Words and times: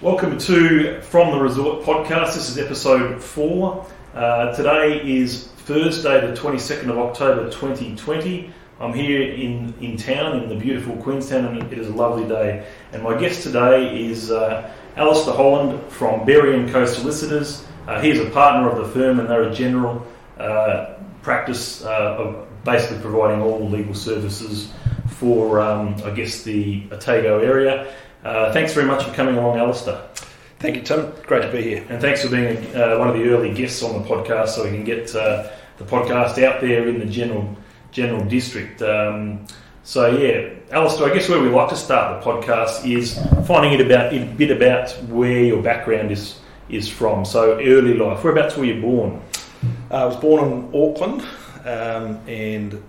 Welcome 0.00 0.38
to 0.38 1.00
From 1.00 1.32
the 1.32 1.40
Resort 1.40 1.82
podcast. 1.82 2.34
This 2.34 2.48
is 2.50 2.56
episode 2.56 3.20
four. 3.20 3.84
Uh, 4.14 4.54
today 4.54 5.00
is 5.04 5.48
Thursday, 5.48 6.24
the 6.24 6.40
22nd 6.40 6.84
of 6.84 6.98
October 6.98 7.50
2020. 7.50 8.48
I'm 8.78 8.92
here 8.92 9.22
in, 9.32 9.74
in 9.80 9.96
town 9.96 10.40
in 10.40 10.48
the 10.48 10.54
beautiful 10.54 10.94
Queenstown 10.98 11.46
and 11.46 11.72
it 11.72 11.76
is 11.76 11.88
a 11.88 11.92
lovely 11.92 12.28
day. 12.28 12.64
And 12.92 13.02
my 13.02 13.18
guest 13.18 13.42
today 13.42 14.06
is 14.06 14.30
uh, 14.30 14.72
Alistair 14.94 15.34
Holland 15.34 15.82
from 15.90 16.24
Berry 16.24 16.70
& 16.70 16.72
Co 16.72 16.86
Solicitors. 16.86 17.66
Uh, 17.88 18.00
is 18.04 18.20
a 18.20 18.30
partner 18.30 18.70
of 18.70 18.78
the 18.78 18.92
firm 18.92 19.18
and 19.18 19.28
they're 19.28 19.48
a 19.48 19.52
general 19.52 20.06
uh, 20.38 20.94
practice 21.22 21.84
uh, 21.84 22.14
of 22.16 22.46
basically 22.62 23.00
providing 23.00 23.42
all 23.42 23.68
legal 23.68 23.94
services 23.94 24.72
for, 25.08 25.58
um, 25.58 25.96
I 26.04 26.10
guess, 26.10 26.44
the 26.44 26.84
Otago 26.92 27.40
area. 27.40 27.92
Uh, 28.28 28.52
thanks 28.52 28.74
very 28.74 28.84
much 28.84 29.02
for 29.04 29.14
coming 29.14 29.36
along, 29.36 29.56
Alistair. 29.56 30.02
Thank 30.58 30.76
you, 30.76 30.82
Tim. 30.82 31.10
Great 31.22 31.40
to 31.40 31.50
be 31.50 31.62
here. 31.62 31.86
And 31.88 31.98
thanks 31.98 32.22
for 32.22 32.28
being 32.28 32.58
uh, 32.76 32.98
one 32.98 33.08
of 33.08 33.14
the 33.14 33.26
early 33.30 33.54
guests 33.54 33.82
on 33.82 34.02
the 34.02 34.06
podcast 34.06 34.48
so 34.48 34.64
we 34.64 34.70
can 34.70 34.84
get 34.84 35.14
uh, 35.16 35.48
the 35.78 35.84
podcast 35.84 36.36
out 36.44 36.60
there 36.60 36.86
in 36.88 36.98
the 36.98 37.06
general 37.06 37.56
general 37.90 38.22
district. 38.26 38.82
Um, 38.82 39.46
so, 39.82 40.14
yeah, 40.14 40.50
Alistair, 40.70 41.10
I 41.10 41.14
guess 41.14 41.26
where 41.30 41.40
we 41.40 41.48
like 41.48 41.70
to 41.70 41.76
start 41.76 42.22
the 42.22 42.30
podcast 42.30 42.86
is 42.86 43.18
finding 43.46 43.72
it 43.72 43.80
about, 43.80 44.12
a 44.12 44.22
bit 44.34 44.50
about 44.50 44.90
where 45.04 45.42
your 45.44 45.62
background 45.62 46.12
is, 46.12 46.38
is 46.68 46.86
from. 46.86 47.24
So, 47.24 47.58
early 47.58 47.94
life. 47.94 48.22
Whereabouts 48.22 48.58
were 48.58 48.66
you 48.66 48.82
born? 48.82 49.22
Uh, 49.90 49.94
I 49.94 50.04
was 50.04 50.16
born 50.16 50.52
in 50.52 50.68
Auckland 50.74 51.22
um, 51.64 52.20
and 52.28 52.82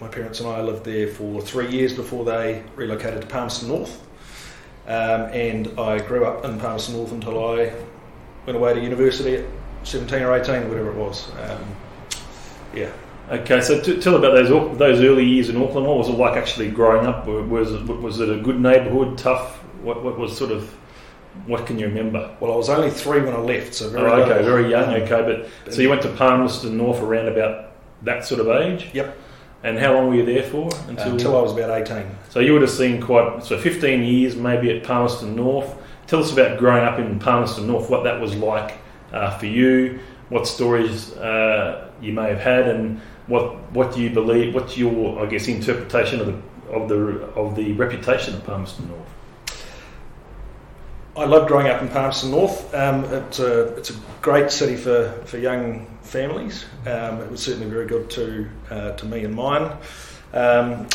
my 0.00 0.06
parents 0.06 0.38
and 0.38 0.48
I 0.48 0.62
lived 0.62 0.84
there 0.84 1.08
for 1.08 1.42
three 1.42 1.68
years 1.68 1.92
before 1.92 2.24
they 2.24 2.62
relocated 2.76 3.22
to 3.22 3.26
Palmerston 3.26 3.70
North. 3.70 4.00
Um, 4.86 5.22
and 5.32 5.78
I 5.78 5.98
grew 5.98 6.26
up 6.26 6.44
in 6.44 6.58
Palmerston 6.58 6.96
North 6.96 7.12
until 7.12 7.42
I 7.42 7.72
went 8.44 8.56
away 8.56 8.74
to 8.74 8.80
university 8.80 9.36
at 9.36 9.44
17 9.84 10.22
or 10.22 10.38
18, 10.38 10.68
whatever 10.68 10.90
it 10.90 10.96
was. 10.96 11.30
Um, 11.36 11.64
yeah. 12.74 12.92
Okay, 13.30 13.62
so 13.62 13.80
t- 13.80 13.98
tell 14.00 14.16
about 14.16 14.34
those 14.34 14.78
those 14.78 15.00
early 15.00 15.24
years 15.24 15.48
in 15.48 15.56
Auckland. 15.56 15.86
What 15.86 15.96
was 15.96 16.08
it 16.10 16.18
like 16.18 16.36
actually 16.36 16.70
growing 16.70 17.06
up? 17.06 17.26
Was 17.26 17.72
it, 17.72 17.82
was 17.86 18.20
it 18.20 18.28
a 18.28 18.36
good 18.42 18.60
neighbourhood, 18.60 19.16
tough? 19.16 19.56
What, 19.82 20.04
what 20.04 20.18
was 20.18 20.36
sort 20.36 20.50
of 20.50 20.70
what 21.46 21.66
can 21.66 21.78
you 21.78 21.86
remember? 21.86 22.36
Well, 22.40 22.52
I 22.52 22.56
was 22.56 22.68
only 22.68 22.90
three 22.90 23.20
when 23.20 23.34
I 23.34 23.38
left, 23.38 23.74
so 23.74 23.88
very 23.88 24.10
oh, 24.10 24.22
okay, 24.22 24.36
young. 24.36 24.44
very 24.44 24.70
young. 24.70 24.94
Okay, 25.02 25.48
but 25.64 25.72
so 25.72 25.80
you 25.80 25.88
went 25.88 26.02
to 26.02 26.12
Palmerston 26.12 26.76
North 26.76 27.00
around 27.00 27.28
about 27.28 27.72
that 28.02 28.24
sort 28.24 28.40
of 28.40 28.48
age. 28.48 28.90
Yep. 28.92 29.16
And 29.64 29.78
how 29.78 29.94
long 29.94 30.08
were 30.08 30.14
you 30.14 30.26
there 30.26 30.42
for? 30.42 30.68
Until, 30.88 31.12
until 31.12 31.36
I 31.38 31.40
was 31.40 31.52
about 31.52 31.70
18. 31.70 32.06
So 32.28 32.40
you 32.40 32.52
would 32.52 32.60
have 32.60 32.70
seen 32.70 33.00
quite, 33.00 33.42
so 33.42 33.58
15 33.58 34.02
years 34.02 34.36
maybe 34.36 34.70
at 34.70 34.84
Palmerston 34.84 35.34
North. 35.34 35.74
Tell 36.06 36.20
us 36.22 36.30
about 36.30 36.58
growing 36.58 36.84
up 36.84 36.98
in 36.98 37.18
Palmerston 37.18 37.66
North, 37.66 37.88
what 37.88 38.04
that 38.04 38.20
was 38.20 38.36
like 38.36 38.76
uh, 39.10 39.36
for 39.38 39.46
you, 39.46 40.00
what 40.28 40.46
stories 40.46 41.14
uh, 41.14 41.90
you 42.02 42.12
may 42.12 42.28
have 42.28 42.40
had, 42.40 42.68
and 42.68 43.00
what 43.26 43.72
what 43.72 43.94
do 43.94 44.02
you 44.02 44.10
believe, 44.10 44.54
what's 44.54 44.76
your, 44.76 45.24
I 45.24 45.26
guess, 45.26 45.48
interpretation 45.48 46.20
of 46.20 46.26
the, 46.26 46.70
of 46.70 46.88
the, 46.90 46.96
of 47.34 47.56
the 47.56 47.72
reputation 47.72 48.34
of 48.34 48.44
Palmerston 48.44 48.86
North? 48.88 49.08
I 51.16 51.26
love 51.26 51.46
growing 51.46 51.68
up 51.68 51.80
in 51.80 51.88
Palmerston 51.88 52.32
North. 52.32 52.74
Um, 52.74 53.04
it's, 53.04 53.38
a, 53.38 53.76
it's 53.76 53.90
a 53.90 53.94
great 54.20 54.50
city 54.50 54.74
for, 54.74 55.12
for 55.26 55.38
young 55.38 55.86
families. 56.02 56.64
Um, 56.86 57.20
it 57.20 57.30
was 57.30 57.40
certainly 57.40 57.68
very 57.68 57.86
good 57.86 58.10
to, 58.10 58.50
uh, 58.68 58.92
to 58.92 59.06
me 59.06 59.24
and 59.24 59.32
mine. 59.32 59.76
Um, 60.32 60.88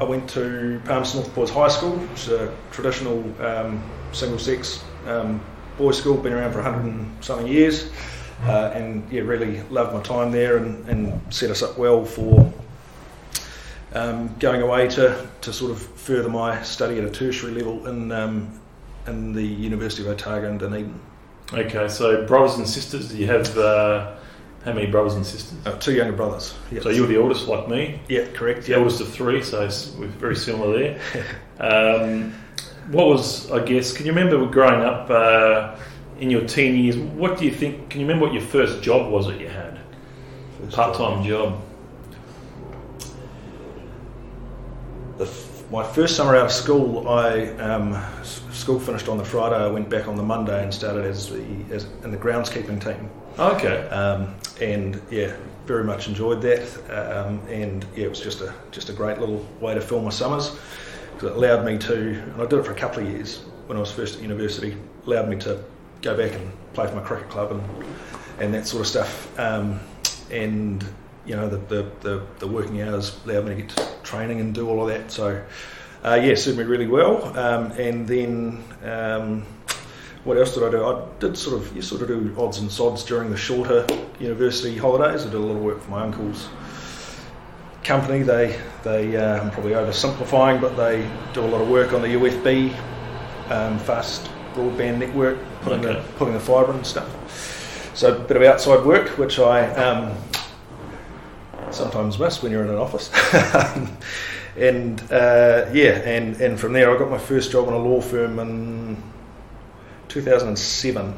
I 0.00 0.02
went 0.02 0.28
to 0.30 0.82
Palmerston 0.86 1.20
North 1.20 1.32
Boys 1.36 1.50
High 1.50 1.68
School, 1.68 1.92
which 1.92 2.22
is 2.22 2.30
a 2.30 2.52
traditional 2.72 3.22
um, 3.40 3.80
single 4.10 4.40
sex 4.40 4.82
um, 5.06 5.40
boys' 5.78 5.98
school, 5.98 6.16
been 6.16 6.32
around 6.32 6.50
for 6.50 6.62
100 6.62 6.84
and 6.84 7.24
something 7.24 7.46
years. 7.46 7.92
Uh, 8.42 8.72
and 8.74 9.08
yeah, 9.12 9.20
really 9.20 9.62
loved 9.70 9.94
my 9.94 10.02
time 10.02 10.32
there 10.32 10.56
and, 10.56 10.84
and 10.88 11.32
set 11.32 11.50
us 11.50 11.62
up 11.62 11.78
well 11.78 12.04
for 12.04 12.52
um, 13.94 14.34
going 14.40 14.62
away 14.62 14.88
to, 14.88 15.28
to 15.42 15.52
sort 15.52 15.70
of 15.70 15.80
further 15.80 16.28
my 16.28 16.60
study 16.64 16.98
at 16.98 17.04
a 17.04 17.10
tertiary 17.10 17.52
level 17.52 17.86
in 17.86 18.10
um, 18.10 18.50
in 19.06 19.32
the 19.32 19.42
University 19.42 20.02
of 20.02 20.08
Otago 20.08 20.48
in 20.48 20.58
Dunedin. 20.58 21.00
Okay, 21.52 21.88
so 21.88 22.26
brothers 22.26 22.58
and 22.58 22.68
sisters, 22.68 23.10
do 23.10 23.18
you 23.18 23.26
have 23.26 23.56
uh, 23.56 24.16
how 24.64 24.72
many 24.72 24.86
brothers 24.86 25.14
and 25.14 25.24
sisters? 25.24 25.58
Uh, 25.64 25.78
two 25.78 25.94
younger 25.94 26.12
brothers. 26.12 26.54
Yes. 26.72 26.82
So 26.82 26.90
you're 26.90 27.06
the 27.06 27.16
oldest, 27.16 27.46
like 27.46 27.68
me. 27.68 28.00
Yeah, 28.08 28.26
correct. 28.32 28.62
The 28.62 28.70
yep. 28.70 28.78
oldest 28.78 29.00
of 29.00 29.08
three, 29.08 29.42
so 29.42 29.60
we're 29.98 30.08
very 30.08 30.34
similar 30.34 30.78
there. 30.78 31.00
um, 31.60 32.34
what 32.88 33.06
was, 33.06 33.50
I 33.50 33.64
guess, 33.64 33.92
can 33.92 34.06
you 34.06 34.12
remember 34.12 34.44
growing 34.46 34.84
up 34.84 35.08
uh, 35.08 35.76
in 36.18 36.30
your 36.30 36.46
teen 36.46 36.76
years? 36.76 36.96
What 36.96 37.38
do 37.38 37.44
you 37.44 37.52
think? 37.52 37.90
Can 37.90 38.00
you 38.00 38.06
remember 38.06 38.26
what 38.26 38.34
your 38.34 38.42
first 38.42 38.82
job 38.82 39.10
was 39.10 39.26
that 39.28 39.40
you 39.40 39.48
had? 39.48 39.78
Part-time 40.70 41.22
job. 41.22 41.60
job. 42.98 43.08
The 45.18 45.46
my 45.70 45.82
first 45.82 46.16
summer 46.16 46.36
out 46.36 46.46
of 46.46 46.52
school, 46.52 47.08
I 47.08 47.48
um, 47.58 47.92
school 48.56 48.80
finished 48.80 49.08
on 49.08 49.18
the 49.18 49.24
Friday. 49.24 49.56
I 49.56 49.68
went 49.68 49.88
back 49.88 50.08
on 50.08 50.16
the 50.16 50.22
Monday 50.22 50.62
and 50.62 50.72
started 50.72 51.04
as 51.04 51.30
the 51.30 51.44
as 51.70 51.86
in 52.04 52.10
the 52.10 52.16
groundskeeping 52.16 52.82
team. 52.82 53.10
Okay. 53.38 53.88
Um, 53.88 54.34
and 54.60 55.00
yeah, 55.10 55.36
very 55.66 55.84
much 55.84 56.08
enjoyed 56.08 56.42
that. 56.42 56.62
Um, 56.90 57.40
and 57.48 57.84
yeah, 57.94 58.06
it 58.06 58.10
was 58.10 58.20
just 58.20 58.40
a 58.40 58.54
just 58.70 58.88
a 58.88 58.92
great 58.92 59.18
little 59.18 59.46
way 59.60 59.74
to 59.74 59.80
fill 59.80 60.00
my 60.00 60.10
summers 60.10 60.56
because 61.14 61.30
it 61.30 61.36
allowed 61.36 61.64
me 61.64 61.78
to. 61.78 62.20
And 62.20 62.42
I 62.42 62.46
did 62.46 62.58
it 62.58 62.64
for 62.64 62.72
a 62.72 62.76
couple 62.76 63.02
of 63.02 63.08
years 63.08 63.38
when 63.66 63.76
I 63.76 63.80
was 63.80 63.92
first 63.92 64.16
at 64.16 64.22
university. 64.22 64.76
Allowed 65.06 65.28
me 65.28 65.36
to 65.40 65.62
go 66.02 66.16
back 66.16 66.32
and 66.32 66.50
play 66.72 66.86
for 66.86 66.94
my 66.96 67.02
cricket 67.02 67.28
club 67.28 67.52
and 67.52 67.62
and 68.38 68.54
that 68.54 68.66
sort 68.66 68.82
of 68.82 68.86
stuff. 68.86 69.38
Um, 69.38 69.80
and 70.30 70.84
you 71.26 71.34
know, 71.34 71.48
the, 71.48 71.56
the, 71.56 71.90
the, 72.00 72.26
the, 72.38 72.46
working 72.46 72.80
hours 72.82 73.18
allowed 73.24 73.46
me 73.46 73.56
to 73.56 73.62
get 73.62 73.70
to 73.70 73.88
training 74.04 74.40
and 74.40 74.54
do 74.54 74.68
all 74.68 74.80
of 74.80 74.88
that. 74.88 75.10
So, 75.10 75.42
uh, 76.06 76.14
yeah, 76.14 76.34
suited 76.36 76.58
me 76.58 76.64
really 76.64 76.86
well. 76.86 77.36
Um, 77.36 77.72
and 77.72 78.06
then, 78.06 78.62
um, 78.84 79.44
what 80.22 80.38
else 80.38 80.54
did 80.54 80.62
I 80.62 80.70
do? 80.70 80.84
I 80.84 81.04
did 81.18 81.36
sort 81.36 81.60
of, 81.60 81.74
you 81.74 81.82
sort 81.82 82.02
of 82.02 82.08
do 82.08 82.34
odds 82.38 82.58
and 82.58 82.70
sods 82.70 83.02
during 83.02 83.30
the 83.30 83.36
shorter 83.36 83.84
university 84.20 84.76
holidays. 84.76 85.22
I 85.22 85.24
did 85.26 85.34
a 85.34 85.38
little 85.38 85.60
work 85.60 85.80
for 85.80 85.90
my 85.90 86.02
uncle's 86.02 86.48
company. 87.82 88.22
They, 88.22 88.58
they 88.84 89.16
uh, 89.16 89.42
I'm 89.42 89.50
probably 89.50 89.72
oversimplifying, 89.72 90.60
but 90.60 90.76
they 90.76 91.08
do 91.32 91.40
a 91.40 91.48
lot 91.48 91.60
of 91.60 91.68
work 91.68 91.92
on 91.92 92.02
the 92.02 92.08
UFB 92.08 92.72
um, 93.50 93.78
fast 93.80 94.30
broadband 94.54 94.98
network, 94.98 95.38
putting, 95.62 95.84
okay. 95.84 96.00
the, 96.00 96.08
putting 96.14 96.34
the 96.34 96.40
fibre 96.40 96.72
and 96.72 96.86
stuff. 96.86 97.92
So 97.96 98.16
a 98.16 98.18
bit 98.20 98.36
of 98.36 98.42
outside 98.44 98.84
work, 98.84 99.18
which 99.18 99.38
I 99.38 99.68
um, 99.74 100.16
sometimes 101.72 102.18
miss 102.18 102.42
when 102.42 102.52
you're 102.52 102.62
in 102.62 102.70
an 102.70 102.76
office. 102.76 103.10
and 104.58 105.00
uh, 105.12 105.66
yeah, 105.72 105.98
and, 106.04 106.40
and 106.40 106.58
from 106.58 106.72
there 106.72 106.94
I 106.94 106.98
got 106.98 107.10
my 107.10 107.18
first 107.18 107.52
job 107.52 107.68
in 107.68 107.74
a 107.74 107.78
law 107.78 108.00
firm 108.00 108.38
in 108.38 109.02
2007, 110.08 111.14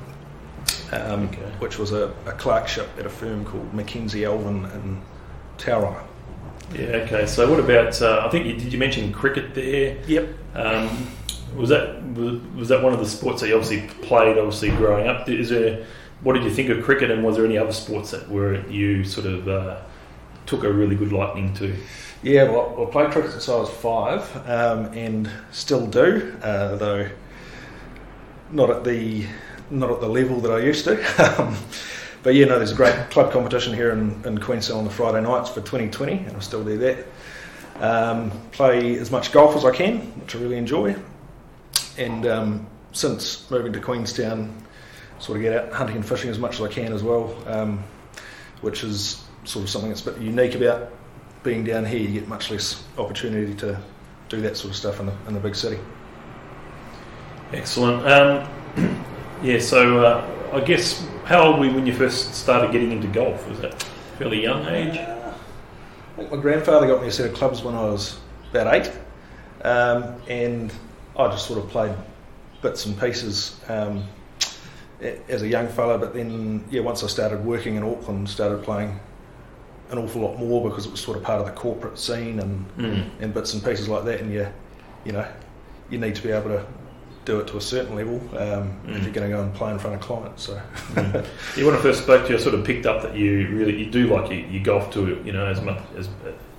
um, 0.92 1.28
okay. 1.28 1.36
which 1.58 1.78
was 1.78 1.92
a, 1.92 2.12
a, 2.26 2.32
clerkship 2.32 2.88
at 2.98 3.06
a 3.06 3.10
firm 3.10 3.44
called 3.44 3.72
Mackenzie 3.72 4.24
Elvin 4.24 4.64
in 4.64 5.00
Tauranga. 5.56 6.02
Yeah. 6.74 6.86
Okay. 6.86 7.26
So 7.26 7.48
what 7.50 7.60
about? 7.60 8.00
Uh, 8.02 8.24
I 8.26 8.30
think 8.30 8.46
you, 8.46 8.54
did 8.54 8.72
you 8.72 8.78
mention 8.78 9.12
cricket 9.12 9.54
there? 9.54 9.96
Yep. 10.06 10.28
Um, 10.54 11.08
was 11.56 11.70
that 11.70 12.02
was, 12.14 12.40
was 12.56 12.68
that 12.68 12.82
one 12.82 12.92
of 12.92 12.98
the 12.98 13.06
sports 13.06 13.40
that 13.40 13.48
you 13.48 13.56
obviously 13.56 13.88
played? 14.02 14.36
Obviously, 14.36 14.70
growing 14.70 15.08
up, 15.08 15.28
is 15.28 15.50
there? 15.50 15.86
What 16.22 16.32
did 16.32 16.42
you 16.42 16.50
think 16.50 16.68
of 16.68 16.82
cricket, 16.82 17.10
and 17.10 17.24
was 17.24 17.36
there 17.36 17.44
any 17.44 17.56
other 17.56 17.72
sports 17.72 18.10
that 18.10 18.28
were 18.28 18.66
you 18.68 19.04
sort 19.04 19.26
of 19.26 19.48
uh, 19.48 19.80
took 20.48 20.64
a 20.64 20.72
really 20.72 20.96
good 20.96 21.12
liking 21.12 21.54
to? 21.54 21.76
Yeah, 22.22 22.44
well, 22.44 22.86
I 22.88 22.90
played 22.90 23.12
cricket 23.12 23.30
since 23.30 23.48
I 23.48 23.56
was 23.56 23.70
five, 23.70 24.36
um, 24.48 24.86
and 24.92 25.30
still 25.52 25.86
do, 25.86 26.36
uh, 26.42 26.74
though 26.76 27.08
not 28.50 28.70
at 28.70 28.84
the 28.84 29.26
not 29.70 29.90
at 29.90 30.00
the 30.00 30.08
level 30.08 30.40
that 30.40 30.50
I 30.50 30.60
used 30.60 30.84
to. 30.84 30.98
Um, 31.38 31.56
but 32.24 32.34
yeah, 32.34 32.46
no, 32.46 32.58
there's 32.58 32.72
a 32.72 32.74
great 32.74 33.10
club 33.10 33.32
competition 33.32 33.72
here 33.72 33.92
in, 33.92 34.20
in 34.24 34.38
Queenstown 34.38 34.78
on 34.78 34.84
the 34.84 34.90
Friday 34.90 35.20
nights 35.20 35.50
for 35.50 35.60
2020, 35.60 36.12
and 36.12 36.36
I 36.36 36.40
still 36.40 36.64
do 36.64 36.76
that. 36.78 37.06
Um, 37.80 38.32
play 38.50 38.98
as 38.98 39.12
much 39.12 39.30
golf 39.30 39.54
as 39.54 39.64
I 39.64 39.70
can, 39.70 39.98
which 40.20 40.34
I 40.34 40.40
really 40.40 40.56
enjoy. 40.56 40.96
And 41.96 42.26
um, 42.26 42.66
since 42.90 43.48
moving 43.52 43.72
to 43.72 43.80
Queenstown, 43.80 44.52
sort 45.20 45.36
of 45.36 45.42
get 45.42 45.56
out 45.56 45.72
hunting 45.72 45.94
and 45.94 46.04
fishing 46.04 46.28
as 46.28 46.40
much 46.40 46.56
as 46.56 46.62
I 46.62 46.68
can 46.68 46.92
as 46.92 47.04
well, 47.04 47.36
um, 47.46 47.84
which 48.62 48.82
is 48.82 49.22
sort 49.48 49.64
of 49.64 49.70
something 49.70 49.88
that's 49.88 50.06
a 50.06 50.12
bit 50.12 50.20
unique 50.20 50.54
about 50.54 50.90
being 51.42 51.64
down 51.64 51.84
here. 51.84 52.00
You 52.00 52.20
get 52.20 52.28
much 52.28 52.50
less 52.50 52.84
opportunity 52.98 53.54
to 53.56 53.80
do 54.28 54.40
that 54.42 54.56
sort 54.56 54.70
of 54.70 54.76
stuff 54.76 55.00
in 55.00 55.06
the, 55.06 55.14
in 55.26 55.34
the 55.34 55.40
big 55.40 55.56
city. 55.56 55.78
Excellent. 57.52 58.06
Um, 58.06 59.04
yeah, 59.42 59.58
so 59.58 60.04
uh, 60.04 60.50
I 60.52 60.60
guess 60.60 61.06
how 61.24 61.42
old 61.42 61.58
were 61.58 61.66
you 61.66 61.74
when 61.74 61.86
you 61.86 61.94
first 61.94 62.34
started 62.34 62.72
getting 62.72 62.92
into 62.92 63.08
golf? 63.08 63.48
Was 63.48 63.60
that 63.60 63.82
fairly 64.18 64.42
young 64.42 64.66
age? 64.66 64.98
Uh, 64.98 65.32
I 66.12 66.16
think 66.16 66.30
my 66.30 66.36
grandfather 66.36 66.86
got 66.86 67.00
me 67.00 67.08
a 67.08 67.12
set 67.12 67.30
of 67.30 67.34
clubs 67.34 67.62
when 67.62 67.74
I 67.74 67.84
was 67.84 68.18
about 68.50 68.74
eight, 68.74 68.92
um, 69.64 70.20
and 70.28 70.72
I 71.16 71.28
just 71.28 71.46
sort 71.46 71.58
of 71.58 71.70
played 71.70 71.94
bits 72.60 72.84
and 72.84 73.00
pieces 73.00 73.58
um, 73.68 74.04
as 75.00 75.42
a 75.42 75.48
young 75.48 75.68
fella, 75.68 75.96
but 75.96 76.12
then 76.12 76.64
yeah, 76.70 76.80
once 76.80 77.02
I 77.02 77.06
started 77.06 77.44
working 77.44 77.76
in 77.76 77.82
Auckland, 77.82 78.28
started 78.28 78.62
playing 78.62 78.98
an 79.90 79.98
awful 79.98 80.20
lot 80.22 80.38
more 80.38 80.68
because 80.68 80.86
it 80.86 80.90
was 80.92 81.00
sort 81.00 81.16
of 81.16 81.22
part 81.22 81.40
of 81.40 81.46
the 81.46 81.52
corporate 81.52 81.98
scene 81.98 82.40
and 82.40 82.64
Mm. 82.78 83.04
and 83.20 83.34
bits 83.34 83.54
and 83.54 83.64
pieces 83.64 83.88
like 83.88 84.04
that. 84.04 84.20
And 84.20 84.32
you, 84.32 84.46
you 85.04 85.12
know, 85.12 85.26
you 85.90 85.98
need 85.98 86.14
to 86.16 86.22
be 86.22 86.30
able 86.30 86.50
to 86.50 86.64
do 87.24 87.40
it 87.40 87.46
to 87.48 87.56
a 87.58 87.60
certain 87.60 87.94
level 87.96 88.16
um, 88.38 88.70
Mm. 88.86 88.96
if 88.96 89.04
you're 89.04 89.12
going 89.12 89.30
to 89.30 89.36
go 89.36 89.42
and 89.42 89.52
play 89.54 89.70
in 89.70 89.78
front 89.78 89.96
of 89.96 90.02
clients. 90.02 90.42
So 90.44 90.60
Mm. 90.94 91.24
yeah, 91.56 91.64
when 91.66 91.74
I 91.74 91.78
first 91.78 92.02
spoke 92.02 92.24
to 92.24 92.30
you, 92.32 92.36
I 92.38 92.40
sort 92.40 92.54
of 92.54 92.64
picked 92.64 92.86
up 92.86 93.02
that 93.02 93.16
you 93.16 93.48
really 93.52 93.76
you 93.82 93.90
do 93.90 94.06
like 94.08 94.30
you, 94.30 94.38
you 94.50 94.60
golf 94.60 94.90
to 94.94 95.20
you 95.24 95.32
know 95.32 95.46
as 95.46 95.60
much 95.60 95.78
as 95.96 96.08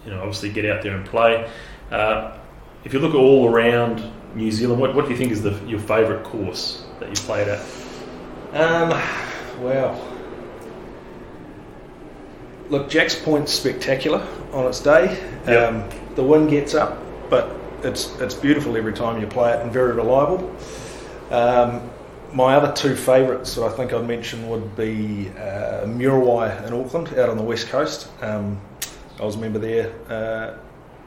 you 0.06 0.12
know 0.12 0.20
obviously 0.20 0.50
get 0.52 0.66
out 0.66 0.82
there 0.84 0.96
and 0.96 1.06
play. 1.06 1.48
Uh, 1.92 2.38
if 2.84 2.94
you 2.94 3.00
look 3.00 3.14
all 3.16 3.50
around 3.50 4.02
New 4.36 4.52
Zealand, 4.52 4.80
what, 4.80 4.94
what 4.96 5.06
do 5.06 5.12
you 5.12 5.18
think 5.18 5.32
is 5.32 5.42
the, 5.42 5.52
your 5.68 5.80
favourite 5.80 6.24
course 6.24 6.86
that 7.00 7.10
you've 7.10 7.20
played 7.20 7.48
at? 7.48 7.60
Um, 8.54 8.90
well, 9.62 9.96
look, 12.70 12.90
Jack's 12.90 13.16
Point's 13.16 13.52
spectacular 13.52 14.26
on 14.54 14.66
its 14.68 14.80
day. 14.80 15.18
Yeah. 15.48 15.66
Um, 15.66 15.90
the 16.16 16.24
wind 16.24 16.50
gets 16.50 16.74
up, 16.74 16.98
but 17.30 17.56
it's 17.84 18.20
it's 18.20 18.36
beautiful 18.36 18.76
every 18.78 18.94
time 18.94 19.22
you 19.22 19.28
play 19.28 19.54
it 19.54 19.62
and 19.62 19.72
very 19.72 19.94
reliable. 19.94 20.56
Um, 21.32 21.90
my 22.34 22.56
other 22.56 22.72
two 22.74 22.96
favourites 22.96 23.56
that 23.56 23.64
I 23.64 23.70
think 23.70 23.92
I'd 23.92 24.06
mention 24.08 24.50
would 24.50 24.76
be 24.76 25.30
uh, 25.30 25.86
Muriwai 25.86 26.68
in 26.68 26.74
Auckland, 26.74 27.18
out 27.18 27.30
on 27.30 27.38
the 27.38 27.44
west 27.44 27.70
coast. 27.70 28.08
Um, 28.22 28.60
I 29.20 29.26
was 29.26 29.36
a 29.36 29.40
member 29.40 29.60
there 29.60 29.92
uh, 30.10 30.58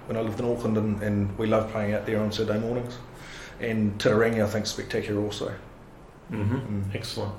when 0.06 0.16
I 0.16 0.20
lived 0.20 0.40
in 0.40 0.46
Auckland, 0.46 0.76
and, 0.76 1.02
and 1.02 1.38
we 1.38 1.46
loved 1.46 1.70
playing 1.70 1.94
out 1.94 2.06
there 2.06 2.20
on 2.20 2.32
Saturday 2.32 2.58
mornings. 2.58 2.98
And 3.60 3.98
Titirangi, 3.98 4.42
I 4.42 4.48
think, 4.48 4.66
spectacular 4.66 5.22
also. 5.22 5.54
Mm-hmm. 6.32 6.56
Mm. 6.56 6.94
Excellent. 6.94 7.34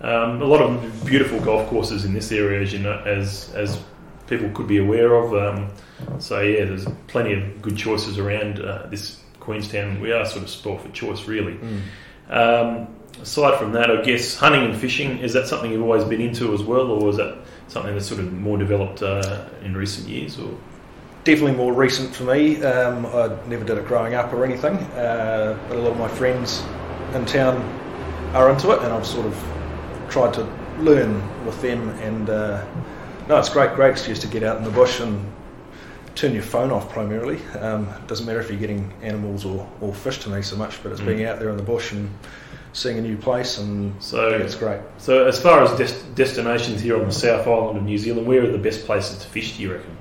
Um, 0.00 0.40
a 0.40 0.46
lot 0.46 0.62
of 0.62 1.04
beautiful 1.04 1.40
golf 1.40 1.68
courses 1.68 2.04
in 2.04 2.14
this 2.14 2.32
area, 2.32 2.62
as 2.62 2.72
you 2.72 2.78
know, 2.78 2.98
as 3.04 3.52
as 3.54 3.78
people 4.26 4.48
could 4.50 4.66
be 4.66 4.78
aware 4.78 5.14
of. 5.14 5.34
Um, 5.34 5.70
so 6.18 6.40
yeah, 6.40 6.64
there's 6.64 6.86
plenty 7.08 7.34
of 7.34 7.60
good 7.60 7.76
choices 7.76 8.18
around 8.18 8.60
uh, 8.60 8.86
this 8.86 9.20
Queenstown. 9.40 10.00
We 10.00 10.12
are 10.12 10.24
sort 10.24 10.42
of 10.42 10.50
sport 10.50 10.82
for 10.82 10.88
choice, 10.90 11.26
really. 11.26 11.58
Um, 12.30 12.86
aside 13.20 13.58
from 13.58 13.72
that, 13.72 13.90
I 13.90 14.00
guess 14.02 14.36
hunting 14.36 14.64
and 14.64 14.76
fishing 14.76 15.18
is 15.18 15.32
that 15.32 15.48
something 15.48 15.70
you've 15.70 15.82
always 15.82 16.04
been 16.04 16.20
into 16.20 16.54
as 16.54 16.62
well, 16.62 16.90
or 16.90 17.10
is 17.10 17.16
that 17.16 17.38
something 17.68 17.92
that's 17.92 18.06
sort 18.06 18.20
of 18.20 18.32
more 18.32 18.56
developed 18.56 19.02
uh, 19.02 19.44
in 19.64 19.76
recent 19.76 20.08
years? 20.08 20.38
Or 20.38 20.56
Definitely 21.24 21.56
more 21.56 21.74
recent 21.74 22.14
for 22.14 22.24
me. 22.24 22.62
Um, 22.62 23.04
I 23.04 23.36
never 23.46 23.62
did 23.64 23.76
it 23.76 23.86
growing 23.86 24.14
up 24.14 24.32
or 24.32 24.44
anything, 24.44 24.76
uh, 24.76 25.58
but 25.68 25.76
a 25.76 25.80
lot 25.80 25.92
of 25.92 25.98
my 25.98 26.08
friends 26.08 26.64
in 27.14 27.26
town 27.26 27.56
are 28.32 28.50
into 28.50 28.70
it, 28.70 28.82
and 28.82 28.92
I've 28.92 29.06
sort 29.06 29.26
of 29.26 29.34
tried 30.10 30.34
to 30.34 30.42
learn 30.80 31.22
with 31.46 31.60
them. 31.62 31.88
And 32.00 32.28
uh, 32.28 32.64
no, 33.28 33.38
it's 33.38 33.48
great, 33.48 33.74
great 33.74 33.90
excuse 33.92 34.18
to 34.20 34.26
get 34.26 34.42
out 34.42 34.58
in 34.58 34.64
the 34.64 34.70
bush 34.70 35.00
and 35.00 35.24
turn 36.14 36.34
your 36.34 36.42
phone 36.42 36.70
off 36.70 36.90
primarily. 36.90 37.38
Um, 37.58 37.88
it 37.88 38.06
doesn't 38.06 38.26
matter 38.26 38.40
if 38.40 38.50
you're 38.50 38.58
getting 38.60 38.92
animals 39.02 39.44
or, 39.44 39.68
or 39.80 39.94
fish 39.94 40.18
to 40.20 40.28
me 40.30 40.42
so 40.42 40.56
much, 40.56 40.82
but 40.82 40.92
it's 40.92 41.00
Mm. 41.00 41.06
being 41.06 41.24
out 41.24 41.38
there 41.38 41.48
in 41.50 41.56
the 41.56 41.62
bush 41.62 41.92
and 41.92 42.10
seeing 42.72 42.98
a 42.98 43.00
new 43.00 43.16
place, 43.16 43.58
and 43.58 43.92
so, 44.00 44.28
it's 44.28 44.54
great. 44.54 44.78
so 44.98 45.26
as 45.26 45.40
far 45.40 45.60
as 45.62 45.72
des- 45.72 46.02
destinations 46.14 46.80
here 46.80 46.96
on 46.96 47.04
the 47.06 47.12
South 47.12 47.44
Island 47.48 47.78
of 47.78 47.84
New 47.84 47.98
Zealand, 47.98 48.28
where 48.28 48.44
are 48.44 48.50
the 48.50 48.58
best 48.58 48.86
places 48.86 49.18
to 49.18 49.26
fish? 49.28 49.56
Do 49.56 49.62
you 49.62 49.72
reckon? 49.72 49.96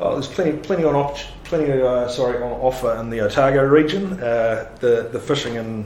Oh, 0.00 0.14
there's 0.14 0.26
plenty, 0.26 0.58
plenty 0.58 0.82
on 0.82 0.96
op- 0.96 1.18
plenty, 1.44 1.70
uh, 1.80 2.08
sorry, 2.08 2.42
on 2.42 2.50
offer 2.52 2.96
in 2.96 3.10
the 3.10 3.20
Otago 3.20 3.62
region. 3.62 4.14
Uh, 4.20 4.68
the 4.80 5.08
the 5.12 5.20
fishing 5.20 5.54
in 5.54 5.84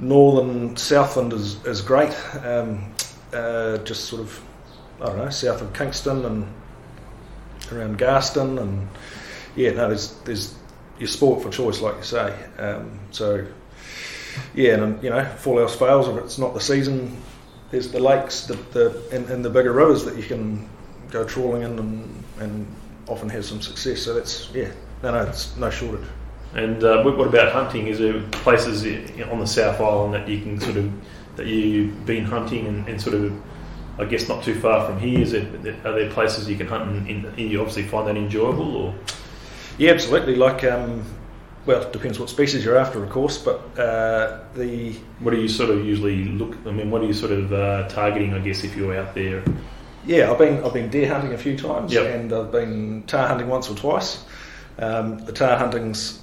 northern 0.00 0.76
Southland 0.76 1.32
is 1.32 1.64
is 1.64 1.80
great. 1.80 2.14
Um, 2.44 2.92
uh, 3.32 3.78
just 3.78 4.06
sort 4.06 4.22
of, 4.22 4.40
I 5.00 5.06
don't 5.06 5.18
know, 5.18 5.30
south 5.30 5.60
of 5.60 5.72
Kingston 5.74 6.24
and 6.24 6.52
around 7.70 7.98
Garston, 7.98 8.58
and 8.58 8.88
yeah, 9.56 9.70
no, 9.72 9.88
there's 9.88 10.14
there's 10.24 10.54
your 10.98 11.08
sport 11.08 11.42
for 11.42 11.50
choice, 11.50 11.80
like 11.80 11.96
you 11.96 12.02
say. 12.02 12.34
Um, 12.58 12.98
so 13.10 13.46
yeah, 14.54 14.74
and 14.74 15.02
you 15.02 15.10
know, 15.10 15.18
if 15.18 15.46
all 15.46 15.58
else 15.58 15.76
fails, 15.76 16.08
if 16.08 16.16
it's 16.16 16.38
not 16.38 16.54
the 16.54 16.60
season, 16.60 17.16
there's 17.70 17.90
the 17.90 18.00
lakes, 18.00 18.46
the, 18.46 18.54
the 18.54 19.02
and, 19.12 19.28
and 19.28 19.44
the 19.44 19.50
bigger 19.50 19.72
rivers 19.72 20.04
that 20.04 20.16
you 20.16 20.22
can 20.22 20.68
go 21.10 21.24
trawling 21.24 21.62
in 21.62 21.78
and, 21.78 22.24
and 22.38 22.74
often 23.08 23.28
have 23.28 23.44
some 23.44 23.60
success. 23.60 24.02
So 24.02 24.14
that's 24.14 24.50
yeah, 24.52 24.70
no, 25.02 25.12
no, 25.12 25.22
it's 25.22 25.56
no 25.56 25.70
shortage. 25.70 26.06
And 26.54 26.82
uh, 26.82 27.02
what 27.02 27.26
about 27.26 27.52
hunting? 27.52 27.86
Is 27.88 27.98
there 27.98 28.20
places 28.30 28.84
on 29.30 29.38
the 29.38 29.46
South 29.46 29.80
Island 29.80 30.14
that 30.14 30.28
you 30.28 30.40
can 30.40 30.58
sort 30.60 30.76
of 30.78 30.90
that 31.36 31.46
you've 31.46 32.04
been 32.06 32.24
hunting 32.24 32.66
and, 32.66 32.88
and 32.88 33.00
sort 33.00 33.14
of, 33.14 33.32
I 33.98 34.04
guess, 34.06 34.28
not 34.28 34.42
too 34.42 34.58
far 34.58 34.86
from 34.86 34.98
here? 34.98 35.20
Is 35.20 35.34
it 35.34 35.44
are 35.84 35.92
there 35.92 36.10
places 36.10 36.48
you 36.48 36.56
can 36.56 36.66
hunt 36.66 37.08
and, 37.08 37.26
and 37.26 37.38
you 37.38 37.60
obviously 37.60 37.84
find 37.84 38.06
that 38.08 38.16
enjoyable? 38.16 38.76
Or 38.76 38.94
Yeah, 39.76 39.92
absolutely. 39.92 40.36
Like, 40.36 40.64
um, 40.64 41.04
well, 41.66 41.82
it 41.82 41.92
depends 41.92 42.18
what 42.18 42.30
species 42.30 42.64
you're 42.64 42.78
after, 42.78 43.04
of 43.04 43.10
course, 43.10 43.36
but 43.36 43.78
uh, 43.78 44.40
the 44.54 44.92
what 45.20 45.32
do 45.32 45.40
you 45.40 45.48
sort 45.48 45.68
of 45.70 45.84
usually 45.84 46.24
look? 46.24 46.56
I 46.66 46.70
mean, 46.70 46.90
what 46.90 47.02
are 47.02 47.06
you 47.06 47.12
sort 47.12 47.32
of 47.32 47.52
uh, 47.52 47.86
targeting? 47.88 48.32
I 48.32 48.38
guess 48.38 48.64
if 48.64 48.74
you're 48.74 48.96
out 48.96 49.14
there. 49.14 49.44
yeah, 50.06 50.30
I've 50.32 50.38
been 50.38 50.64
I've 50.64 50.72
been 50.72 50.88
deer 50.88 51.12
hunting 51.12 51.34
a 51.34 51.38
few 51.38 51.58
times, 51.58 51.92
Yep. 51.92 52.06
and 52.14 52.32
I've 52.32 52.50
been 52.50 53.02
tahr 53.06 53.28
hunting 53.28 53.48
once 53.48 53.68
or 53.68 53.74
twice. 53.76 54.24
Um, 54.78 55.18
the 55.26 55.32
tahr 55.32 55.58
hunting's 55.58 56.22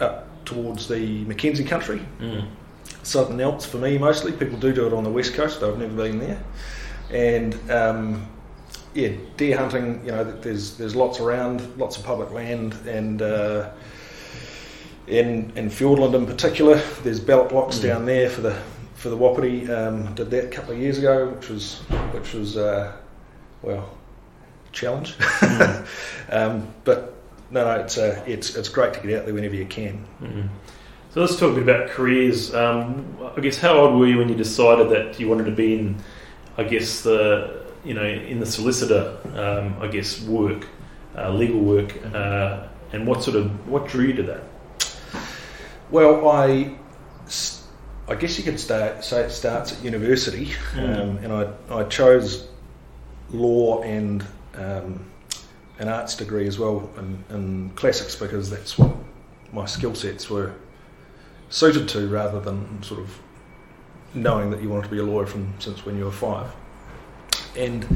up 0.00 0.26
towards 0.44 0.88
the 0.88 1.24
Mackenzie 1.24 1.64
country, 1.64 2.00
Mm. 2.20 2.46
Southern 3.02 3.40
Alps 3.40 3.64
for 3.66 3.78
me 3.78 3.98
mostly. 3.98 4.32
People 4.32 4.58
do 4.58 4.72
do 4.72 4.86
it 4.86 4.92
on 4.92 5.04
the 5.04 5.10
west 5.10 5.34
coast. 5.34 5.62
I've 5.62 5.78
never 5.78 5.94
been 5.94 6.18
there, 6.18 6.42
and 7.10 7.70
um, 7.70 8.26
yeah, 8.94 9.10
deer 9.36 9.56
hunting. 9.56 10.00
You 10.04 10.12
know, 10.12 10.24
there's 10.24 10.76
there's 10.76 10.94
lots 10.96 11.20
around, 11.20 11.62
lots 11.78 11.96
of 11.96 12.04
public 12.04 12.30
land, 12.32 12.74
and 12.86 13.22
uh, 13.22 13.70
in 15.06 15.52
in 15.56 15.70
Fiordland 15.70 16.14
in 16.14 16.26
particular, 16.26 16.76
there's 17.02 17.20
ballot 17.20 17.48
blocks 17.50 17.78
Mm. 17.78 17.82
down 17.82 18.06
there 18.06 18.28
for 18.30 18.40
the 18.42 18.56
for 18.94 19.08
the 19.10 19.16
Wapiti. 19.16 19.70
Um, 19.70 20.14
did 20.14 20.30
that 20.30 20.44
a 20.44 20.48
couple 20.48 20.72
of 20.74 20.78
years 20.80 20.98
ago, 20.98 21.28
which 21.30 21.48
was 21.48 21.80
which 22.12 22.34
was 22.34 22.56
uh, 22.56 22.92
well 23.62 23.88
challenge. 24.72 25.16
Mm. 25.16 25.86
um, 26.30 26.68
but 26.84 27.14
no, 27.50 27.64
no, 27.64 27.80
it's 27.80 27.96
uh, 27.98 28.22
it's 28.26 28.54
it's 28.56 28.68
great 28.68 28.94
to 28.94 29.00
get 29.00 29.18
out 29.20 29.24
there 29.26 29.34
whenever 29.34 29.54
you 29.54 29.66
can. 29.66 30.04
Mhm. 30.22 30.48
So 31.10 31.20
let's 31.22 31.36
talk 31.38 31.52
a 31.52 31.54
bit 31.54 31.62
about 31.62 31.88
careers. 31.90 32.54
Um, 32.54 33.16
I 33.36 33.40
guess 33.40 33.58
how 33.58 33.74
old 33.78 33.98
were 33.98 34.06
you 34.06 34.18
when 34.18 34.28
you 34.28 34.34
decided 34.34 34.90
that 34.90 35.18
you 35.18 35.28
wanted 35.28 35.46
to 35.46 35.52
be 35.52 35.78
in, 35.78 35.96
I 36.58 36.64
guess 36.64 37.00
the 37.02 37.62
you 37.84 37.94
know 37.94 38.04
in 38.04 38.40
the 38.40 38.46
solicitor, 38.46 39.16
um, 39.34 39.74
I 39.80 39.86
guess 39.88 40.20
work, 40.22 40.66
uh, 41.16 41.30
legal 41.30 41.60
work, 41.60 41.94
uh, 42.14 42.64
and 42.92 43.06
what 43.06 43.22
sort 43.22 43.36
of 43.36 43.68
what 43.68 43.88
drew 43.88 44.06
you 44.06 44.12
to 44.14 44.22
that? 44.24 44.42
Well, 45.90 46.28
I, 46.28 46.74
I 48.08 48.14
guess 48.14 48.36
you 48.36 48.44
could 48.44 48.60
start, 48.60 49.02
say 49.04 49.22
it 49.22 49.30
starts 49.30 49.72
at 49.72 49.82
university, 49.82 50.52
Mm. 50.74 51.00
um, 51.00 51.16
and 51.24 51.32
I, 51.32 51.48
I 51.74 51.84
chose 51.84 52.46
law 53.30 53.80
and 53.82 54.22
um, 54.54 55.00
an 55.78 55.88
arts 55.88 56.16
degree 56.16 56.46
as 56.46 56.58
well 56.58 56.88
in, 56.98 57.24
in 57.30 57.70
classics 57.70 58.16
because 58.16 58.50
that's 58.50 58.78
what 58.78 58.94
my 59.52 59.64
skill 59.64 59.94
sets 59.94 60.28
were 60.28 60.54
suited 61.50 61.88
to 61.88 62.08
rather 62.08 62.40
than 62.40 62.82
sort 62.82 63.00
of 63.00 63.18
knowing 64.14 64.50
that 64.50 64.62
you 64.62 64.68
wanted 64.68 64.84
to 64.84 64.90
be 64.90 64.98
a 64.98 65.02
lawyer 65.02 65.26
from 65.26 65.52
since 65.60 65.84
when 65.86 65.96
you 65.96 66.04
were 66.04 66.10
five. 66.10 66.50
And 67.56 67.86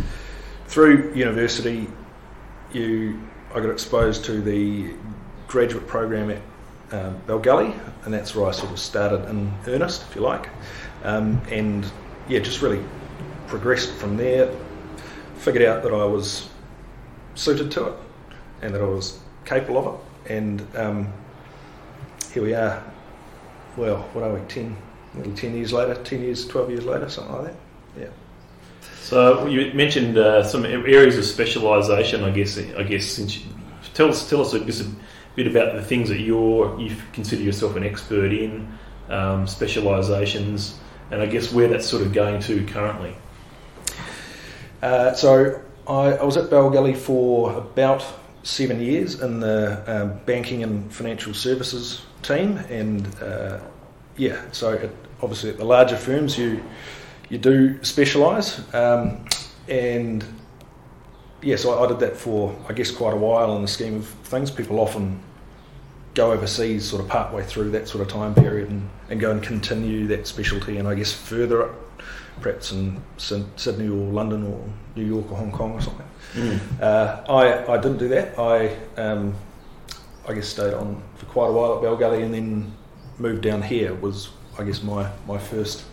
through 0.66 1.12
university, 1.14 1.88
you 2.72 3.20
I 3.54 3.60
got 3.60 3.70
exposed 3.70 4.24
to 4.26 4.40
the 4.40 4.94
graduate 5.46 5.86
program 5.86 6.30
at 6.30 6.40
um, 6.92 7.20
Bell 7.26 7.38
Gully, 7.38 7.74
and 8.04 8.14
that's 8.14 8.34
where 8.34 8.48
I 8.48 8.52
sort 8.52 8.72
of 8.72 8.78
started 8.78 9.28
in 9.28 9.52
earnest, 9.66 10.04
if 10.08 10.16
you 10.16 10.22
like. 10.22 10.48
Um, 11.04 11.42
and 11.50 11.84
yeah, 12.28 12.38
just 12.38 12.62
really 12.62 12.82
progressed 13.48 13.92
from 13.92 14.16
there. 14.16 14.50
Figured 15.36 15.64
out 15.64 15.82
that 15.82 15.92
I 15.92 16.04
was 16.04 16.48
suited 17.34 17.70
to 17.72 17.88
it, 17.88 17.94
and 18.62 18.74
that 18.74 18.80
I 18.80 18.84
was 18.84 19.18
capable 19.44 19.78
of 19.78 19.94
it. 19.94 20.32
And 20.32 20.76
um, 20.76 21.12
here 22.32 22.42
we 22.42 22.54
are. 22.54 22.82
Well, 23.76 23.98
what 24.12 24.24
are 24.24 24.34
we? 24.34 24.40
Ten, 24.48 24.76
nearly 25.14 25.32
ten 25.32 25.54
years 25.54 25.72
later. 25.72 25.94
Ten 26.02 26.22
years, 26.22 26.46
twelve 26.46 26.70
years 26.70 26.84
later, 26.84 27.08
something 27.08 27.34
like 27.34 27.44
that. 27.44 27.56
Yeah. 27.98 28.08
So 29.00 29.46
you 29.46 29.72
mentioned 29.74 30.16
uh, 30.16 30.44
some 30.44 30.64
areas 30.64 31.18
of 31.18 31.24
specialisation. 31.24 32.24
I 32.24 32.30
guess 32.30 32.58
I 32.58 32.82
guess 32.82 33.06
since 33.06 33.38
you, 33.38 33.46
tell 33.94 34.08
us 34.08 34.28
tell 34.28 34.40
us 34.40 34.54
a, 34.54 34.64
just 34.64 34.82
a 34.82 34.90
bit 35.34 35.46
about 35.46 35.74
the 35.74 35.82
things 35.82 36.08
that 36.08 36.20
you're 36.20 36.78
you 36.78 36.94
consider 37.12 37.42
yourself 37.42 37.76
an 37.76 37.84
expert 37.84 38.32
in, 38.32 38.70
um, 39.08 39.46
specialisations, 39.46 40.74
and 41.10 41.20
I 41.20 41.26
guess 41.26 41.52
where 41.52 41.68
that's 41.68 41.86
sort 41.86 42.02
of 42.02 42.12
going 42.12 42.40
to 42.42 42.64
currently. 42.66 43.14
Uh, 44.82 45.14
so 45.14 45.60
I, 45.86 46.12
I 46.12 46.24
was 46.24 46.36
at 46.36 46.50
Bell 46.50 46.70
Gully 46.70 46.94
for 46.94 47.52
about 47.56 48.04
seven 48.42 48.80
years 48.80 49.20
in 49.20 49.40
the 49.40 49.82
um, 49.86 50.20
banking 50.26 50.62
and 50.62 50.92
financial 50.92 51.34
services 51.34 52.02
team, 52.22 52.58
and 52.68 53.06
uh, 53.20 53.58
yeah, 54.16 54.40
so 54.52 54.72
it, 54.72 54.94
obviously 55.20 55.50
at 55.50 55.58
the 55.58 55.64
larger 55.64 55.96
firms 55.96 56.38
you 56.38 56.62
you 57.28 57.38
do 57.38 57.82
specialise, 57.82 58.60
um, 58.74 59.24
and 59.68 60.24
yeah, 61.40 61.56
so 61.56 61.72
I, 61.72 61.84
I 61.84 61.88
did 61.88 62.00
that 62.00 62.16
for 62.16 62.54
I 62.68 62.72
guess 62.72 62.90
quite 62.90 63.14
a 63.14 63.16
while 63.16 63.56
in 63.56 63.62
the 63.62 63.68
scheme 63.68 63.96
of 63.96 64.06
things. 64.06 64.50
People 64.50 64.78
often 64.78 65.20
go 66.14 66.32
overseas 66.32 66.84
sort 66.84 67.02
of 67.02 67.08
part 67.08 67.32
way 67.32 67.42
through 67.42 67.70
that 67.70 67.88
sort 67.88 68.02
of 68.02 68.08
time 68.08 68.34
period 68.34 68.68
and, 68.68 68.88
and 69.08 69.20
go 69.20 69.30
and 69.30 69.42
continue 69.42 70.06
that 70.08 70.26
specialty 70.26 70.76
and 70.76 70.86
I 70.86 70.94
guess 70.94 71.12
further 71.12 71.62
it, 71.62 71.70
perhaps 72.40 72.72
in 72.72 73.02
Sydney 73.18 73.88
or 73.88 74.12
London 74.12 74.46
or 74.46 74.64
New 74.96 75.04
York 75.04 75.30
or 75.30 75.36
Hong 75.36 75.52
Kong 75.52 75.72
or 75.72 75.80
something. 75.80 76.06
Mm. 76.34 76.80
Uh, 76.80 77.22
I, 77.28 77.72
I 77.72 77.76
didn't 77.76 77.98
do 77.98 78.08
that. 78.08 78.38
I 78.38 78.76
um, 78.96 79.34
I 80.26 80.34
guess 80.34 80.48
stayed 80.48 80.74
on 80.74 81.02
for 81.16 81.26
quite 81.26 81.48
a 81.48 81.52
while 81.52 81.76
at 81.76 81.82
Bell 81.82 81.96
Gully 81.96 82.22
and 82.22 82.32
then 82.32 82.72
moved 83.18 83.42
down 83.42 83.62
here 83.62 83.94
was 83.94 84.30
I 84.58 84.64
guess 84.64 84.82
my, 84.82 85.10
my 85.26 85.38
first, 85.38 85.84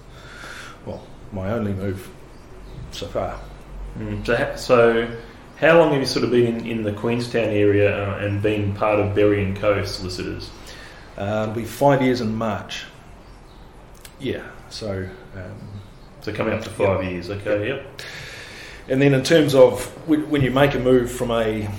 well, 0.86 1.01
my 1.31 1.51
only 1.51 1.74
move 1.74 2.10
so 2.91 3.08
far. 3.08 3.39
Mm. 3.98 4.25
So, 4.25 4.55
so 4.55 5.17
how 5.58 5.79
long 5.79 5.91
have 5.91 6.00
you 6.00 6.05
sort 6.05 6.25
of 6.25 6.31
been 6.31 6.58
in, 6.58 6.65
in 6.65 6.84
the 6.84 6.93
Queenstown 6.93 7.50
area 7.50 7.96
uh, 7.96 8.17
and 8.19 8.41
been 8.41 8.74
part 8.75 9.00
of 9.00 9.15
Berry 9.15 9.43
and 9.43 9.55
Co. 9.55 9.84
solicitors? 9.86 10.50
Uh, 11.17 11.43
it'll 11.43 11.55
be 11.55 11.65
five 11.65 12.01
years 12.01 12.22
in 12.22 12.36
March. 12.36 12.86
Yeah, 14.19 14.46
so. 14.69 15.08
Um, 15.36 15.81
so 16.22 16.34
coming 16.34 16.54
up 16.54 16.64
to 16.64 16.70
five 16.70 17.04
yep. 17.04 17.12
years, 17.12 17.30
okay, 17.30 17.68
yep. 17.68 17.78
yep. 17.78 18.02
And 18.88 19.02
then 19.02 19.14
in 19.14 19.24
terms 19.24 19.54
of 19.54 19.86
when 20.08 20.42
you 20.42 20.52
make 20.52 20.74
a 20.74 20.80
move 20.80 21.12
from 21.12 21.32
a 21.32 21.70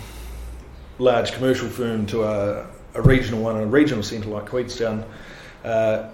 large 0.99 1.33
commercial 1.33 1.69
firm 1.69 2.07
to 2.07 2.23
a, 2.23 2.67
a 2.95 3.03
regional 3.03 3.43
one, 3.43 3.57
a 3.57 3.67
regional 3.67 4.03
centre 4.03 4.29
like 4.29 4.47
Queenstown, 4.47 5.05
uh, 5.65 6.09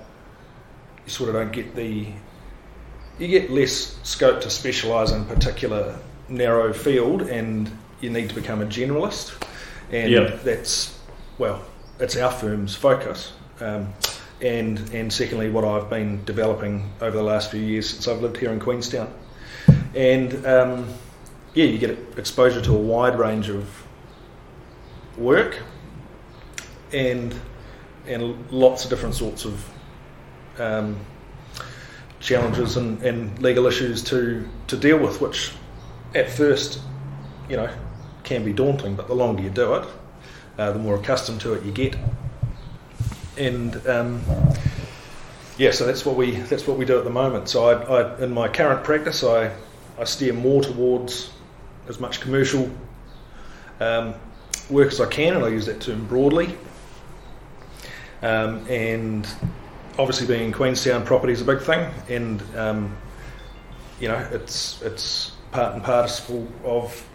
you 1.05 1.11
sort 1.11 1.29
of 1.29 1.35
don't 1.35 1.53
get 1.53 1.75
the 1.77 2.09
you 3.19 3.29
get 3.29 3.51
less 3.51 3.99
scope 4.03 4.41
to 4.43 4.51
specialise 4.51 5.11
in 5.11 5.23
a 5.23 5.25
particular 5.25 5.99
narrow 6.29 6.73
field 6.73 7.23
and 7.23 7.71
you 8.01 8.11
need 8.11 8.29
to 8.29 8.35
become 8.35 8.61
a 8.61 8.67
generalist. 8.67 9.43
And 9.91 10.11
yep. 10.11 10.43
that's, 10.43 10.99
well, 11.39 11.65
it's 11.99 12.17
our 12.17 12.31
firm's 12.31 12.75
focus. 12.75 13.33
Um, 13.61 13.93
and, 14.41 14.79
and 14.93 15.13
secondly, 15.13 15.51
what 15.51 15.65
I've 15.65 15.89
been 15.89 16.25
developing 16.25 16.91
over 17.01 17.17
the 17.17 17.23
last 17.23 17.51
few 17.51 17.61
years 17.61 17.89
since 17.91 18.07
I've 18.07 18.21
lived 18.21 18.37
here 18.37 18.53
in 18.53 18.61
Queenstown. 18.61 19.13
And 19.95 20.45
um, 20.47 20.89
yeah, 21.55 21.65
you 21.65 21.79
get 21.79 21.99
exposure 22.19 22.61
to 22.61 22.73
a 22.73 22.79
wide 22.79 23.19
range 23.19 23.49
of 23.49 23.87
work 25.17 25.59
and 26.93 27.35
and 28.07 28.51
lots 28.53 28.85
of 28.85 28.91
different 28.91 29.15
sorts 29.15 29.45
of 29.45 29.69
um, 30.59 31.01
challenges 32.21 32.77
and, 32.77 33.03
and 33.03 33.43
legal 33.43 33.67
issues 33.67 34.03
to 34.05 34.47
to 34.67 34.77
deal 34.77 34.99
with, 34.99 35.21
which 35.21 35.53
at 36.15 36.31
first, 36.31 36.81
you 37.49 37.57
know, 37.57 37.71
can 38.23 38.45
be 38.45 38.53
daunting, 38.53 38.95
but 38.95 39.09
the 39.09 39.15
longer 39.15 39.43
you 39.43 39.51
do 39.51 39.75
it, 39.75 39.89
uh, 40.59 40.73
the 40.73 40.79
more 40.79 40.97
accustomed 40.97 41.41
to 41.41 41.55
it 41.55 41.65
you 41.65 41.73
get. 41.73 41.97
And 43.39 43.87
um, 43.87 44.23
yeah, 45.59 45.71
so 45.71 45.87
that's 45.87 46.05
what 46.05 46.17
we 46.17 46.33
that's 46.33 46.67
what 46.67 46.79
we 46.79 46.85
do 46.85 46.99
at 46.99 47.05
the 47.05 47.11
moment. 47.11 47.49
So 47.49 47.65
I, 47.67 47.83
I, 47.83 48.19
in 48.23 48.33
my 48.33 48.49
current 48.49 48.85
practice, 48.85 49.25
I 49.25 49.55
I 49.99 50.05
steer 50.05 50.33
more 50.33 50.63
towards 50.63 51.31
as 51.89 52.01
much 52.01 52.21
commercial 52.21 52.71
um, 53.81 54.15
work 54.71 54.89
as 54.89 55.01
I 55.01 55.07
can, 55.07 55.37
and 55.37 55.45
I 55.45 55.49
use 55.49 55.67
that 55.67 55.81
term 55.81 56.07
broadly. 56.07 56.57
Um, 58.23 58.67
and 58.69 59.27
obviously, 59.99 60.27
being 60.27 60.47
in 60.47 60.53
Queenstown, 60.53 61.05
property 61.05 61.33
is 61.33 61.41
a 61.41 61.45
big 61.45 61.61
thing, 61.61 61.91
and 62.09 62.43
um, 62.57 62.97
you 64.01 64.09
know, 64.09 64.29
it's 64.33 64.83
it's 64.83 65.33
part 65.53 65.75
and 65.75 65.83
parcel 65.83 66.47
of 66.65 67.07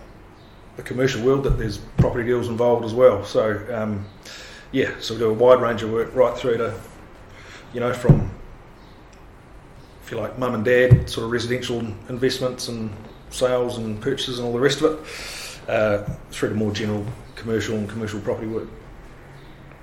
the 0.78 0.84
commercial 0.84 1.24
world 1.24 1.44
that 1.44 1.58
there's 1.58 1.78
property 1.98 2.26
deals 2.26 2.48
involved 2.48 2.86
as 2.86 2.94
well. 2.94 3.24
So 3.26 3.66
um, 3.72 4.06
yeah, 4.72 4.92
so 5.00 5.14
we 5.14 5.20
do 5.20 5.30
a 5.30 5.34
wide 5.34 5.62
range 5.62 5.84
of 5.84 5.92
work 5.92 6.14
right 6.16 6.38
through 6.38 6.58
to 6.58 6.74
you 7.74 7.80
know 7.80 7.94
from 7.94 8.30
if 10.04 10.12
you 10.12 10.18
like 10.18 10.38
mum 10.38 10.56
and 10.56 10.66
dad 10.66 11.10
sort 11.10 11.26
of 11.26 11.32
residential 11.32 11.80
investments 12.10 12.68
and 12.68 12.92
sales 13.30 13.78
and 13.78 14.02
purchases 14.02 14.40
and 14.40 14.48
all 14.48 14.54
the 14.54 14.60
rest 14.60 14.82
of 14.82 14.94
it 14.94 15.70
uh, 15.70 16.04
through 16.32 16.50
to 16.50 16.56
more 16.56 16.72
general 16.72 17.06
commercial 17.36 17.78
and 17.78 17.90
commercial 17.90 18.20
property 18.20 18.48
work. 18.48 18.68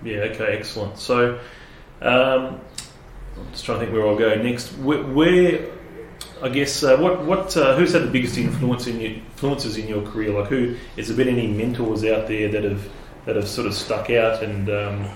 Yeah. 0.04 0.18
Okay. 0.18 0.57
Excellent. 0.57 0.99
So. 0.99 1.40
Um, 2.00 2.61
I'm 3.38 3.52
just 3.52 3.64
trying 3.64 3.80
to 3.80 3.87
think 3.87 3.97
where 3.97 4.07
I'll 4.07 4.16
go 4.16 4.35
next. 4.37 4.68
Where, 4.78 5.02
where 5.02 5.68
I 6.42 6.49
guess 6.49 6.83
uh, 6.83 6.97
what 6.97 7.25
what 7.25 7.57
uh, 7.57 7.76
who's 7.76 7.92
had 7.92 8.02
the 8.02 8.11
biggest 8.11 8.37
influence 8.37 8.87
in 8.87 9.00
your, 9.00 9.12
influences 9.12 9.76
in 9.76 9.88
your 9.88 10.02
career? 10.02 10.38
Like 10.38 10.49
who 10.49 10.76
has 10.97 11.09
there 11.09 11.16
been 11.16 11.28
any 11.28 11.47
mentors 11.49 12.04
out 12.04 12.28
there 12.28 12.49
that 12.49 12.64
have 12.64 12.88
that 13.28 13.37
have 13.37 13.47
sort 13.47 13.66
of 13.66 13.75
stuck 13.75 14.08
out 14.08 14.42
and 14.42 14.70
um, 14.70 15.06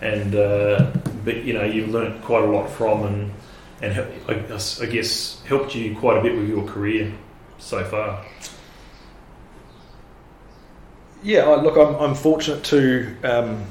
and 0.00 0.34
uh, 0.34 0.90
but 1.24 1.44
you 1.44 1.52
know 1.52 1.62
you've 1.62 1.88
learnt 1.88 2.20
quite 2.24 2.42
a 2.42 2.46
lot 2.46 2.68
from 2.68 3.04
and 3.04 3.32
and 3.80 4.10
I, 4.28 4.82
I 4.82 4.86
guess 4.86 5.40
helped 5.44 5.72
you 5.72 5.96
quite 5.96 6.18
a 6.18 6.20
bit 6.20 6.36
with 6.36 6.48
your 6.48 6.66
career 6.66 7.14
so 7.58 7.84
far. 7.84 8.26
Yeah, 11.22 11.46
look, 11.46 11.76
I'm, 11.76 11.94
I'm 12.02 12.14
fortunate 12.16 12.64
to 12.64 13.14
um, 13.22 13.64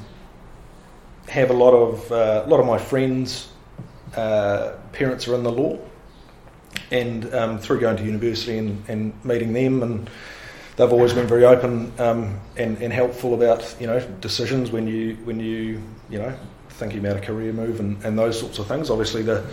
have 1.28 1.50
a 1.50 1.54
lot 1.54 1.74
of 1.74 2.10
uh, 2.10 2.44
a 2.46 2.48
lot 2.48 2.60
of 2.60 2.66
my 2.66 2.78
friends' 2.78 3.50
uh, 4.16 4.76
parents 4.92 5.28
are 5.28 5.34
in 5.34 5.42
the 5.42 5.52
law 5.52 5.78
and 6.90 7.34
um, 7.34 7.58
through 7.58 7.80
going 7.80 7.98
to 7.98 8.02
university 8.02 8.56
and, 8.56 8.82
and, 8.88 9.24
meeting 9.26 9.52
them, 9.52 9.82
and 9.82 10.08
they've 10.78 10.92
always 10.92 11.12
been 11.12 11.26
very 11.26 11.44
open 11.44 11.92
um, 11.98 12.40
and, 12.56 12.80
and, 12.80 12.92
helpful 12.92 13.34
about 13.34 13.76
you 13.80 13.86
know 13.86 14.00
decisions 14.20 14.70
when 14.70 14.86
you 14.86 15.16
when 15.24 15.40
you 15.40 15.82
you 16.08 16.18
know 16.18 16.32
thinking 16.70 17.00
about 17.00 17.16
a 17.16 17.20
career 17.20 17.52
move 17.52 17.80
and, 17.80 18.02
and 18.04 18.16
those 18.16 18.38
sorts 18.38 18.58
of 18.58 18.66
things. 18.68 18.88
Obviously, 18.88 19.22
the 19.22 19.44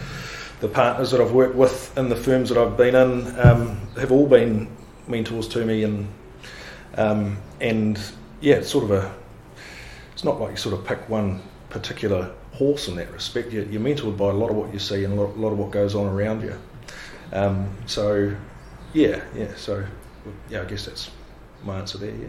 the 0.61 0.67
partners 0.67 1.11
that 1.11 1.19
I've 1.19 1.31
worked 1.31 1.55
with 1.55 1.97
in 1.97 2.07
the 2.07 2.15
firms 2.15 2.49
that 2.49 2.57
I've 2.57 2.77
been 2.77 2.95
in 2.95 3.39
um, 3.39 3.77
have 3.99 4.11
all 4.11 4.27
been 4.27 4.69
mentors 5.07 5.47
to 5.49 5.65
me, 5.65 5.83
and 5.83 6.07
um, 6.95 7.37
and 7.59 7.99
yeah, 8.39 8.55
it's 8.55 8.69
sort 8.69 8.85
of 8.85 8.91
a 8.91 9.13
it's 10.13 10.23
not 10.23 10.39
like 10.39 10.51
you 10.51 10.57
sort 10.57 10.75
of 10.75 10.85
pick 10.85 11.09
one 11.09 11.41
particular 11.69 12.31
horse 12.53 12.87
in 12.87 12.95
that 12.95 13.11
respect. 13.11 13.51
You're, 13.51 13.65
you're 13.65 13.81
mentored 13.81 14.15
by 14.15 14.29
a 14.29 14.33
lot 14.33 14.49
of 14.49 14.55
what 14.55 14.71
you 14.71 14.79
see 14.79 15.03
and 15.03 15.13
a 15.13 15.21
lot, 15.21 15.35
a 15.35 15.39
lot 15.39 15.51
of 15.51 15.57
what 15.57 15.71
goes 15.71 15.93
on 15.93 16.05
around 16.05 16.41
you. 16.41 16.57
Um, 17.33 17.75
so, 17.85 18.33
yeah, 18.93 19.21
yeah. 19.35 19.53
So, 19.57 19.83
yeah, 20.49 20.61
I 20.61 20.65
guess 20.65 20.85
that's 20.85 21.11
my 21.63 21.79
answer 21.79 21.97
there. 21.97 22.13
Yeah. 22.13 22.27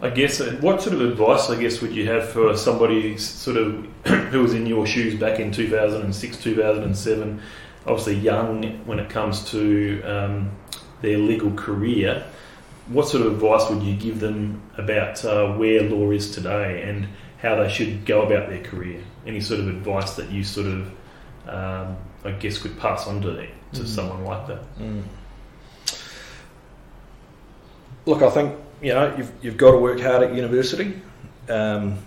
I 0.00 0.10
guess 0.10 0.40
uh, 0.40 0.56
what 0.60 0.82
sort 0.82 0.94
of 0.94 1.00
advice 1.00 1.48
I 1.48 1.58
guess 1.58 1.80
would 1.80 1.94
you 1.94 2.06
have 2.08 2.28
for 2.28 2.56
somebody 2.56 3.16
sort 3.16 3.56
of 3.56 3.86
who 4.30 4.42
was 4.42 4.52
in 4.52 4.66
your 4.66 4.86
shoes 4.86 5.18
back 5.18 5.40
in 5.40 5.52
2006, 5.52 6.42
2007, 6.42 7.40
obviously 7.86 8.14
young 8.16 8.84
when 8.86 8.98
it 8.98 9.08
comes 9.08 9.50
to 9.50 10.02
um, 10.02 10.50
their 11.00 11.18
legal 11.18 11.52
career. 11.52 12.24
What 12.88 13.08
sort 13.08 13.26
of 13.26 13.32
advice 13.32 13.68
would 13.70 13.82
you 13.82 13.96
give 13.96 14.20
them 14.20 14.62
about 14.76 15.24
uh, 15.24 15.52
where 15.54 15.82
law 15.82 16.10
is 16.10 16.30
today 16.30 16.82
and 16.82 17.08
how 17.38 17.56
they 17.56 17.68
should 17.68 18.04
go 18.04 18.22
about 18.22 18.48
their 18.48 18.62
career? 18.62 19.02
Any 19.26 19.40
sort 19.40 19.60
of 19.60 19.68
advice 19.68 20.14
that 20.16 20.30
you 20.30 20.44
sort 20.44 20.68
of, 20.68 20.92
um, 21.48 21.96
I 22.24 22.32
guess, 22.32 22.58
could 22.58 22.78
pass 22.78 23.06
on 23.08 23.22
to 23.22 23.32
them? 23.32 23.48
to 23.72 23.82
mm. 23.82 23.86
someone 23.86 24.24
like 24.24 24.46
that. 24.46 24.78
Mm. 24.78 25.02
Look, 28.06 28.22
I 28.22 28.30
think 28.30 28.54
you 28.80 28.94
know 28.94 29.12
you've 29.16 29.32
you've 29.42 29.56
got 29.56 29.72
to 29.72 29.78
work 29.78 29.98
hard 29.98 30.22
at 30.22 30.32
university. 30.32 31.02
Um, 31.48 31.98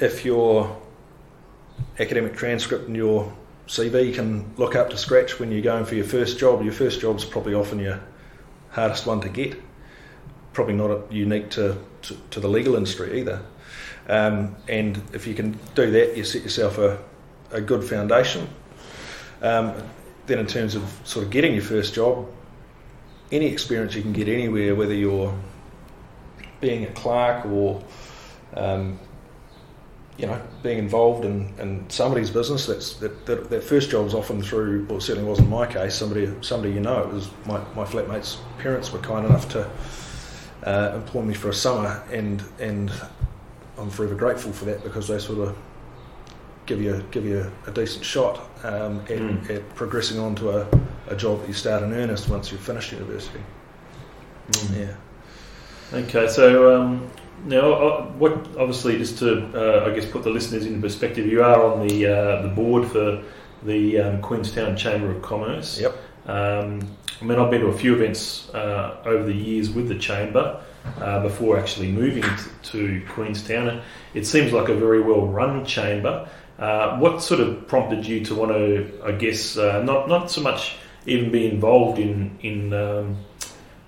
if 0.00 0.24
your 0.24 0.80
academic 1.98 2.34
transcript 2.34 2.86
and 2.86 2.96
your 2.96 3.30
CV 3.66 4.14
can 4.14 4.50
look 4.56 4.74
up 4.74 4.88
to 4.88 4.96
scratch 4.96 5.38
when 5.38 5.52
you're 5.52 5.60
going 5.60 5.84
for 5.84 5.94
your 5.94 6.06
first 6.06 6.38
job, 6.38 6.62
your 6.62 6.72
first 6.72 7.02
job's 7.02 7.26
probably 7.26 7.52
often 7.52 7.78
your 7.80 8.00
hardest 8.70 9.04
one 9.04 9.20
to 9.20 9.28
get. 9.28 9.60
Probably 10.54 10.74
not 10.74 11.12
unique 11.12 11.50
to, 11.50 11.76
to, 12.02 12.16
to 12.30 12.40
the 12.40 12.48
legal 12.48 12.74
industry 12.74 13.20
either. 13.20 13.42
Um, 14.08 14.56
and 14.68 15.02
if 15.12 15.26
you 15.26 15.34
can 15.34 15.58
do 15.74 15.90
that, 15.90 16.16
you 16.16 16.24
set 16.24 16.42
yourself 16.42 16.78
a, 16.78 16.98
a 17.50 17.60
good 17.60 17.84
foundation. 17.84 18.48
Um, 19.42 19.74
then 20.26 20.38
in 20.38 20.46
terms 20.46 20.74
of 20.74 20.82
sort 21.04 21.26
of 21.26 21.30
getting 21.30 21.52
your 21.52 21.62
first 21.62 21.92
job, 21.92 22.26
any 23.30 23.46
experience 23.46 23.94
you 23.94 24.02
can 24.02 24.12
get 24.12 24.28
anywhere, 24.28 24.74
whether 24.74 24.94
you're 24.94 25.34
being 26.60 26.84
a 26.84 26.90
clerk 26.92 27.46
or 27.46 27.82
um, 28.54 28.98
you 30.16 30.26
know 30.26 30.40
being 30.62 30.78
involved 30.78 31.24
in, 31.24 31.52
in 31.58 31.88
somebody's 31.88 32.30
business. 32.30 32.66
That's 32.66 32.94
that, 32.94 33.26
that, 33.26 33.50
that 33.50 33.62
first 33.62 33.90
job 33.90 34.06
is 34.06 34.14
often 34.14 34.42
through, 34.42 34.86
well, 34.88 35.00
certainly 35.00 35.28
wasn't 35.28 35.48
my 35.50 35.66
case. 35.66 35.94
Somebody 35.94 36.32
somebody 36.40 36.72
you 36.72 36.80
know. 36.80 37.02
It 37.02 37.12
was 37.12 37.30
my 37.46 37.58
my 37.74 37.84
flatmate's 37.84 38.38
parents 38.58 38.92
were 38.92 38.98
kind 39.00 39.26
enough 39.26 39.48
to 39.50 39.70
uh, 40.64 40.92
employ 40.96 41.22
me 41.22 41.34
for 41.34 41.48
a 41.50 41.54
summer, 41.54 42.02
and 42.10 42.42
and 42.58 42.90
I'm 43.78 43.90
forever 43.90 44.14
grateful 44.14 44.52
for 44.52 44.64
that 44.64 44.82
because 44.82 45.06
they 45.06 45.18
sort 45.18 45.38
of 45.48 45.56
give 46.66 46.82
you 46.82 47.04
give 47.10 47.24
you 47.24 47.50
a 47.66 47.70
decent 47.70 48.04
shot 48.04 48.40
um, 48.64 49.00
at, 49.02 49.18
Mm. 49.18 49.50
at 49.50 49.74
progressing 49.74 50.18
on 50.18 50.34
to 50.36 50.50
a, 50.50 50.66
a 51.08 51.16
job 51.16 51.40
that 51.40 51.48
you 51.48 51.54
start 51.54 51.82
in 51.82 51.92
earnest 51.92 52.28
once 52.28 52.52
you've 52.52 52.60
finished 52.60 52.92
university. 52.92 53.40
Mm. 54.50 54.80
Yeah. 54.80 55.98
Okay, 55.98 56.28
so 56.28 56.74
um, 56.74 57.10
now, 57.46 57.72
uh, 57.72 58.06
what 58.12 58.32
obviously 58.58 58.98
just 58.98 59.18
to 59.18 59.46
uh, 59.54 59.90
I 59.90 59.94
guess 59.94 60.06
put 60.06 60.22
the 60.22 60.30
listeners 60.30 60.66
into 60.66 60.80
perspective, 60.80 61.26
you 61.26 61.42
are 61.42 61.62
on 61.62 61.86
the 61.86 62.06
uh, 62.06 62.42
the 62.42 62.48
board 62.48 62.86
for 62.88 63.22
the 63.62 64.00
um, 64.00 64.22
Queenstown 64.22 64.76
Chamber 64.76 65.10
of 65.10 65.22
Commerce. 65.22 65.80
Yep. 65.80 65.96
Um, 66.26 66.96
I 67.20 67.24
mean, 67.24 67.38
I've 67.38 67.50
been 67.50 67.62
to 67.62 67.68
a 67.68 67.78
few 67.78 67.94
events 67.94 68.48
uh, 68.50 69.00
over 69.04 69.24
the 69.24 69.34
years 69.34 69.70
with 69.70 69.88
the 69.88 69.98
chamber 69.98 70.62
uh, 71.00 71.20
before 71.22 71.58
actually 71.58 71.90
moving 71.90 72.22
to, 72.22 72.70
to 72.70 73.06
Queenstown. 73.08 73.82
It 74.14 74.26
seems 74.26 74.52
like 74.52 74.68
a 74.68 74.74
very 74.74 75.00
well 75.00 75.26
run 75.26 75.64
chamber. 75.64 76.28
Uh, 76.58 76.98
what 76.98 77.22
sort 77.22 77.40
of 77.40 77.66
prompted 77.68 78.04
you 78.04 78.24
to 78.24 78.34
want 78.34 78.52
to, 78.52 79.00
I 79.04 79.12
guess, 79.12 79.56
uh, 79.56 79.82
not 79.82 80.08
not 80.08 80.30
so 80.30 80.40
much 80.40 80.76
even 81.08 81.30
be 81.30 81.50
involved 81.50 81.98
in 81.98 82.38
in 82.40 82.72
um, 82.72 83.16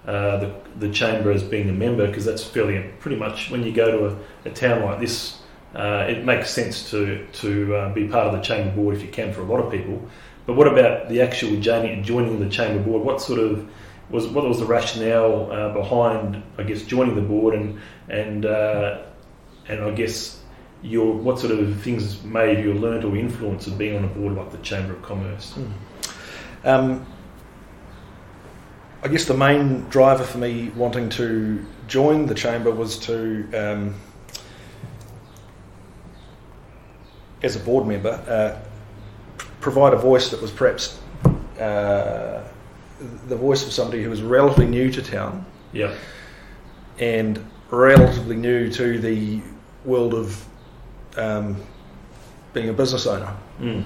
uh, 0.06 0.38
the, 0.38 0.54
the 0.78 0.90
chamber 0.90 1.30
as 1.30 1.42
being 1.42 1.68
a 1.68 1.72
member 1.72 2.06
because 2.06 2.24
that's 2.24 2.42
fairly 2.42 2.82
pretty 3.00 3.16
much 3.16 3.50
when 3.50 3.62
you 3.62 3.72
go 3.72 3.90
to 3.90 4.06
a, 4.06 4.48
a 4.48 4.52
town 4.52 4.82
like 4.82 4.98
this, 4.98 5.40
uh, 5.74 6.06
it 6.08 6.24
makes 6.24 6.50
sense 6.50 6.90
to 6.90 7.26
to 7.32 7.74
uh, 7.76 7.92
be 7.92 8.08
part 8.08 8.26
of 8.26 8.32
the 8.32 8.40
chamber 8.40 8.74
board 8.74 8.96
if 8.96 9.02
you 9.02 9.08
can 9.08 9.32
for 9.32 9.42
a 9.42 9.44
lot 9.44 9.60
of 9.60 9.70
people. 9.70 10.02
But 10.46 10.56
what 10.56 10.66
about 10.66 11.08
the 11.08 11.20
actual 11.20 11.60
joining, 11.60 12.40
the 12.40 12.48
chamber 12.48 12.82
board? 12.82 13.04
What 13.04 13.20
sort 13.20 13.38
of 13.38 13.70
was 14.08 14.26
what 14.26 14.44
was 14.48 14.58
the 14.58 14.64
rationale 14.64 15.52
uh, 15.52 15.72
behind, 15.72 16.42
I 16.58 16.64
guess, 16.64 16.82
joining 16.82 17.14
the 17.14 17.22
board 17.22 17.54
and 17.54 17.78
and 18.08 18.46
uh, 18.46 19.02
and 19.68 19.84
I 19.84 19.90
guess 19.90 20.40
your 20.82 21.12
what 21.12 21.38
sort 21.38 21.52
of 21.52 21.80
things 21.82 22.22
may 22.24 22.54
have 22.54 22.64
you 22.64 22.74
learned 22.74 23.04
or 23.04 23.16
influence 23.16 23.66
of 23.66 23.76
being 23.76 23.96
on 23.96 24.04
a 24.04 24.08
board 24.08 24.34
like 24.34 24.50
the 24.50 24.58
Chamber 24.58 24.94
of 24.94 25.02
Commerce? 25.02 25.54
Um, 26.64 27.06
I 29.02 29.08
guess 29.08 29.24
the 29.24 29.34
main 29.34 29.84
driver 29.88 30.24
for 30.24 30.38
me 30.38 30.68
wanting 30.76 31.08
to 31.10 31.64
join 31.88 32.26
the 32.26 32.34
chamber 32.34 32.70
was 32.70 32.98
to, 33.00 33.48
um, 33.54 33.94
as 37.42 37.56
a 37.56 37.60
board 37.60 37.86
member, 37.86 38.10
uh, 38.28 38.58
provide 39.60 39.94
a 39.94 39.96
voice 39.96 40.30
that 40.30 40.40
was 40.42 40.50
perhaps 40.50 40.98
uh, 41.58 42.42
the 43.28 43.36
voice 43.36 43.64
of 43.66 43.72
somebody 43.72 44.02
who 44.02 44.10
was 44.10 44.20
relatively 44.22 44.66
new 44.66 44.90
to 44.92 45.00
town 45.02 45.46
Yeah. 45.72 45.94
and 46.98 47.42
relatively 47.70 48.36
new 48.36 48.70
to 48.72 48.98
the 48.98 49.40
world 49.86 50.12
of 50.12 50.44
um, 51.16 51.56
being 52.52 52.68
a 52.68 52.72
business 52.74 53.06
owner. 53.06 53.34
Mm. 53.60 53.84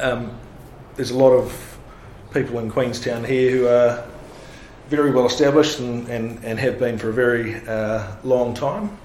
Um, 0.00 0.36
there's 0.96 1.10
a 1.12 1.16
lot 1.18 1.30
of 1.30 1.78
people 2.32 2.58
in 2.58 2.70
Queenstown 2.70 3.22
here 3.24 3.50
who 3.50 3.66
are 3.68 4.04
very 4.88 5.10
well 5.10 5.26
established 5.26 5.78
and, 5.80 6.08
and, 6.08 6.42
and 6.44 6.58
have 6.58 6.78
been 6.78 6.98
for 6.98 7.10
a 7.10 7.12
very 7.12 7.56
uh, 7.66 8.16
long 8.24 8.54
time. 8.54 8.96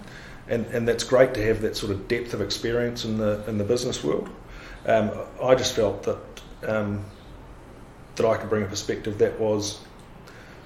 And, 0.47 0.65
and 0.67 0.87
that's 0.87 1.03
great 1.03 1.33
to 1.35 1.45
have 1.45 1.61
that 1.61 1.75
sort 1.75 1.91
of 1.91 2.07
depth 2.07 2.33
of 2.33 2.41
experience 2.41 3.05
in 3.05 3.17
the, 3.17 3.43
in 3.47 3.57
the 3.57 3.63
business 3.63 4.03
world. 4.03 4.29
Um, 4.85 5.11
I 5.41 5.55
just 5.55 5.75
felt 5.75 6.03
that, 6.03 6.19
um, 6.67 7.03
that 8.15 8.25
I 8.25 8.37
could 8.37 8.49
bring 8.49 8.63
a 8.63 8.67
perspective 8.67 9.17
that 9.19 9.39
was 9.39 9.79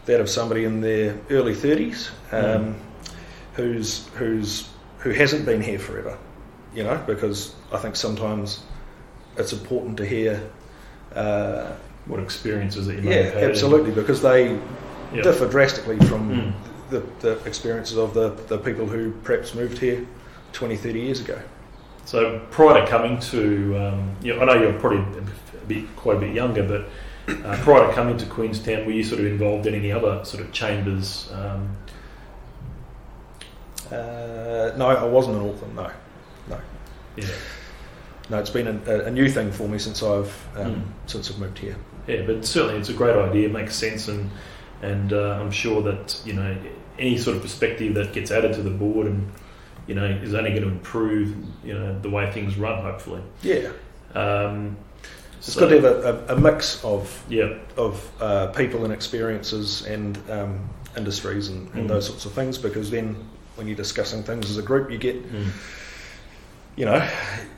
that 0.05 0.19
of 0.19 0.29
somebody 0.29 0.63
in 0.63 0.81
their 0.81 1.19
early 1.29 1.53
30s 1.53 2.09
um, 2.31 2.75
who's, 3.53 4.07
who's, 4.15 4.69
who 4.99 5.11
hasn't 5.11 5.45
been 5.45 5.61
here 5.61 5.77
forever, 5.79 6.17
you 6.73 6.83
know, 6.83 7.03
because 7.05 7.53
I 7.71 7.77
think 7.77 7.95
sometimes 7.95 8.63
it's 9.37 9.53
important 9.53 9.97
to 9.97 10.05
hear 10.05 10.49
uh, 11.13 11.71
What 12.05 12.19
experiences 12.21 12.87
that 12.87 12.95
you 12.95 13.01
may 13.01 13.15
yeah, 13.17 13.23
have 13.23 13.33
had? 13.33 13.43
absolutely, 13.51 13.91
because 13.91 14.21
they 14.21 14.57
Yeah. 15.13 15.21
differ 15.23 15.47
drastically 15.47 15.97
from 16.07 16.29
Mm. 16.29 16.53
the, 16.89 16.99
the 17.21 17.39
experiences 17.45 17.97
of 17.97 18.13
the, 18.13 18.29
the 18.47 18.57
people 18.57 18.85
who 18.85 19.11
perhaps 19.23 19.53
moved 19.55 19.77
here 19.77 20.05
20, 20.53 20.75
30 20.75 20.99
years 20.99 21.19
ago. 21.21 21.39
So 22.05 22.39
prior 22.51 22.81
to 22.81 22.87
coming 22.87 23.19
to, 23.19 23.77
um, 23.77 24.15
you 24.21 24.33
know, 24.35 24.41
I 24.41 24.45
know 24.45 24.53
you're 24.61 24.73
probably 24.79 24.99
a 24.99 25.65
bit, 25.67 25.95
quite 25.95 26.17
a 26.17 26.19
bit 26.19 26.33
younger, 26.33 26.63
but 26.63 27.35
uh, 27.45 27.57
prior 27.63 27.85
to 27.87 27.93
coming 27.93 28.17
to 28.17 28.25
Queenstown, 28.25 28.85
were 28.85 28.91
you 28.93 29.03
sort 29.03 29.19
of 29.19 29.27
involved 29.27 29.67
in 29.67 29.75
any 29.75 29.91
other 29.91 30.23
sort 30.25 30.43
of 30.43 30.51
chambers? 30.51 31.29
Um, 31.33 31.75
Uh, 33.91 34.73
no, 34.77 34.87
I 34.87 35.05
wasn't 35.05 35.37
in 35.37 35.49
Auckland, 35.49 35.75
no. 35.75 35.89
No, 36.49 36.59
yeah, 37.15 37.25
no 38.29 38.37
it's 38.39 38.49
been 38.49 38.67
a, 38.85 39.05
a 39.05 39.11
new 39.11 39.29
thing 39.29 39.49
for 39.51 39.67
me 39.69 39.79
since 39.79 40.03
I've, 40.03 40.33
um, 40.57 40.75
Mm. 40.75 40.81
since 41.09 41.29
I've 41.31 41.39
moved 41.39 41.57
here. 41.59 41.75
yeah, 42.07 42.23
but 42.25 42.45
certainly 42.45 42.77
it's 42.79 42.89
a 42.89 42.93
great 42.93 43.15
idea. 43.15 43.47
It 43.47 43.53
makes 43.53 43.75
sense, 43.75 44.07
and 44.09 44.29
and 44.81 45.13
uh, 45.13 45.39
I'm 45.41 45.51
sure 45.51 45.81
that 45.83 46.21
you 46.25 46.33
know 46.33 46.55
any 46.99 47.17
sort 47.17 47.35
of 47.37 47.41
perspective 47.43 47.93
that 47.95 48.13
gets 48.13 48.31
added 48.31 48.53
to 48.53 48.61
the 48.61 48.69
board 48.71 49.07
and 49.07 49.31
you 49.87 49.95
know 49.95 50.05
is 50.05 50.33
only 50.33 50.49
going 50.51 50.63
to 50.63 50.69
improve 50.69 51.35
you 51.63 51.73
know 51.73 51.99
the 51.99 52.09
way 52.09 52.31
things 52.31 52.57
run. 52.57 52.81
Hopefully, 52.83 53.21
Yeah, 53.41 53.69
um, 54.13 54.75
it's 55.37 55.53
so- 55.53 55.61
good 55.67 55.81
to 55.81 55.87
have 55.87 56.29
a, 56.29 56.33
a, 56.35 56.39
mix 56.39 56.83
of 56.83 57.23
yeah, 57.29 57.53
of 57.77 58.09
uh, 58.21 58.47
people 58.47 58.83
and 58.83 58.93
experiences 58.93 59.85
and 59.85 60.17
um, 60.29 60.69
industries 60.97 61.49
and, 61.49 61.69
and 61.75 61.85
Mm. 61.85 61.87
those 61.89 62.07
sorts 62.07 62.25
of 62.25 62.33
things 62.33 62.57
because 62.57 62.89
then 62.89 63.15
when 63.55 63.67
you're 63.67 63.75
discussing 63.77 64.23
things 64.23 64.49
as 64.49 64.57
a 64.57 64.61
group 64.63 64.89
you 64.91 64.97
get 64.97 65.15
Mm. 65.31 65.45
you 66.75 66.85
know 66.85 67.07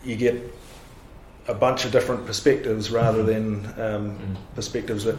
you 0.03 0.15
get 0.15 0.35
a 1.47 1.53
bunch 1.53 1.83
of 1.85 1.91
different 1.91 2.25
perspectives 2.25 2.91
rather 2.91 3.23
than 3.23 3.65
um, 3.77 4.17
Mm. 4.19 4.35
perspectives 4.55 5.03
that 5.05 5.15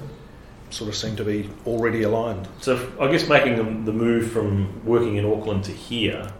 sort 0.70 0.88
of 0.88 0.96
seem 0.96 1.16
to 1.16 1.24
be 1.24 1.50
already 1.66 2.02
aligned 2.02 2.48
So 2.60 2.90
I 3.00 3.10
guess 3.10 3.28
making 3.28 3.84
the, 3.84 3.92
move 3.92 4.30
from 4.30 4.84
working 4.84 5.16
in 5.16 5.24
Auckland 5.24 5.64
to 5.64 5.72
here, 5.72 6.32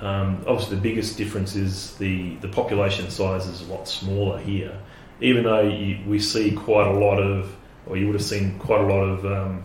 um, 0.00 0.44
obviously 0.46 0.76
the 0.76 0.82
biggest 0.82 1.16
difference 1.16 1.56
is 1.56 1.96
the, 1.96 2.36
the 2.36 2.48
population 2.48 3.10
size 3.10 3.46
is 3.46 3.62
a 3.68 3.72
lot 3.72 3.88
smaller 3.88 4.38
here. 4.38 4.78
Even 5.20 5.44
though 5.44 5.62
you, 5.62 5.98
we 6.06 6.18
see 6.18 6.52
quite 6.52 6.86
a 6.86 6.92
lot 6.92 7.18
of, 7.18 7.54
or 7.86 7.96
you 7.96 8.06
would 8.06 8.14
have 8.14 8.24
seen 8.24 8.58
quite 8.58 8.80
a 8.80 8.86
lot 8.86 9.02
of 9.02 9.26
um, 9.26 9.64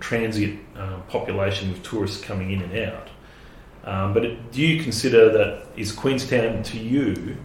transient 0.00 0.60
uh, 0.76 0.98
population 1.08 1.70
with 1.70 1.82
tourists 1.82 2.22
coming 2.22 2.52
in 2.52 2.62
and 2.62 2.78
out. 2.88 3.08
Um, 3.84 4.14
but 4.14 4.24
it, 4.24 4.52
do 4.52 4.60
you 4.62 4.82
consider 4.82 5.30
that 5.32 5.66
is 5.76 5.92
Queenstown 5.92 6.62
to 6.64 6.78
you? 6.78 7.36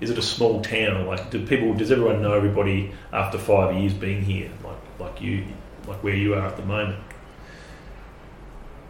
Is 0.00 0.10
it 0.10 0.18
a 0.18 0.22
small 0.22 0.60
town? 0.60 1.06
Like, 1.06 1.30
do 1.30 1.46
people? 1.46 1.72
Does 1.72 1.90
everyone 1.90 2.20
know 2.20 2.34
everybody 2.34 2.92
after 3.12 3.38
five 3.38 3.74
years 3.74 3.94
being 3.94 4.22
here? 4.22 4.50
Like, 4.62 5.00
like 5.00 5.22
you, 5.22 5.46
like 5.86 6.02
where 6.02 6.14
you 6.14 6.34
are 6.34 6.46
at 6.46 6.56
the 6.56 6.64
moment? 6.64 6.98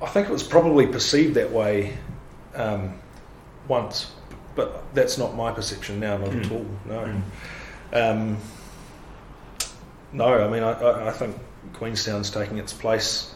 I 0.02 0.06
think 0.06 0.28
it 0.28 0.32
was 0.32 0.42
probably 0.42 0.86
perceived 0.86 1.34
that 1.34 1.50
way 1.50 1.96
um, 2.54 2.94
once 3.68 4.12
but 4.54 4.82
that's 4.94 5.18
not 5.18 5.34
my 5.36 5.52
perception 5.52 6.00
now 6.00 6.16
not 6.16 6.28
at 6.28 6.34
Mm. 6.44 6.52
all 6.52 6.66
no 6.86 7.22
Mm. 7.92 8.12
Um, 8.12 8.36
no, 10.12 10.24
I 10.24 10.48
mean, 10.50 10.62
I, 10.62 10.72
I, 10.72 11.08
I 11.08 11.12
think 11.12 11.36
Queenstown's 11.74 12.30
taking 12.30 12.58
its 12.58 12.72
place 12.72 13.32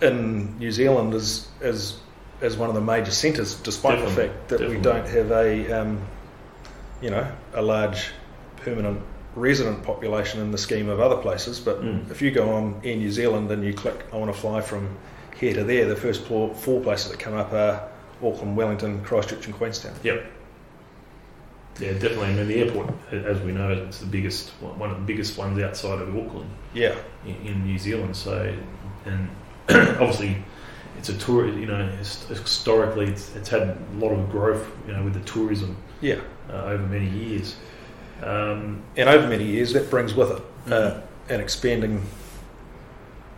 in 0.00 0.58
New 0.58 0.70
Zealand 0.72 1.14
as 1.14 1.48
as 1.60 1.98
as 2.40 2.56
one 2.56 2.68
of 2.70 2.74
the 2.74 2.80
major 2.80 3.10
centres, 3.10 3.54
despite 3.56 3.98
Definitely, 3.98 4.14
the 4.14 4.28
fact 4.32 4.48
that 4.48 4.58
definitely. 4.58 4.76
we 4.76 4.82
don't 4.82 5.08
have 5.08 5.30
a 5.30 5.72
um, 5.82 6.00
you 7.02 7.10
know 7.10 7.30
a 7.54 7.60
large 7.62 8.12
permanent 8.56 9.02
resident 9.36 9.82
population 9.82 10.40
in 10.40 10.50
the 10.50 10.58
scheme 10.58 10.88
of 10.88 11.00
other 11.00 11.16
places. 11.16 11.60
But 11.60 11.82
Mm. 11.82 12.10
if 12.10 12.20
you 12.20 12.30
go 12.30 12.50
on 12.50 12.80
Air 12.84 12.96
New 12.96 13.10
Zealand 13.10 13.50
and 13.50 13.64
you 13.64 13.72
click, 13.72 14.04
I 14.12 14.16
want 14.16 14.32
to 14.34 14.38
fly 14.40 14.60
from 14.60 14.88
here 15.38 15.54
to 15.54 15.64
there, 15.64 15.86
the 15.86 15.96
first 15.96 16.24
four, 16.24 16.54
four 16.54 16.80
places 16.80 17.10
that 17.10 17.20
come 17.20 17.34
up 17.34 17.52
are 17.52 17.88
Auckland, 18.22 18.56
Wellington, 18.56 19.02
Christchurch, 19.02 19.46
and 19.46 19.54
Queenstown. 19.54 19.94
Yep. 20.02 20.24
Yeah, 21.78 21.92
definitely. 21.94 22.26
I 22.26 22.34
mean, 22.34 22.48
the 22.48 22.56
airport, 22.56 22.90
as 23.10 23.40
we 23.40 23.52
know, 23.52 23.70
it's 23.70 24.00
the 24.00 24.06
biggest, 24.06 24.50
one 24.60 24.90
of 24.90 24.96
the 24.98 25.04
biggest 25.04 25.38
ones 25.38 25.58
outside 25.62 26.00
of 26.02 26.14
Auckland 26.14 26.50
Yeah, 26.74 26.94
in, 27.24 27.36
in 27.46 27.64
New 27.64 27.78
Zealand. 27.78 28.14
So, 28.16 28.54
and 29.06 29.28
obviously, 29.70 30.36
it's 30.98 31.08
a 31.08 31.16
tour. 31.16 31.46
You 31.48 31.64
know, 31.66 31.86
historically, 31.96 33.06
it's, 33.06 33.34
it's 33.34 33.48
had 33.48 33.62
a 33.62 33.78
lot 33.94 34.10
of 34.10 34.28
growth. 34.30 34.66
You 34.86 34.92
know, 34.92 35.04
with 35.04 35.14
the 35.14 35.20
tourism 35.20 35.74
yeah. 36.02 36.20
uh, 36.50 36.64
over 36.64 36.86
many 36.86 37.08
years. 37.08 37.56
Um, 38.22 38.82
And 38.96 39.08
over 39.08 39.26
many 39.26 39.44
years, 39.44 39.72
that 39.72 39.90
brings 39.90 40.14
with 40.14 40.30
it 40.30 40.42
uh, 40.66 40.72
Mhm. 40.72 41.00
an 41.30 41.40
expanding 41.40 42.02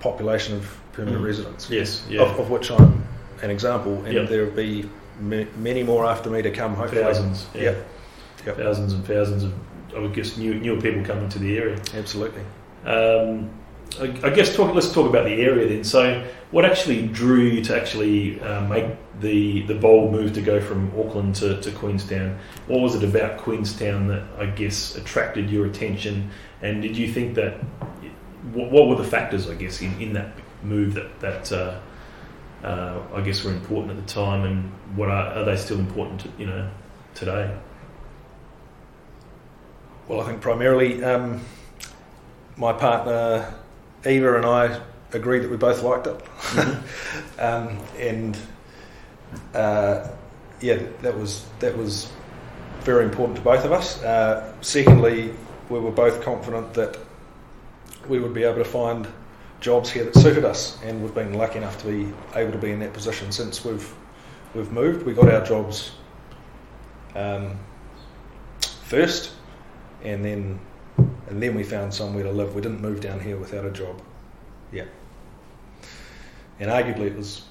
population 0.00 0.56
of 0.56 0.76
permanent 0.92 1.22
Mm. 1.22 1.26
residents, 1.26 1.70
yes, 1.70 2.02
yeah, 2.08 2.22
of, 2.22 2.38
of 2.40 2.50
which 2.50 2.70
I'm 2.70 3.04
an 3.42 3.50
example, 3.50 4.02
and 4.04 4.12
Yep. 4.14 4.28
there 4.28 4.44
will 4.44 4.50
be 4.52 4.88
ma- 5.20 5.44
many 5.56 5.82
more 5.82 6.04
after 6.04 6.28
me 6.30 6.42
to 6.42 6.50
come, 6.50 6.74
hopefully. 6.74 7.02
thousands. 7.02 7.46
Yeah, 7.54 7.62
Yep. 7.62 7.76
Yep. 8.46 8.56
thousands 8.56 8.92
and 8.92 9.06
thousands 9.06 9.44
of, 9.44 9.52
I 9.96 10.00
would 10.00 10.12
guess, 10.14 10.36
new 10.36 10.54
newer 10.54 10.80
people 10.80 11.02
coming 11.04 11.28
to 11.28 11.38
the 11.38 11.56
area. 11.58 11.76
Absolutely. 11.96 12.42
Um, 12.84 13.50
I, 14.00 14.04
I 14.22 14.30
guess 14.30 14.54
talk, 14.54 14.74
let's 14.74 14.92
talk 14.92 15.08
about 15.08 15.24
the 15.24 15.34
area 15.34 15.68
then. 15.68 15.84
So, 15.84 16.26
what 16.50 16.64
actually 16.64 17.06
drew 17.08 17.44
you 17.44 17.64
to 17.64 17.76
actually 17.76 18.40
uh, 18.40 18.66
make 18.68 18.86
the 19.20 19.62
the 19.62 19.74
bold 19.74 20.12
move 20.12 20.32
to 20.34 20.40
go 20.40 20.60
from 20.60 20.92
Auckland 20.98 21.34
to, 21.36 21.60
to 21.60 21.70
Queenstown? 21.72 22.38
What 22.66 22.80
was 22.80 22.94
it 22.94 23.04
about 23.04 23.38
Queenstown 23.38 24.08
that 24.08 24.24
I 24.38 24.46
guess 24.46 24.96
attracted 24.96 25.50
your 25.50 25.66
attention? 25.66 26.30
And 26.60 26.82
did 26.82 26.96
you 26.96 27.12
think 27.12 27.34
that 27.34 27.54
what, 28.52 28.70
what 28.70 28.88
were 28.88 28.96
the 28.96 29.04
factors, 29.04 29.48
I 29.48 29.54
guess, 29.54 29.80
in, 29.80 30.00
in 30.00 30.12
that 30.14 30.32
move 30.62 30.94
that 30.94 31.20
that 31.20 31.52
uh, 31.52 31.80
uh, 32.64 33.00
I 33.14 33.20
guess 33.20 33.44
were 33.44 33.52
important 33.52 33.98
at 33.98 34.06
the 34.06 34.12
time, 34.12 34.44
and 34.44 34.70
what 34.96 35.08
are, 35.08 35.34
are 35.34 35.44
they 35.44 35.56
still 35.56 35.78
important, 35.78 36.20
to, 36.20 36.28
you 36.38 36.46
know, 36.46 36.70
today? 37.14 37.54
Well, 40.08 40.20
I 40.20 40.26
think 40.26 40.40
primarily 40.40 41.02
um, 41.02 41.40
my 42.56 42.72
partner 42.72 43.54
Eva 44.06 44.36
and 44.36 44.46
I 44.46 44.80
agreed 45.12 45.40
that 45.40 45.50
we 45.50 45.56
both 45.56 45.82
liked 45.82 46.06
it, 46.06 46.18
mm-hmm. 46.18 47.40
um, 47.40 47.78
and 47.98 48.36
uh, 49.54 50.08
yeah, 50.60 50.78
that 51.02 51.16
was 51.16 51.44
that 51.60 51.76
was 51.76 52.10
very 52.80 53.04
important 53.04 53.36
to 53.36 53.42
both 53.42 53.64
of 53.64 53.72
us. 53.72 54.02
Uh, 54.02 54.52
secondly, 54.60 55.34
we 55.68 55.78
were 55.78 55.90
both 55.90 56.22
confident 56.22 56.74
that 56.74 56.98
we 58.08 58.18
would 58.18 58.34
be 58.34 58.42
able 58.42 58.58
to 58.58 58.64
find 58.64 59.06
jobs 59.60 59.90
here 59.90 60.04
that 60.04 60.14
suited 60.16 60.44
us, 60.44 60.78
and 60.82 61.02
we've 61.02 61.14
been 61.14 61.34
lucky 61.34 61.58
enough 61.58 61.78
to 61.82 61.86
be 61.86 62.12
able 62.34 62.52
to 62.52 62.58
be 62.58 62.70
in 62.70 62.80
that 62.80 62.92
position 62.92 63.30
since 63.30 63.64
we've 63.64 63.94
we've 64.54 64.72
moved. 64.72 65.06
We 65.06 65.14
got 65.14 65.32
our 65.32 65.44
jobs 65.44 65.92
um, 67.14 67.58
first, 68.84 69.32
and 70.02 70.24
then 70.24 70.58
and 71.28 71.42
then 71.42 71.54
we 71.54 71.62
found 71.62 71.92
somewhere 71.94 72.24
to 72.24 72.32
live. 72.32 72.54
We 72.54 72.62
didn't 72.62 72.80
move 72.80 73.00
down 73.00 73.20
here 73.20 73.36
without 73.36 73.64
a 73.64 73.70
job. 73.70 74.00
Yeah. 74.72 74.84
And 76.60 76.70
arguably 76.70 77.06
it 77.06 77.16
was 77.16 77.42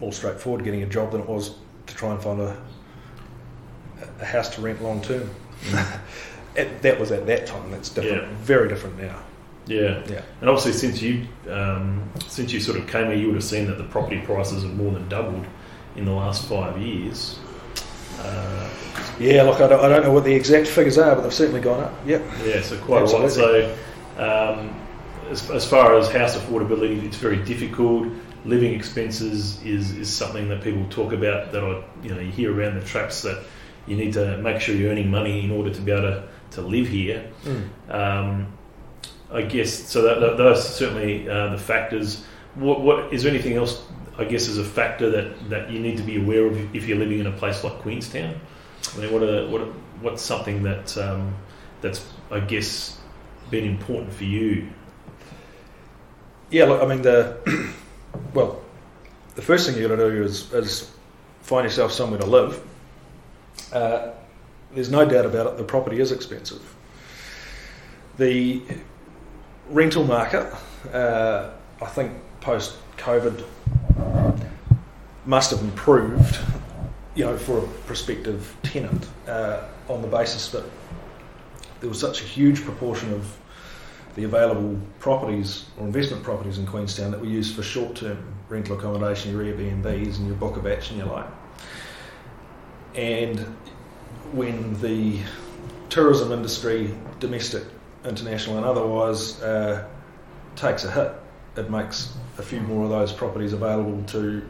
more 0.00 0.12
straightforward 0.12 0.64
getting 0.64 0.82
a 0.82 0.86
job 0.86 1.12
than 1.12 1.20
it 1.20 1.28
was 1.28 1.56
to 1.86 1.94
try 1.94 2.12
and 2.12 2.22
find 2.22 2.40
a, 2.40 2.56
a 4.20 4.24
house 4.24 4.48
to 4.56 4.60
rent 4.60 4.82
long 4.82 5.00
term. 5.00 5.28
that 6.54 6.98
was 6.98 7.12
at 7.12 7.26
that 7.26 7.46
time. 7.46 7.70
That's 7.70 7.88
different. 7.88 8.22
Yeah. 8.22 8.38
Very 8.38 8.68
different 8.68 8.98
now. 9.00 9.22
Yeah, 9.66 10.04
yeah. 10.08 10.22
And 10.40 10.48
obviously, 10.48 10.72
since 10.72 11.02
you 11.02 11.26
um, 11.50 12.08
since 12.28 12.52
you 12.52 12.60
sort 12.60 12.78
of 12.78 12.86
came 12.86 13.06
here, 13.06 13.16
you 13.16 13.26
would 13.26 13.34
have 13.34 13.44
seen 13.44 13.66
that 13.66 13.78
the 13.78 13.84
property 13.84 14.20
prices 14.20 14.62
have 14.62 14.74
more 14.74 14.92
than 14.92 15.08
doubled 15.08 15.44
in 15.96 16.04
the 16.04 16.12
last 16.12 16.48
five 16.48 16.78
years. 16.80 17.38
Uh, 18.18 18.70
yeah, 19.18 19.42
look, 19.42 19.60
I 19.60 19.68
don't, 19.68 19.84
I 19.84 19.88
don't, 19.88 20.02
know 20.02 20.12
what 20.12 20.24
the 20.24 20.34
exact 20.34 20.66
figures 20.66 20.98
are, 20.98 21.14
but 21.14 21.22
they've 21.22 21.32
certainly 21.32 21.60
gone 21.60 21.82
up. 21.82 21.94
Yep. 22.06 22.22
Yeah, 22.44 22.60
so 22.60 22.78
quite 22.78 23.02
Absolutely. 23.02 23.62
a 23.62 23.68
lot. 23.68 23.76
So, 24.16 24.52
um, 24.58 24.86
as, 25.30 25.50
as 25.50 25.68
far 25.68 25.96
as 25.96 26.10
house 26.10 26.36
affordability, 26.36 27.02
it's 27.04 27.16
very 27.16 27.42
difficult. 27.44 28.08
Living 28.44 28.74
expenses 28.74 29.62
is, 29.64 29.92
is 29.96 30.12
something 30.12 30.48
that 30.48 30.62
people 30.62 30.86
talk 30.88 31.12
about 31.12 31.50
that 31.52 31.64
I 31.64 31.82
you 32.02 32.14
know 32.14 32.20
you 32.20 32.30
hear 32.30 32.56
around 32.56 32.78
the 32.78 32.86
traps 32.86 33.22
that 33.22 33.44
you 33.86 33.96
need 33.96 34.12
to 34.12 34.38
make 34.38 34.60
sure 34.60 34.74
you're 34.74 34.90
earning 34.90 35.10
money 35.10 35.44
in 35.44 35.50
order 35.50 35.72
to 35.72 35.80
be 35.80 35.90
able 35.92 36.02
to, 36.02 36.28
to 36.52 36.60
live 36.60 36.86
here. 36.86 37.28
Mm. 37.44 37.92
Um, 37.92 38.52
I 39.32 39.42
guess 39.42 39.72
so. 39.72 40.02
That, 40.02 40.20
that, 40.20 40.36
those 40.36 40.58
are 40.58 40.62
certainly 40.62 41.28
uh, 41.28 41.48
the 41.50 41.58
factors. 41.58 42.24
What, 42.54 42.80
what 42.80 43.12
is 43.12 43.22
there 43.22 43.32
anything 43.32 43.54
else? 43.54 43.82
I 44.18 44.24
guess 44.24 44.48
is 44.48 44.58
a 44.58 44.64
factor 44.64 45.10
that, 45.10 45.50
that 45.50 45.70
you 45.70 45.78
need 45.78 45.98
to 45.98 46.02
be 46.02 46.16
aware 46.16 46.46
of 46.46 46.74
if 46.74 46.88
you're 46.88 46.98
living 46.98 47.18
in 47.18 47.26
a 47.26 47.32
place 47.32 47.62
like 47.62 47.74
Queenstown. 47.80 48.40
I 48.94 48.98
mean, 48.98 49.12
what 49.12 49.22
are, 49.22 49.48
what 49.48 49.60
are, 49.60 49.72
what's 50.00 50.22
something 50.22 50.62
that 50.62 50.96
um, 50.96 51.34
that's 51.80 52.06
I 52.30 52.40
guess 52.40 52.98
been 53.50 53.64
important 53.64 54.12
for 54.12 54.24
you? 54.24 54.68
Yeah, 56.50 56.64
look, 56.64 56.82
I 56.82 56.86
mean 56.86 57.02
the 57.02 57.72
well, 58.34 58.62
the 59.34 59.42
first 59.42 59.68
thing 59.68 59.76
you 59.80 59.86
got 59.86 59.96
to 59.96 60.10
do 60.10 60.22
is, 60.22 60.52
is 60.52 60.90
find 61.42 61.64
yourself 61.64 61.92
somewhere 61.92 62.20
to 62.20 62.26
live. 62.26 62.62
Uh, 63.72 64.12
there's 64.72 64.90
no 64.90 65.06
doubt 65.08 65.26
about 65.26 65.46
it. 65.46 65.56
The 65.58 65.64
property 65.64 66.00
is 66.00 66.12
expensive. 66.12 66.74
The 68.18 68.62
rental 69.68 70.04
market, 70.04 70.52
uh, 70.92 71.50
I 71.82 71.86
think 71.86 72.12
post 72.40 72.76
COVID, 72.96 73.44
must 75.26 75.50
have 75.50 75.60
improved, 75.60 76.38
you 77.14 77.24
know, 77.24 77.36
for 77.36 77.58
a 77.58 77.66
prospective 77.86 78.56
tenant 78.62 79.06
uh, 79.26 79.64
on 79.88 80.00
the 80.00 80.08
basis 80.08 80.50
that 80.50 80.64
there 81.80 81.88
was 81.88 82.00
such 82.00 82.22
a 82.22 82.24
huge 82.24 82.62
proportion 82.62 83.12
of 83.12 83.36
the 84.14 84.24
available 84.24 84.80
properties 84.98 85.66
or 85.78 85.84
investment 85.84 86.22
properties 86.22 86.58
in 86.58 86.66
Queenstown 86.66 87.10
that 87.10 87.20
were 87.20 87.26
used 87.26 87.54
for 87.54 87.62
short-term 87.62 88.16
rental 88.48 88.78
accommodation, 88.78 89.32
your 89.32 89.42
Airbnbs 89.42 90.16
and 90.16 90.26
your 90.26 90.36
Bookabach 90.36 90.88
and 90.88 90.98
your 90.98 91.08
like. 91.08 91.26
And 92.94 93.40
when 94.32 94.80
the 94.80 95.20
tourism 95.90 96.32
industry, 96.32 96.94
domestic 97.20 97.64
international 98.04 98.56
and 98.56 98.64
otherwise, 98.64 99.42
uh, 99.42 99.86
takes 100.54 100.84
a 100.84 100.90
hit, 100.90 101.12
it 101.56 101.70
makes 101.70 102.16
a 102.38 102.42
few 102.42 102.60
more 102.60 102.84
of 102.84 102.90
those 102.90 103.12
properties 103.12 103.52
available 103.52 104.02
to 104.04 104.42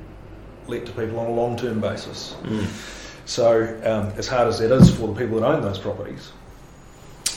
let 0.69 0.87
to 0.87 0.93
people 0.93 1.19
on 1.19 1.27
a 1.27 1.33
long 1.33 1.57
term 1.57 1.81
basis. 1.81 2.37
Mm. 2.43 2.67
So, 3.27 3.63
um, 3.85 4.13
as 4.19 4.29
hard 4.29 4.49
as 4.49 4.59
that 4.61 4.71
is 4.71 4.95
for 4.95 5.09
the 5.09 5.15
people 5.15 5.41
that 5.41 5.47
own 5.47 5.61
those 5.61 5.79
properties, 5.79 6.31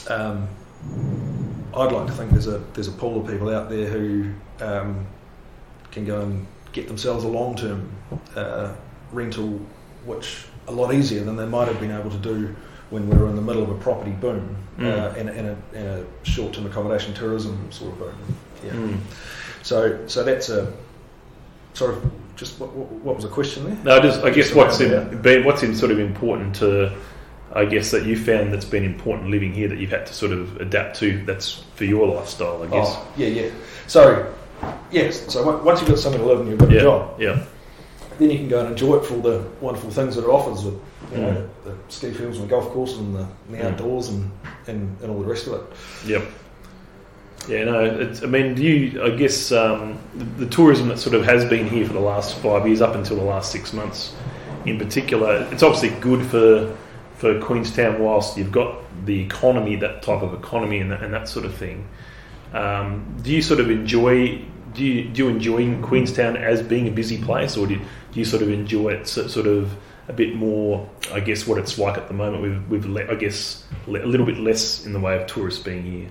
um, 0.08 0.48
I'd 1.74 1.92
like 1.92 2.06
to 2.06 2.12
think 2.12 2.30
there's 2.30 2.46
a 2.46 2.58
there's 2.74 2.88
a 2.88 2.92
pool 2.92 3.20
of 3.20 3.28
people 3.28 3.48
out 3.54 3.68
there 3.68 3.86
who 3.86 4.32
um, 4.60 5.06
can 5.90 6.04
go 6.04 6.20
and 6.20 6.46
get 6.72 6.86
themselves 6.86 7.24
a 7.24 7.28
long 7.28 7.56
term 7.56 7.90
uh, 8.36 8.74
rental, 9.12 9.60
which 10.04 10.44
a 10.68 10.72
lot 10.72 10.94
easier 10.94 11.24
than 11.24 11.36
they 11.36 11.46
might 11.46 11.68
have 11.68 11.80
been 11.80 11.90
able 11.90 12.10
to 12.10 12.18
do 12.18 12.54
when 12.90 13.08
we 13.08 13.16
were 13.16 13.28
in 13.28 13.36
the 13.36 13.42
middle 13.42 13.62
of 13.62 13.70
a 13.70 13.74
property 13.78 14.10
boom 14.10 14.56
mm. 14.78 14.84
uh, 14.84 15.14
and, 15.16 15.28
and, 15.28 15.56
a, 15.74 16.02
a 16.02 16.24
short-term 16.24 16.66
accommodation 16.66 17.14
tourism 17.14 17.70
sort 17.70 17.92
of 17.92 17.98
boom. 17.98 18.14
Yeah. 18.64 18.72
Mm. 18.72 18.98
So 19.62 20.06
so 20.06 20.24
that's 20.24 20.48
a 20.48 20.72
sort 21.74 21.94
of 21.94 22.10
just 22.36 22.58
what, 22.60 22.72
what 22.72 23.16
was 23.16 23.24
the 23.24 23.30
question 23.30 23.64
there? 23.64 23.84
No, 23.84 24.00
just 24.00 24.22
I 24.22 24.30
guess 24.30 24.54
what's 24.54 24.80
in, 24.80 25.20
been, 25.22 25.44
what's 25.44 25.62
in 25.62 25.74
sort 25.74 25.92
of 25.92 25.98
important 25.98 26.56
to 26.56 26.96
I 27.52 27.64
guess 27.64 27.90
that 27.90 28.06
you 28.06 28.16
found 28.16 28.52
that's 28.52 28.64
been 28.64 28.84
important 28.84 29.30
living 29.30 29.52
here 29.52 29.68
that 29.68 29.78
you've 29.78 29.90
had 29.90 30.06
to 30.06 30.14
sort 30.14 30.32
of 30.32 30.60
adapt 30.60 30.98
to. 31.00 31.24
That's 31.24 31.64
for 31.74 31.84
your 31.84 32.06
lifestyle, 32.06 32.62
I 32.62 32.66
guess. 32.66 32.88
Oh, 32.90 33.12
yeah, 33.16 33.26
yeah. 33.26 33.50
So 33.86 34.32
yes, 34.90 35.32
so 35.32 35.60
once 35.62 35.80
you've 35.80 35.90
got 35.90 35.98
something 35.98 36.20
to 36.20 36.26
live 36.26 36.40
and 36.40 36.48
you've 36.48 36.58
got 36.58 36.70
yeah, 36.70 36.78
a 36.78 36.82
job, 36.82 37.20
yeah 37.20 37.44
then 38.20 38.30
you 38.30 38.38
can 38.38 38.48
go 38.48 38.60
and 38.60 38.68
enjoy 38.70 38.96
it 38.96 39.04
for 39.04 39.14
all 39.14 39.20
the 39.20 39.44
wonderful 39.60 39.90
things 39.90 40.14
that 40.14 40.24
it 40.24 40.28
offers 40.28 40.64
with 40.64 40.80
you 41.12 41.18
know, 41.18 41.32
mm. 41.32 41.48
the 41.64 41.76
ski 41.88 42.12
fields 42.12 42.38
and 42.38 42.46
the 42.46 42.50
golf 42.50 42.68
course 42.68 42.96
and 42.96 43.16
the, 43.16 43.20
and 43.20 43.54
the 43.54 43.56
mm. 43.56 43.64
outdoors 43.64 44.08
and, 44.10 44.30
and, 44.66 44.96
and 45.00 45.10
all 45.10 45.18
the 45.18 45.26
rest 45.26 45.46
of 45.46 45.54
it. 45.54 45.62
Yep. 46.06 46.22
Yeah, 47.50 47.64
no, 47.64 47.84
it's, 47.84 48.22
I 48.22 48.26
mean, 48.26 48.56
you, 48.56 49.02
I 49.02 49.10
guess 49.10 49.50
um, 49.50 49.98
the, 50.14 50.24
the, 50.44 50.46
tourism 50.46 50.86
that 50.86 51.00
sort 51.00 51.16
of 51.16 51.24
has 51.24 51.44
been 51.44 51.66
here 51.68 51.84
for 51.84 51.92
the 51.92 51.98
last 51.98 52.36
five 52.38 52.64
years, 52.64 52.80
up 52.80 52.94
until 52.94 53.16
the 53.16 53.24
last 53.24 53.50
six 53.50 53.72
months 53.72 54.14
in 54.66 54.78
particular, 54.78 55.48
it's 55.50 55.64
obviously 55.64 55.90
good 56.00 56.24
for 56.26 56.76
for 57.16 57.38
Queenstown 57.40 58.00
whilst 58.00 58.38
you've 58.38 58.52
got 58.52 58.78
the 59.04 59.20
economy, 59.20 59.76
that 59.76 60.02
type 60.02 60.22
of 60.22 60.32
economy 60.32 60.78
and 60.78 60.92
that, 60.92 61.02
and 61.02 61.12
that 61.12 61.28
sort 61.28 61.44
of 61.44 61.54
thing. 61.54 61.86
Um, 62.54 63.16
do 63.20 63.32
you 63.32 63.42
sort 63.42 63.60
of 63.60 63.68
enjoy 63.68 64.42
do 64.72 64.84
you, 64.84 65.08
do 65.08 65.24
you 65.24 65.28
enjoy 65.28 65.82
Queenstown 65.82 66.36
as 66.36 66.62
being 66.62 66.86
a 66.86 66.92
busy 66.92 67.20
place, 67.20 67.56
or 67.56 67.66
do 67.66 67.74
you, 67.74 67.80
do 67.80 68.20
you 68.20 68.24
sort 68.24 68.42
of 68.42 68.50
enjoy 68.50 68.90
it 68.90 69.08
sort 69.08 69.48
of 69.48 69.76
a 70.06 70.12
bit 70.12 70.36
more? 70.36 70.88
I 71.12 71.18
guess 71.18 71.48
what 71.48 71.58
it's 71.58 71.78
like 71.78 71.98
at 71.98 72.06
the 72.06 72.14
moment 72.14 72.70
with 72.70 72.84
with 72.84 73.10
I 73.10 73.16
guess 73.16 73.64
a 73.88 73.90
little 73.90 74.26
bit 74.26 74.38
less 74.38 74.86
in 74.86 74.92
the 74.92 75.00
way 75.00 75.20
of 75.20 75.26
tourists 75.26 75.60
being 75.60 75.82
here. 75.82 76.08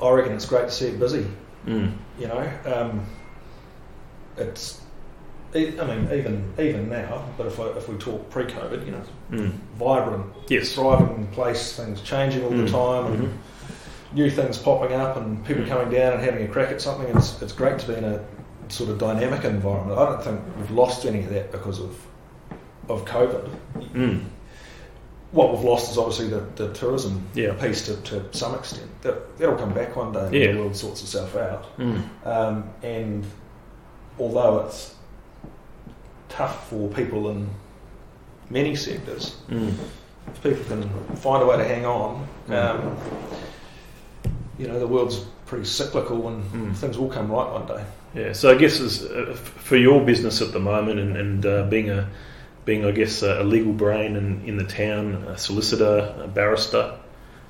I 0.00 0.10
reckon 0.10 0.32
it's 0.32 0.46
great 0.46 0.66
to 0.66 0.70
see 0.70 0.88
it 0.88 0.98
busy. 0.98 1.26
Mm. 1.66 1.96
You 2.18 2.28
know, 2.28 2.52
um, 2.64 3.06
it's. 4.36 4.80
I 5.54 5.58
mean, 5.58 6.10
even 6.12 6.52
even 6.58 6.90
now, 6.90 7.24
but 7.38 7.46
if 7.46 7.58
I, 7.58 7.68
if 7.68 7.88
we 7.88 7.96
talk 7.96 8.28
pre-COVID, 8.28 8.84
you 8.84 8.92
know, 8.92 9.02
mm. 9.30 9.52
vibrant, 9.78 10.26
yes, 10.48 10.74
thriving 10.74 11.26
place, 11.28 11.74
things 11.74 12.02
changing 12.02 12.44
all 12.44 12.50
mm. 12.50 12.66
the 12.66 12.70
time, 12.70 13.12
and 13.12 13.22
mm-hmm 13.22 13.36
new 14.12 14.30
things 14.30 14.58
popping 14.58 14.92
up 14.92 15.16
and 15.16 15.44
people 15.44 15.62
mm. 15.62 15.68
coming 15.68 15.90
down 15.90 16.14
and 16.14 16.22
having 16.22 16.44
a 16.44 16.48
crack 16.48 16.70
at 16.70 16.80
something. 16.80 17.14
It's, 17.16 17.40
it's 17.42 17.52
great 17.52 17.78
to 17.80 17.86
be 17.86 17.94
in 17.94 18.04
a 18.04 18.24
sort 18.68 18.90
of 18.90 18.98
dynamic 18.98 19.44
environment. 19.44 19.98
I 19.98 20.06
don't 20.06 20.24
think 20.24 20.40
we've 20.56 20.70
lost 20.70 21.04
any 21.04 21.20
of 21.20 21.30
that 21.30 21.52
because 21.52 21.80
of 21.80 22.06
of 22.88 23.04
COVID. 23.04 23.50
Mm. 25.36 25.38
What 25.38 25.52
we've 25.54 25.64
lost 25.64 25.90
is 25.90 25.98
obviously 25.98 26.28
the, 26.28 26.40
the 26.56 26.72
tourism 26.72 27.22
yeah. 27.34 27.52
piece 27.52 27.84
to, 27.86 27.96
to 27.96 28.24
some 28.32 28.54
extent. 28.54 28.88
That, 29.02 29.38
that'll 29.38 29.56
come 29.56 29.74
back 29.74 29.94
one 29.96 30.12
day 30.12 30.46
yeah. 30.46 30.52
the 30.52 30.58
world 30.58 30.76
sorts 30.76 31.02
itself 31.02 31.36
out. 31.36 31.76
Mm. 31.78 32.26
Um, 32.26 32.70
and 32.82 33.26
although 34.18 34.66
it's 34.66 34.94
tough 36.28 36.68
for 36.68 36.88
people 36.88 37.30
in 37.30 37.48
many 38.50 38.74
sectors, 38.76 39.36
mm. 39.48 39.72
if 40.28 40.42
people 40.42 40.64
can 40.64 40.88
find 41.16 41.42
a 41.42 41.46
way 41.46 41.56
to 41.56 41.64
hang 41.64 41.84
on, 41.84 42.26
um, 42.48 42.96
you 44.58 44.66
know, 44.66 44.78
the 44.78 44.86
world's 44.86 45.24
pretty 45.44 45.64
cyclical 45.64 46.28
and 46.28 46.44
Mm. 46.52 46.76
things 46.76 46.98
will 46.98 47.08
come 47.08 47.30
right 47.30 47.50
one 47.52 47.66
day. 47.66 47.84
Yeah, 48.14 48.32
so 48.32 48.50
I 48.50 48.54
guess 48.54 48.80
as, 48.80 49.04
uh, 49.04 49.34
for 49.36 49.76
your 49.76 50.04
business 50.04 50.40
at 50.40 50.52
the 50.52 50.58
moment, 50.58 50.98
and, 50.98 51.16
and 51.16 51.46
uh, 51.46 51.64
being 51.64 51.90
a 51.90 52.08
being 52.66 52.84
I 52.84 52.90
guess 52.90 53.22
a, 53.22 53.42
legal 53.42 53.72
brain 53.72 54.16
in, 54.16 54.44
in 54.44 54.58
the 54.58 54.64
town, 54.64 55.14
a 55.28 55.38
solicitor, 55.38 56.14
a 56.22 56.28
barrister, 56.28 56.98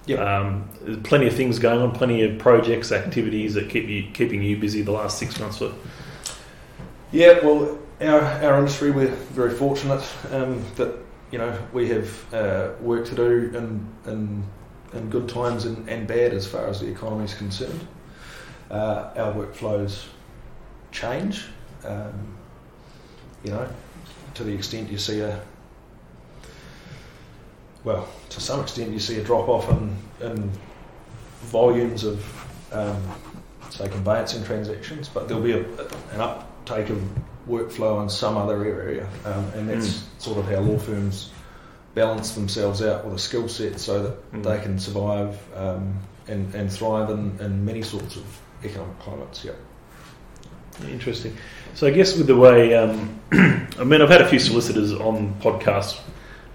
Yep. 0.07 0.21
um, 0.21 0.69
there's 0.83 0.99
plenty 0.99 1.27
of 1.27 1.35
things 1.35 1.59
going 1.59 1.81
on, 1.81 1.91
plenty 1.91 2.23
of 2.23 2.39
projects, 2.39 2.93
activities 2.93 3.55
that 3.55 3.69
keep 3.69 3.89
you 3.89 4.09
keeping 4.13 4.41
you 4.41 4.57
busy 4.57 4.83
the 4.83 4.93
last 4.93 5.19
six 5.19 5.41
months. 5.41 5.61
Or, 5.61 5.73
Yeah, 7.11 7.45
well, 7.45 7.77
our, 8.01 8.21
our 8.21 8.59
industry, 8.59 8.93
we're 8.93 9.09
very 9.09 9.51
fortunate 9.51 10.05
um, 10.31 10.65
that, 10.77 10.97
you 11.33 11.39
know, 11.39 11.59
we 11.73 11.89
have 11.89 12.35
uh, 12.35 12.71
work 12.81 13.05
to 13.07 13.17
do 13.17 13.51
in, 13.53 13.89
in, 14.07 14.45
in 14.93 15.11
good 15.11 15.29
times 15.29 15.65
and, 15.65 15.89
and 15.89 16.07
bad 16.07 16.33
as 16.33 16.47
far 16.47 16.69
as 16.69 16.81
the 16.81 16.87
economy 16.87 17.25
is 17.25 17.35
concerned. 17.35 17.85
Uh, 18.71 19.11
our 19.17 19.33
workflows 19.33 20.07
change, 20.93 21.47
um, 21.85 22.37
you 23.43 23.51
know, 23.51 23.69
to 24.37 24.45
the 24.45 24.53
extent 24.55 24.91
you 24.91 24.99
see 24.99 25.21
a, 25.21 25.41
well, 27.85 28.09
to 28.31 28.41
some 28.41 28.61
extent 28.61 28.93
you 28.93 28.99
see 28.99 29.19
a 29.19 29.25
drop 29.25 29.49
off 29.49 29.69
in, 29.71 29.97
in 30.21 30.51
volumes 31.43 32.05
of, 32.05 32.25
um, 32.73 33.01
say, 33.71 33.89
conveyancing 33.89 34.45
transactions, 34.45 35.09
but 35.09 35.29
there'll 35.29 35.43
be 35.43 35.53
a, 35.53 35.61
an 36.13 36.21
uptake 36.21 36.91
of 36.91 37.03
workflow 37.49 38.03
in 38.03 38.09
some 38.09 38.37
other 38.37 38.65
area, 38.65 39.09
um, 39.25 39.45
and 39.55 39.69
that's 39.71 40.05
sort 40.19 40.39
of 40.39 40.47
how 40.47 40.59
law 40.59 40.79
firms 40.79 41.31
balance 41.95 42.33
themselves 42.33 42.83
out 42.83 43.05
with 43.05 43.15
a 43.15 43.19
skill 43.19 43.49
set 43.49 43.79
so 43.81 44.03
that 44.03 44.33
Mm. 44.33 44.43
they 44.43 44.61
can 44.61 44.79
survive 44.79 45.39
um, 45.57 45.95
and, 46.27 46.53
and 46.55 46.71
thrive 46.71 47.09
in, 47.11 47.39
in 47.41 47.65
many 47.65 47.83
sorts 47.83 48.17
of 48.17 48.25
economic 48.65 48.99
climates. 48.99 49.45
Yeah. 49.45 49.53
Interesting. 50.85 51.37
So 51.75 51.87
I 51.87 51.91
guess 51.91 52.17
with 52.17 52.27
the 52.27 52.37
way, 52.37 52.75
um, 52.75 53.21
I 53.33 53.85
mean, 53.85 54.03
I've 54.03 54.11
had 54.11 54.23
a 54.23 54.29
few 54.29 54.39
solicitors 54.39 54.93
on 54.93 55.35
podcasts 55.41 56.01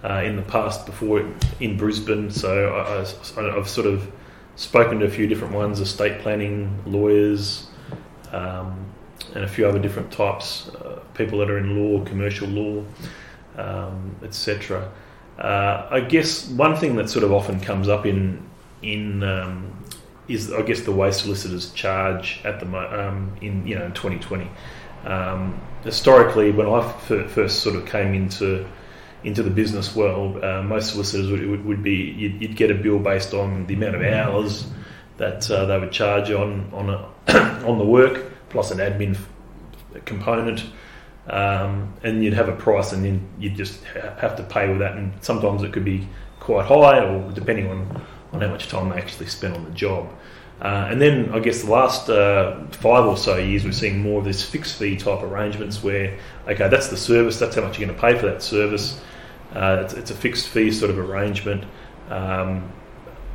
uh, 0.04 0.22
in 0.26 0.36
the 0.36 0.42
past 0.42 0.86
before 0.86 1.26
in 1.60 1.78
Brisbane. 1.78 2.30
So 2.30 2.70
I, 2.70 3.02
I've 3.58 3.70
sort 3.70 3.88
of 3.88 4.12
spoken 4.56 5.00
to 5.00 5.06
a 5.06 5.10
few 5.10 5.28
different 5.28 5.54
ones: 5.54 5.80
estate 5.80 6.22
planning 6.22 6.82
lawyers, 6.86 7.68
um, 8.32 8.86
and 9.34 9.44
a 9.44 9.48
few 9.48 9.68
other 9.68 9.80
different 9.80 10.12
types, 10.12 10.70
uh, 10.70 11.00
people 11.14 11.40
that 11.40 11.50
are 11.50 11.58
in 11.58 11.78
law, 11.78 12.04
commercial 12.06 12.48
law, 12.48 12.84
um, 13.58 14.16
etc. 14.24 14.92
Uh, 15.38 15.88
I 15.90 16.02
guess 16.02 16.48
one 16.50 16.76
thing 16.76 16.96
that 16.98 17.10
sort 17.10 17.24
of 17.24 17.32
often 17.32 17.60
comes 17.60 17.88
up 17.88 18.06
in 18.06 18.42
in 18.82 19.24
um, 19.24 19.81
is 20.28 20.52
I 20.52 20.62
guess 20.62 20.82
the 20.82 20.92
way 20.92 21.12
solicitors 21.12 21.72
charge 21.72 22.42
at 22.44 22.60
the 22.60 22.68
um, 22.68 23.36
in 23.42 23.66
you 23.66 23.76
know 23.76 23.86
in 23.86 23.94
2020. 23.94 24.50
Um, 25.06 25.60
historically, 25.84 26.52
when 26.52 26.68
I 26.68 26.80
f- 26.80 27.32
first 27.32 27.60
sort 27.62 27.76
of 27.76 27.86
came 27.86 28.14
into 28.14 28.68
into 29.24 29.44
the 29.44 29.50
business 29.50 29.96
world, 29.96 30.44
uh, 30.44 30.64
most 30.64 30.92
solicitors 30.92 31.30
would, 31.30 31.46
would, 31.48 31.66
would 31.66 31.84
be 31.84 31.96
you'd, 31.96 32.42
you'd 32.42 32.56
get 32.56 32.72
a 32.72 32.76
bill 32.76 33.00
based 33.00 33.34
on 33.34 33.68
the 33.68 33.76
amount 33.76 33.96
of 33.96 34.02
hours 34.02 34.66
that 35.18 35.50
uh, 35.52 35.66
they 35.66 35.80
would 35.80 35.92
charge 35.92 36.32
on 36.32 36.70
on 36.74 36.90
a, 36.90 37.64
on 37.68 37.78
the 37.78 37.86
work 37.86 38.32
plus 38.50 38.72
an 38.72 38.80
admin 38.80 39.16
f- 39.16 40.06
component. 40.06 40.66
Um, 41.28 41.94
and 42.04 42.24
you'd 42.24 42.34
have 42.34 42.50
a 42.50 42.56
price, 42.56 42.94
and 42.94 43.06
then 43.06 43.28
you'd 43.40 43.56
just 43.56 43.84
ha- 43.86 44.16
have 44.18 44.36
to 44.38 44.44
pay 44.44 44.68
with 44.68 44.80
that. 44.80 44.98
And 44.98 45.14
sometimes 45.22 45.62
it 45.64 45.72
could 45.72 45.86
be 45.86 46.08
quite 46.40 46.66
high, 46.66 47.00
or 47.00 47.32
depending 47.32 47.70
on, 47.70 48.02
on 48.34 48.42
how 48.42 48.48
much 48.48 48.68
time 48.68 48.90
they 48.90 48.98
actually 48.98 49.28
spent 49.28 49.56
on 49.56 49.64
the 49.64 49.72
job. 49.72 50.10
Uh, 50.62 50.88
and 50.92 51.02
then 51.02 51.30
I 51.34 51.40
guess 51.40 51.64
the 51.64 51.72
last 51.72 52.08
uh, 52.08 52.64
five 52.68 53.06
or 53.06 53.18
so 53.18 53.38
years, 53.38 53.66
we're 53.66 53.72
seeing 53.72 54.00
more 54.00 54.20
of 54.20 54.26
this 54.26 54.48
fixed 54.48 54.78
fee 54.78 54.96
type 54.96 55.24
arrangements 55.24 55.82
where, 55.82 56.18
okay, 56.48 56.70
that's 56.70 56.90
the 56.90 56.98
service, 56.98 57.40
that's 57.40 57.56
how 57.56 57.64
much 57.64 57.80
you're 57.80 57.88
going 57.88 57.98
to 57.98 58.02
pay 58.02 58.18
for 58.18 58.28
that 58.28 58.44
service. 58.44 59.02
Uh, 59.56 59.82
it's, 59.84 59.94
it's 59.96 60.12
a 60.12 60.16
fixed 60.16 60.50
fee 60.50 60.72
sort 60.72 60.92
of 60.92 61.00
arrangement. 61.00 61.64
Um, 62.10 62.72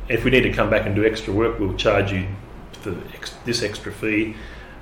if 0.07 0.23
we 0.23 0.31
need 0.31 0.41
to 0.41 0.53
come 0.53 0.69
back 0.69 0.85
and 0.85 0.95
do 0.95 1.05
extra 1.05 1.33
work, 1.33 1.59
we'll 1.59 1.75
charge 1.75 2.13
you 2.13 2.27
for 2.71 2.95
ex- 3.13 3.35
this 3.43 3.61
extra 3.61 3.91
fee. 3.91 4.35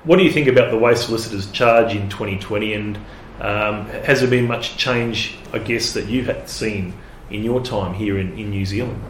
What 0.04 0.18
do 0.18 0.22
you 0.22 0.30
think 0.30 0.46
about 0.46 0.70
the 0.70 0.78
way 0.78 0.94
solicitors 0.94 1.50
charge 1.50 1.96
in 1.96 2.08
2020? 2.08 2.74
And 2.74 2.96
um, 3.40 3.86
has 4.04 4.20
there 4.20 4.30
been 4.30 4.46
much 4.46 4.76
change, 4.76 5.36
I 5.52 5.58
guess, 5.58 5.94
that 5.94 6.06
you've 6.06 6.30
seen 6.48 6.94
in 7.28 7.42
your 7.42 7.60
time 7.60 7.92
here 7.92 8.18
in, 8.18 8.38
in 8.38 8.50
New 8.50 8.64
Zealand? 8.64 9.02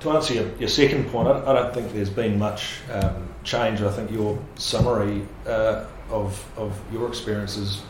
To 0.00 0.10
answer 0.12 0.34
your, 0.34 0.56
your 0.56 0.68
second 0.68 1.08
point, 1.10 1.28
I, 1.28 1.50
I 1.50 1.52
don't 1.54 1.74
think 1.74 1.92
there's 1.92 2.10
been 2.10 2.38
much 2.38 2.80
um, 2.92 3.28
change. 3.42 3.82
I 3.82 3.90
think 3.90 4.10
your 4.10 4.38
summary 4.56 5.22
uh, 5.46 5.86
of, 6.10 6.44
of 6.56 6.80
your 6.92 7.08
experiences 7.08 7.82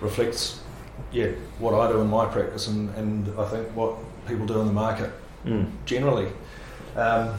reflects, 0.00 0.60
yeah, 1.12 1.28
what 1.58 1.74
I 1.74 1.90
do 1.90 2.00
in 2.00 2.08
my 2.08 2.26
practice 2.26 2.66
and, 2.66 2.92
and 2.96 3.38
I 3.38 3.48
think 3.48 3.68
what 3.76 3.96
people 4.26 4.46
do 4.46 4.60
in 4.60 4.66
the 4.66 4.72
market 4.72 5.12
Mm. 5.44 5.70
generally. 5.84 6.28
Um, 6.96 7.34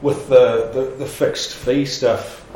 with 0.00 0.28
the, 0.28 0.70
the, 0.72 0.96
the 0.98 1.06
fixed 1.06 1.52
fee 1.54 1.84
stuff, 1.84 2.46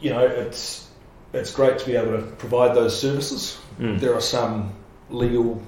you 0.00 0.10
know, 0.10 0.26
it's 0.26 0.88
it's 1.32 1.54
great 1.54 1.78
to 1.78 1.86
be 1.86 1.96
able 1.96 2.16
to 2.16 2.22
provide 2.38 2.74
those 2.74 2.98
services. 2.98 3.58
Mm. 3.78 4.00
There 4.00 4.14
are 4.14 4.20
some 4.20 4.72
legal 5.10 5.62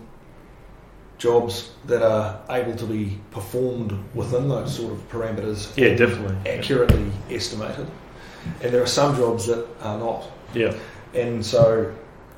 jobs 1.29 1.71
that 1.87 2.03
are 2.03 2.39
able 2.51 2.77
to 2.77 2.85
be 2.85 3.19
performed 3.31 3.93
within 4.15 4.47
those 4.49 4.77
sort 4.77 4.93
of 4.93 4.99
parameters, 5.11 5.75
Yeah, 5.77 5.95
definitely. 5.97 6.37
accurately 6.51 7.11
estimated, 7.31 7.87
and 8.63 8.73
there 8.73 8.83
are 8.83 8.87
some 9.01 9.17
jobs 9.17 9.47
that 9.47 9.67
are 9.81 9.99
not. 9.99 10.25
Yeah, 10.55 10.75
And 11.15 11.45
so, 11.45 11.91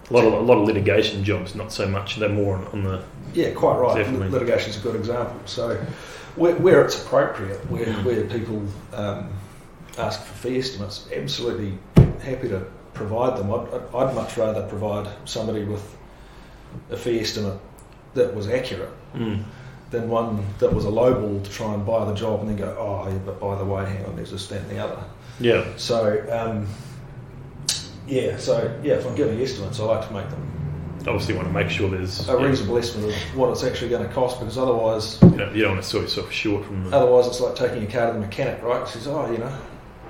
a 0.08 0.12
lot 0.14 0.24
of 0.24 0.32
a 0.34 0.38
lot 0.40 0.58
of 0.58 0.66
litigation 0.68 1.24
jobs, 1.24 1.54
not 1.56 1.72
so 1.72 1.88
much. 1.88 2.16
They're 2.16 2.28
more 2.28 2.56
on, 2.58 2.66
on 2.68 2.84
the 2.84 3.02
yeah, 3.34 3.50
quite 3.50 3.76
right. 3.78 3.96
Definitely. 3.96 4.28
Litigation 4.28 4.70
is 4.70 4.76
a 4.78 4.80
good 4.80 4.94
example. 4.94 5.36
So, 5.46 5.76
where, 6.36 6.54
where 6.54 6.84
it's 6.84 6.96
appropriate, 7.02 7.58
where, 7.70 7.86
Mm. 7.86 8.04
where 8.04 8.24
people 8.36 8.62
um, 8.94 9.28
ask 9.98 10.22
for 10.22 10.34
fee 10.42 10.58
estimates, 10.58 11.08
absolutely 11.12 11.72
happy 12.22 12.48
to 12.50 12.60
provide 12.94 13.36
them. 13.36 13.52
I'd, 13.52 13.66
I'd- 13.74 13.90
I'd 13.98 14.14
much 14.14 14.36
rather 14.36 14.62
provide 14.68 15.08
somebody 15.24 15.64
with 15.64 15.84
a 16.90 16.96
fee 16.96 17.18
estimate 17.20 17.58
that 18.16 18.34
was 18.34 18.48
accurate 18.48 18.90
mm, 19.14 19.42
than 19.90 20.08
one 20.08 20.44
that 20.58 20.72
was 20.72 20.84
a 20.84 20.88
lowball 20.88 21.42
to 21.42 21.50
try 21.50 21.72
and 21.72 21.86
buy 21.86 22.04
the 22.04 22.14
job 22.14 22.40
and 22.40 22.50
then 22.50 22.56
go, 22.56 22.76
oh, 22.78 23.08
yeah, 23.08 23.18
but 23.18 23.40
by 23.40 23.56
the 23.56 23.64
way, 23.64 23.84
hang 23.86 24.04
on, 24.06 24.16
there's 24.16 24.32
this, 24.32 24.48
that, 24.48 24.62
and 24.62 24.70
the 24.70 24.78
other. 24.78 25.02
yeah, 25.38 25.64
So, 25.76 26.24
um, 26.30 26.66
yeah, 28.06 28.36
so 28.36 28.78
yeah, 28.82 28.94
if 28.94 29.06
I'm 29.06 29.14
giving 29.14 29.40
estimates, 29.40 29.80
I 29.80 29.84
like 29.84 30.06
to 30.08 30.12
make 30.12 30.28
them 30.30 30.56
obviously 31.08 31.34
want 31.34 31.46
to 31.46 31.54
make 31.54 31.70
sure 31.70 31.88
there's 31.88 32.28
a 32.28 32.32
yeah, 32.32 32.44
reasonable 32.44 32.78
estimate 32.78 33.10
of 33.10 33.36
what 33.36 33.50
it's 33.50 33.62
actually 33.62 33.88
going 33.90 34.06
to 34.06 34.12
cost 34.12 34.40
because 34.40 34.58
otherwise, 34.58 35.18
you, 35.22 35.30
know, 35.30 35.50
you 35.52 35.62
don't 35.62 35.72
want 35.72 35.82
to 35.82 35.88
sort 35.88 36.02
yourself 36.02 36.32
short 36.32 36.64
from 36.64 36.84
the, 36.84 36.96
otherwise 36.96 37.26
it's 37.26 37.40
like 37.40 37.54
taking 37.54 37.84
a 37.84 37.86
car 37.86 38.08
to 38.08 38.12
the 38.14 38.18
mechanic, 38.18 38.62
right? 38.62 38.84
He 38.86 38.92
says, 38.92 39.06
oh, 39.06 39.30
you 39.30 39.38
know, 39.38 39.56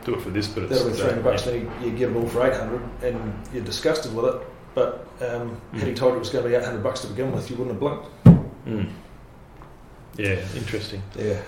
do 0.04 0.14
it 0.14 0.22
for 0.22 0.30
this, 0.30 0.48
but 0.48 0.64
it's 0.64 0.72
that'll 0.72 0.86
be 0.86 0.94
uh, 0.94 1.04
300 1.04 1.24
bucks, 1.24 1.46
yeah. 1.46 1.52
then 1.52 1.60
you, 1.82 1.90
you 1.90 1.96
get 1.96 2.10
it 2.10 2.16
all 2.16 2.28
for 2.28 2.46
800 2.46 2.80
and 3.02 3.34
you're 3.52 3.64
disgusted 3.64 4.14
with 4.14 4.34
it. 4.34 4.42
But 4.76 5.08
um, 5.22 5.58
had 5.72 5.88
he 5.88 5.94
told 5.94 6.12
you 6.12 6.16
it 6.16 6.18
was 6.20 6.28
going 6.28 6.44
to 6.44 6.50
be 6.50 6.54
800 6.54 6.82
bucks 6.82 7.00
to 7.00 7.06
begin 7.06 7.32
with, 7.32 7.50
you 7.50 7.56
wouldn't 7.56 7.72
have 7.72 7.80
blinked. 7.80 8.06
Mm. 8.66 8.90
Yeah, 10.18 10.38
interesting. 10.54 11.02
Yeah. 11.18 11.40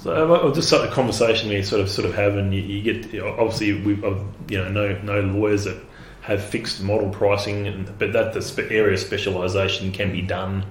So 0.00 0.34
uh, 0.34 0.54
just 0.54 0.72
like 0.72 0.88
a 0.88 0.92
conversation 0.92 1.50
we 1.50 1.62
sort 1.62 1.82
of 1.82 1.90
sort 1.90 2.08
of 2.08 2.14
have, 2.14 2.36
and 2.38 2.54
you, 2.54 2.62
you 2.62 2.82
get 2.82 3.22
obviously 3.22 3.82
we 3.82 3.96
have 3.96 4.24
you 4.48 4.56
know 4.56 4.68
no 4.70 4.98
no 5.02 5.20
lawyers 5.20 5.64
that 5.64 5.76
have 6.22 6.42
fixed 6.42 6.82
model 6.82 7.10
pricing, 7.10 7.66
and, 7.66 7.98
but 7.98 8.14
that 8.14 8.32
the 8.32 8.68
area 8.70 8.96
specialisation 8.96 9.92
can 9.92 10.10
be 10.10 10.22
done 10.22 10.64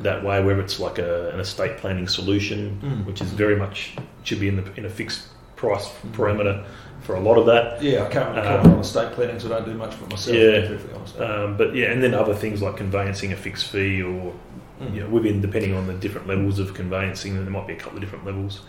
that 0.00 0.24
way, 0.24 0.42
where 0.42 0.58
it's 0.60 0.80
like 0.80 0.98
a, 0.98 1.28
an 1.28 1.40
estate 1.40 1.76
planning 1.76 2.08
solution, 2.08 2.80
Mm. 2.82 3.04
which 3.04 3.20
is 3.20 3.30
very 3.32 3.56
much 3.56 3.94
should 4.24 4.40
be 4.40 4.48
in 4.48 4.56
the 4.56 4.72
in 4.76 4.86
a 4.86 4.90
fixed 4.90 5.28
price 5.58 5.90
parameter 6.12 6.64
for 7.02 7.16
a 7.16 7.20
lot 7.20 7.36
of 7.36 7.46
that. 7.46 7.82
Yeah, 7.82 8.04
I 8.04 8.08
can't 8.08 8.34
really 8.34 8.48
Um, 8.48 8.72
on 8.74 8.78
estate 8.80 9.12
planning, 9.12 9.38
so 9.38 9.46
I 9.48 9.58
don't 9.58 9.68
do 9.68 9.74
much 9.74 9.94
for 9.94 10.06
myself. 10.06 10.36
Yeah. 10.36 10.50
to 10.52 10.60
be 10.62 10.68
perfectly 10.68 10.94
honest. 10.96 11.20
Um, 11.20 11.56
but 11.56 11.74
yeah, 11.74 11.92
and 11.92 12.02
then 12.02 12.14
other 12.14 12.34
things 12.34 12.62
like 12.62 12.76
conveyancing 12.76 13.32
a 13.32 13.36
fixed 13.36 13.66
fee 13.70 14.02
or 14.02 14.32
Mm. 14.80 14.94
you 14.94 15.00
know, 15.00 15.08
within 15.08 15.40
depending 15.40 15.74
on 15.74 15.88
the 15.88 15.92
different 15.94 16.28
levels 16.28 16.60
of 16.60 16.72
conveyancing, 16.72 17.34
there 17.34 17.50
might 17.50 17.66
be 17.66 17.72
a 17.72 17.76
couple 17.76 17.96
of 17.98 18.00
different 18.00 18.24
levels. 18.24 18.60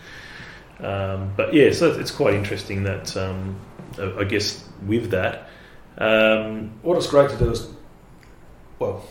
Um, 0.80 1.34
but 1.38 1.54
yeah, 1.54 1.72
so 1.72 1.92
it's 1.92 2.10
quite 2.10 2.34
interesting 2.34 2.82
that 2.84 3.16
um, 3.16 3.56
I 4.00 4.22
I 4.22 4.24
guess 4.24 4.64
with 4.88 5.12
that, 5.12 5.50
um, 6.00 6.72
What 6.82 6.98
it's 6.98 7.06
great 7.06 7.30
to 7.30 7.38
do 7.38 7.52
is, 7.52 7.68
well, 8.80 9.04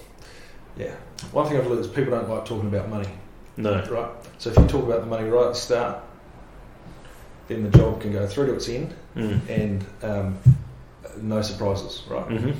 yeah. 0.76 0.94
One 1.30 1.46
thing 1.46 1.56
I've 1.58 1.68
learned 1.68 1.80
is 1.80 1.86
people 1.86 2.10
don't 2.10 2.28
like 2.28 2.44
talking 2.44 2.66
about 2.68 2.88
money, 2.88 3.08
no, 3.56 3.74
right? 3.90 4.10
So 4.38 4.50
if 4.50 4.56
you 4.56 4.66
talk 4.66 4.84
about 4.84 5.00
the 5.00 5.06
money 5.06 5.28
right 5.28 5.46
at 5.46 5.54
the 5.54 5.60
start, 5.60 5.98
then 7.48 7.68
the 7.68 7.76
job 7.78 8.00
can 8.00 8.12
go 8.12 8.26
through 8.26 8.46
to 8.46 8.54
its 8.54 8.68
end 8.68 8.94
mm, 9.16 9.40
and 9.48 9.84
um, 10.02 10.38
no 11.20 11.42
surprises, 11.42 12.02
right? 12.08 12.26
hmm 12.26 12.50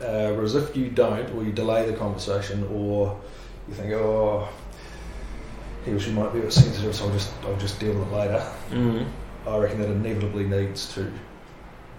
Uh, 0.00 0.32
whereas 0.32 0.54
if 0.54 0.74
you 0.76 0.88
don't, 0.90 1.28
or 1.34 1.44
you 1.44 1.52
delay 1.52 1.84
the 1.90 1.96
conversation, 1.96 2.66
or 2.72 3.18
you 3.68 3.74
think, 3.74 3.92
oh, 3.92 4.48
he 5.84 5.92
or 5.92 6.00
she 6.00 6.10
might 6.12 6.32
be 6.32 6.38
a 6.38 6.42
bit 6.42 6.52
sensitive, 6.52 6.94
so 6.94 7.04
I'll 7.06 7.12
just 7.12 7.32
I'll 7.44 7.56
just 7.58 7.78
deal 7.78 7.92
with 7.94 8.08
it 8.08 8.14
later. 8.14 8.42
Mm. 8.70 9.06
I 9.46 9.56
reckon 9.58 9.78
that 9.80 9.90
inevitably 9.90 10.44
leads 10.46 10.92
to 10.94 11.10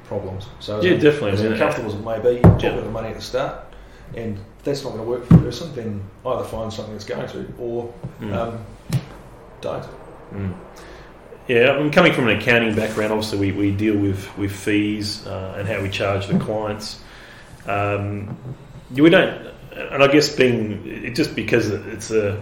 problems. 0.05 0.47
So 0.59 0.81
Yeah, 0.81 0.95
definitely. 0.97 1.31
As 1.31 1.41
uncomfortable 1.41 1.89
as 1.89 1.95
it 1.95 2.03
may 2.03 2.19
be, 2.35 2.41
talk 2.41 2.63
Yeah. 2.63 2.69
about 2.73 2.83
the 2.85 2.91
money 2.91 3.09
at 3.09 3.15
the 3.15 3.21
start, 3.21 3.55
and 4.15 4.37
if 4.57 4.63
that's 4.63 4.83
not 4.83 4.93
going 4.93 5.03
to 5.03 5.09
work 5.09 5.25
for 5.27 5.35
the 5.35 5.43
person, 5.43 5.73
then 5.75 6.01
either 6.25 6.43
find 6.43 6.73
something 6.73 6.93
that's 6.93 7.05
going 7.05 7.27
to, 7.29 7.53
or 7.59 7.93
Mm. 8.19 8.33
um, 8.33 8.65
don't. 9.61 9.85
Mm. 10.33 10.53
Yeah, 11.51 11.73
I'm 11.73 11.91
coming 11.91 12.13
from 12.13 12.29
an 12.29 12.37
accounting 12.37 12.73
background. 12.75 13.11
Obviously, 13.11 13.37
we, 13.37 13.51
we 13.51 13.71
deal 13.71 13.97
with 13.97 14.37
with 14.37 14.53
fees 14.53 15.27
uh, 15.27 15.55
and 15.57 15.67
how 15.67 15.81
we 15.81 15.89
charge 15.89 16.27
the 16.27 16.39
clients. 16.39 17.01
Um, 17.67 18.37
we 18.89 19.09
don't, 19.09 19.51
and 19.73 20.01
I 20.01 20.07
guess 20.07 20.33
being 20.33 20.81
it 20.87 21.13
just 21.13 21.35
because 21.35 21.69
it's 21.69 22.09
a 22.09 22.41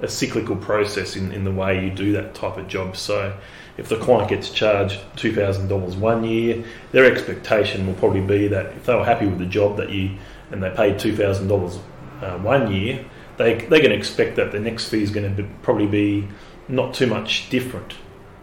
a 0.00 0.08
cyclical 0.08 0.56
process 0.56 1.14
in, 1.14 1.30
in 1.30 1.44
the 1.44 1.52
way 1.52 1.84
you 1.84 1.92
do 1.92 2.10
that 2.14 2.34
type 2.34 2.56
of 2.56 2.66
job. 2.66 2.96
So, 2.96 3.38
if 3.76 3.88
the 3.88 3.98
client 3.98 4.28
gets 4.28 4.50
charged 4.50 4.98
two 5.14 5.32
thousand 5.32 5.68
dollars 5.68 5.94
one 5.94 6.24
year, 6.24 6.64
their 6.90 7.04
expectation 7.04 7.86
will 7.86 7.94
probably 7.94 8.20
be 8.20 8.48
that 8.48 8.66
if 8.74 8.84
they 8.84 8.96
were 8.96 9.04
happy 9.04 9.26
with 9.26 9.38
the 9.38 9.46
job 9.46 9.76
that 9.76 9.90
you 9.90 10.16
and 10.50 10.60
they 10.60 10.70
paid 10.70 10.98
two 10.98 11.14
thousand 11.14 11.46
dollars 11.46 11.78
uh, 12.20 12.36
one 12.38 12.72
year, 12.72 13.04
they 13.36 13.54
they're 13.54 13.78
going 13.78 13.90
to 13.90 13.96
expect 13.96 14.34
that 14.34 14.50
the 14.50 14.58
next 14.58 14.88
fee 14.88 15.04
is 15.04 15.12
going 15.12 15.36
to 15.36 15.48
probably 15.62 15.86
be 15.86 16.26
not 16.66 16.94
too 16.94 17.06
much 17.06 17.48
different. 17.48 17.94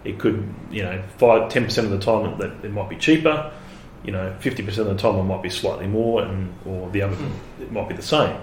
It 0.07 0.19
could, 0.19 0.47
you 0.71 0.83
know, 0.83 1.01
five 1.17 1.49
ten 1.49 1.65
percent 1.65 1.85
of 1.85 1.91
the 1.91 1.99
time 1.99 2.37
that 2.39 2.63
it 2.63 2.71
might 2.71 2.89
be 2.89 2.95
cheaper. 2.95 3.51
You 4.03 4.13
know, 4.13 4.33
fifty 4.39 4.63
percent 4.63 4.87
of 4.87 4.95
the 4.95 5.01
time 5.01 5.19
it 5.19 5.23
might 5.23 5.43
be 5.43 5.49
slightly 5.49 5.87
more, 5.87 6.21
and 6.21 6.53
or 6.65 6.89
the 6.91 7.01
other 7.01 7.15
hmm. 7.15 7.61
it 7.61 7.71
might 7.71 7.89
be 7.89 7.95
the 7.95 8.01
same. 8.01 8.39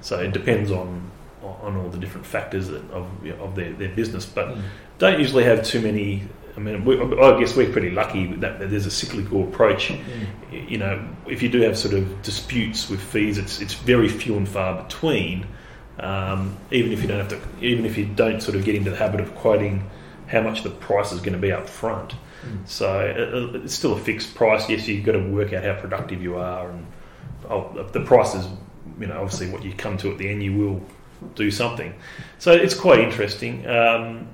So 0.00 0.20
it 0.20 0.32
depends 0.32 0.70
on 0.70 1.10
on 1.42 1.76
all 1.76 1.88
the 1.88 1.98
different 1.98 2.26
factors 2.26 2.68
that, 2.68 2.88
of 2.90 3.06
of 3.40 3.54
their, 3.56 3.72
their 3.72 3.88
business. 3.88 4.26
But 4.26 4.54
hmm. 4.54 4.60
don't 4.98 5.18
usually 5.18 5.44
have 5.44 5.64
too 5.64 5.80
many. 5.80 6.22
I 6.56 6.60
mean, 6.60 6.84
we, 6.84 7.00
I 7.00 7.38
guess 7.38 7.54
we're 7.54 7.70
pretty 7.70 7.90
lucky 7.90 8.26
that, 8.34 8.58
that 8.58 8.70
there's 8.70 8.86
a 8.86 8.90
cyclical 8.90 9.44
approach. 9.44 9.88
Hmm. 9.88 10.54
You 10.54 10.78
know, 10.78 11.08
if 11.26 11.42
you 11.42 11.48
do 11.48 11.60
have 11.62 11.76
sort 11.76 11.94
of 11.94 12.22
disputes 12.22 12.88
with 12.88 13.00
fees, 13.00 13.38
it's 13.38 13.60
it's 13.60 13.74
very 13.74 14.08
few 14.08 14.36
and 14.36 14.48
far 14.48 14.82
between. 14.82 15.46
Um, 15.98 16.56
even 16.70 16.92
if 16.92 17.02
you 17.02 17.08
don't 17.08 17.18
have 17.18 17.28
to, 17.28 17.40
even 17.60 17.84
if 17.84 17.98
you 17.98 18.06
don't 18.06 18.40
sort 18.40 18.56
of 18.56 18.64
get 18.64 18.76
into 18.76 18.90
the 18.90 18.96
habit 18.96 19.20
of 19.20 19.34
quoting 19.34 19.82
how 20.28 20.42
much 20.42 20.62
the 20.62 20.70
price 20.70 21.12
is 21.12 21.20
going 21.20 21.32
to 21.32 21.38
be 21.38 21.50
up 21.52 21.68
front. 21.68 22.14
So 22.66 22.88
uh, 22.88 23.58
uh, 23.58 23.64
it's 23.64 23.74
still 23.74 23.94
a 23.94 23.98
fixed 23.98 24.34
price. 24.34 24.68
Yes, 24.68 24.86
you've 24.86 25.04
got 25.04 25.12
to 25.12 25.28
work 25.28 25.52
out 25.52 25.64
how 25.64 25.74
productive 25.74 26.22
you 26.22 26.36
are, 26.36 26.70
and 26.70 26.86
oh, 27.48 27.88
the 27.92 28.00
price 28.00 28.34
is, 28.34 28.46
you 28.98 29.06
know, 29.06 29.20
obviously 29.20 29.50
what 29.50 29.64
you 29.64 29.74
come 29.74 29.96
to 29.98 30.10
at 30.12 30.18
the 30.18 30.28
end, 30.28 30.42
you 30.42 30.56
will 30.56 30.82
do 31.34 31.50
something. 31.50 31.94
So 32.38 32.52
it's 32.52 32.74
quite 32.74 33.00
interesting. 33.00 33.66
Um, 33.66 34.28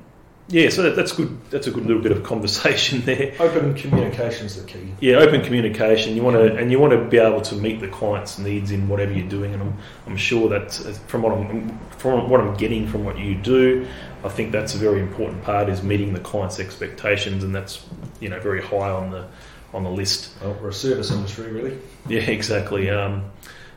yeah, 0.48 0.68
so 0.68 0.82
that, 0.82 0.94
that's 0.94 1.12
good. 1.12 1.38
That's 1.50 1.66
a 1.68 1.70
good 1.70 1.86
little 1.86 2.02
bit 2.02 2.12
of 2.12 2.22
conversation 2.22 3.00
there. 3.06 3.34
Open 3.38 3.74
communication 3.74 4.44
is 4.44 4.60
the 4.60 4.70
key. 4.70 4.92
Yeah, 5.00 5.16
open 5.16 5.42
communication. 5.42 6.14
You 6.14 6.22
want 6.22 6.36
to, 6.36 6.54
and 6.56 6.70
you 6.70 6.78
want 6.78 6.92
to 6.92 7.02
be 7.02 7.16
able 7.16 7.40
to 7.40 7.54
meet 7.54 7.80
the 7.80 7.88
client's 7.88 8.38
needs 8.38 8.70
in 8.70 8.86
whatever 8.86 9.12
you're 9.12 9.28
doing. 9.28 9.54
And 9.54 9.62
I'm, 9.62 9.78
I'm 10.06 10.16
sure 10.18 10.50
that 10.50 10.72
from 11.06 11.22
what 11.22 11.32
I'm, 11.32 11.78
from 11.96 12.28
what 12.28 12.40
I'm 12.40 12.54
getting 12.54 12.86
from 12.86 13.04
what 13.04 13.18
you 13.18 13.34
do, 13.34 13.86
I 14.24 14.30
think 14.30 14.52
that's 14.52 14.74
a 14.74 14.78
very 14.78 15.00
important 15.00 15.42
part 15.42 15.68
is 15.68 15.82
meeting 15.82 16.14
the 16.14 16.20
client's 16.20 16.58
expectations, 16.58 17.44
and 17.44 17.54
that's 17.54 17.84
you 18.20 18.30
know 18.30 18.40
very 18.40 18.62
high 18.62 18.90
on 18.90 19.10
the 19.10 19.28
on 19.74 19.84
the 19.84 19.90
list. 19.90 20.34
Well, 20.40 20.56
we're 20.62 20.70
a 20.70 20.72
service 20.72 21.10
industry, 21.10 21.52
really. 21.52 21.78
Yeah, 22.08 22.20
exactly. 22.20 22.88
Um, 22.88 23.30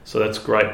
so 0.05 0.19
that's 0.19 0.39
great. 0.39 0.67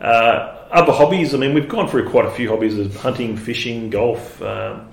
Uh, 0.00 0.66
other 0.70 0.92
hobbies. 0.92 1.34
I 1.34 1.38
mean, 1.38 1.52
we've 1.52 1.68
gone 1.68 1.88
through 1.88 2.08
quite 2.08 2.24
a 2.24 2.30
few 2.30 2.48
hobbies: 2.48 2.78
as 2.78 2.94
hunting, 2.96 3.36
fishing, 3.36 3.90
golf. 3.90 4.40
Um, 4.40 4.88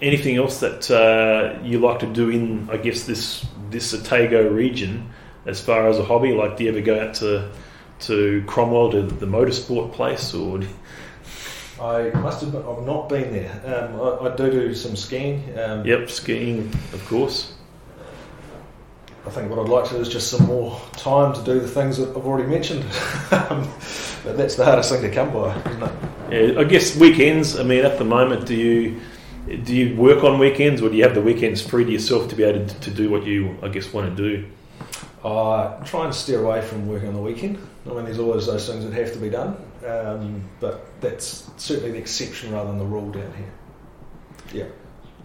anything 0.00 0.36
else 0.36 0.60
that 0.60 0.90
uh, 0.90 1.62
you 1.62 1.80
like 1.80 1.98
to 2.00 2.06
do 2.06 2.30
in, 2.30 2.70
I 2.70 2.78
guess, 2.78 3.04
this 3.04 3.46
this 3.70 3.92
Otago 3.92 4.48
region 4.48 5.10
as 5.44 5.60
far 5.60 5.88
as 5.88 5.98
a 5.98 6.04
hobby? 6.04 6.32
Like, 6.32 6.56
do 6.56 6.64
you 6.64 6.70
ever 6.70 6.80
go 6.80 6.98
out 6.98 7.14
to 7.16 7.50
to 8.00 8.44
Cromwell 8.46 8.92
to 8.92 9.02
the 9.02 9.26
motorsport 9.26 9.92
place, 9.92 10.32
or 10.32 10.60
I 11.80 12.10
must 12.10 12.42
admit, 12.42 12.64
I've 12.64 12.84
not 12.84 13.08
been 13.08 13.32
there. 13.32 13.52
Um, 13.64 14.00
I, 14.00 14.32
I 14.32 14.36
do 14.36 14.50
do 14.50 14.74
some 14.74 14.96
skiing. 14.96 15.42
Um, 15.58 15.86
yep, 15.86 16.10
skiing, 16.10 16.66
of 16.92 17.04
course. 17.06 17.54
I 19.26 19.30
think 19.30 19.50
what 19.50 19.58
I'd 19.58 19.68
like 19.68 19.84
to 19.90 19.94
do 19.94 20.00
is 20.00 20.08
just 20.08 20.30
some 20.30 20.46
more 20.46 20.80
time 20.92 21.34
to 21.34 21.42
do 21.44 21.60
the 21.60 21.68
things 21.68 21.98
that 21.98 22.08
I've 22.10 22.26
already 22.26 22.48
mentioned. 22.48 22.82
um, 23.30 23.70
but 24.24 24.36
that's 24.36 24.56
the 24.56 24.64
hardest 24.64 24.90
thing 24.90 25.02
to 25.02 25.10
come 25.10 25.32
by, 25.32 25.54
isn't 25.70 25.82
it? 25.82 26.54
Yeah, 26.54 26.60
I 26.60 26.64
guess 26.64 26.96
weekends. 26.96 27.58
I 27.58 27.62
mean, 27.62 27.84
at 27.84 27.98
the 27.98 28.04
moment, 28.04 28.46
do 28.46 28.54
you 28.54 29.00
do 29.64 29.74
you 29.74 29.96
work 29.96 30.24
on 30.24 30.38
weekends, 30.38 30.82
or 30.82 30.88
do 30.90 30.96
you 30.96 31.04
have 31.04 31.14
the 31.14 31.22
weekends 31.22 31.62
free 31.62 31.84
to 31.84 31.90
yourself 31.90 32.28
to 32.28 32.36
be 32.36 32.42
able 32.42 32.66
to, 32.66 32.80
to 32.80 32.90
do 32.90 33.08
what 33.08 33.24
you, 33.24 33.56
I 33.62 33.68
guess, 33.68 33.92
want 33.92 34.14
to 34.14 34.30
do? 34.30 34.46
I 35.24 35.82
try 35.84 36.04
and 36.04 36.14
steer 36.14 36.42
away 36.42 36.60
from 36.62 36.86
working 36.86 37.08
on 37.08 37.14
the 37.14 37.20
weekend. 37.20 37.58
I 37.86 37.94
mean, 37.94 38.04
there's 38.04 38.18
always 38.18 38.46
those 38.46 38.68
things 38.68 38.84
that 38.84 38.92
have 38.92 39.12
to 39.12 39.18
be 39.18 39.30
done, 39.30 39.56
um, 39.86 40.44
but 40.60 40.86
that's 41.00 41.50
certainly 41.56 41.92
the 41.92 41.98
exception 41.98 42.52
rather 42.52 42.68
than 42.70 42.78
the 42.78 42.84
rule 42.84 43.10
down 43.10 43.32
here. 43.34 43.52
Yeah. 44.52 44.68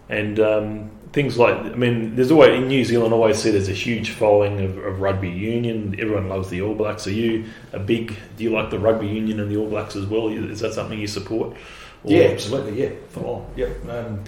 And 0.10 0.40
um, 0.40 0.92
things 1.14 1.38
like, 1.38 1.56
I 1.56 1.70
mean, 1.76 2.16
there's 2.16 2.30
always 2.32 2.60
in 2.62 2.68
New 2.68 2.84
Zealand. 2.84 3.14
Always 3.14 3.38
see 3.38 3.52
there's 3.52 3.70
a 3.70 3.74
huge 3.74 4.12
following 4.12 4.60
of, 4.62 4.78
of 4.78 5.00
rugby 5.00 5.30
union. 5.30 5.96
Everyone 6.00 6.28
loves 6.30 6.50
the 6.50 6.62
All 6.62 6.76
Blacks. 6.76 7.08
Are 7.08 7.12
you 7.12 7.46
a 7.72 7.80
big? 7.80 8.16
Do 8.38 8.44
you 8.44 8.52
like 8.52 8.70
the 8.70 8.80
rugby 8.80 9.08
union 9.08 9.40
and 9.40 9.50
the 9.50 9.58
All 9.58 9.70
Blacks 9.70 9.96
as 9.96 10.06
well? 10.06 10.28
Is 10.28 10.60
that 10.60 10.74
something 10.74 11.00
you 11.00 11.08
support? 11.08 11.56
Or- 12.04 12.12
Yeah, 12.12 12.24
absolutely. 12.26 12.82
Yeah, 12.84 12.90
full 13.10 13.26
on. 13.28 13.54
Yep. 13.56 13.90
Um, 13.90 14.24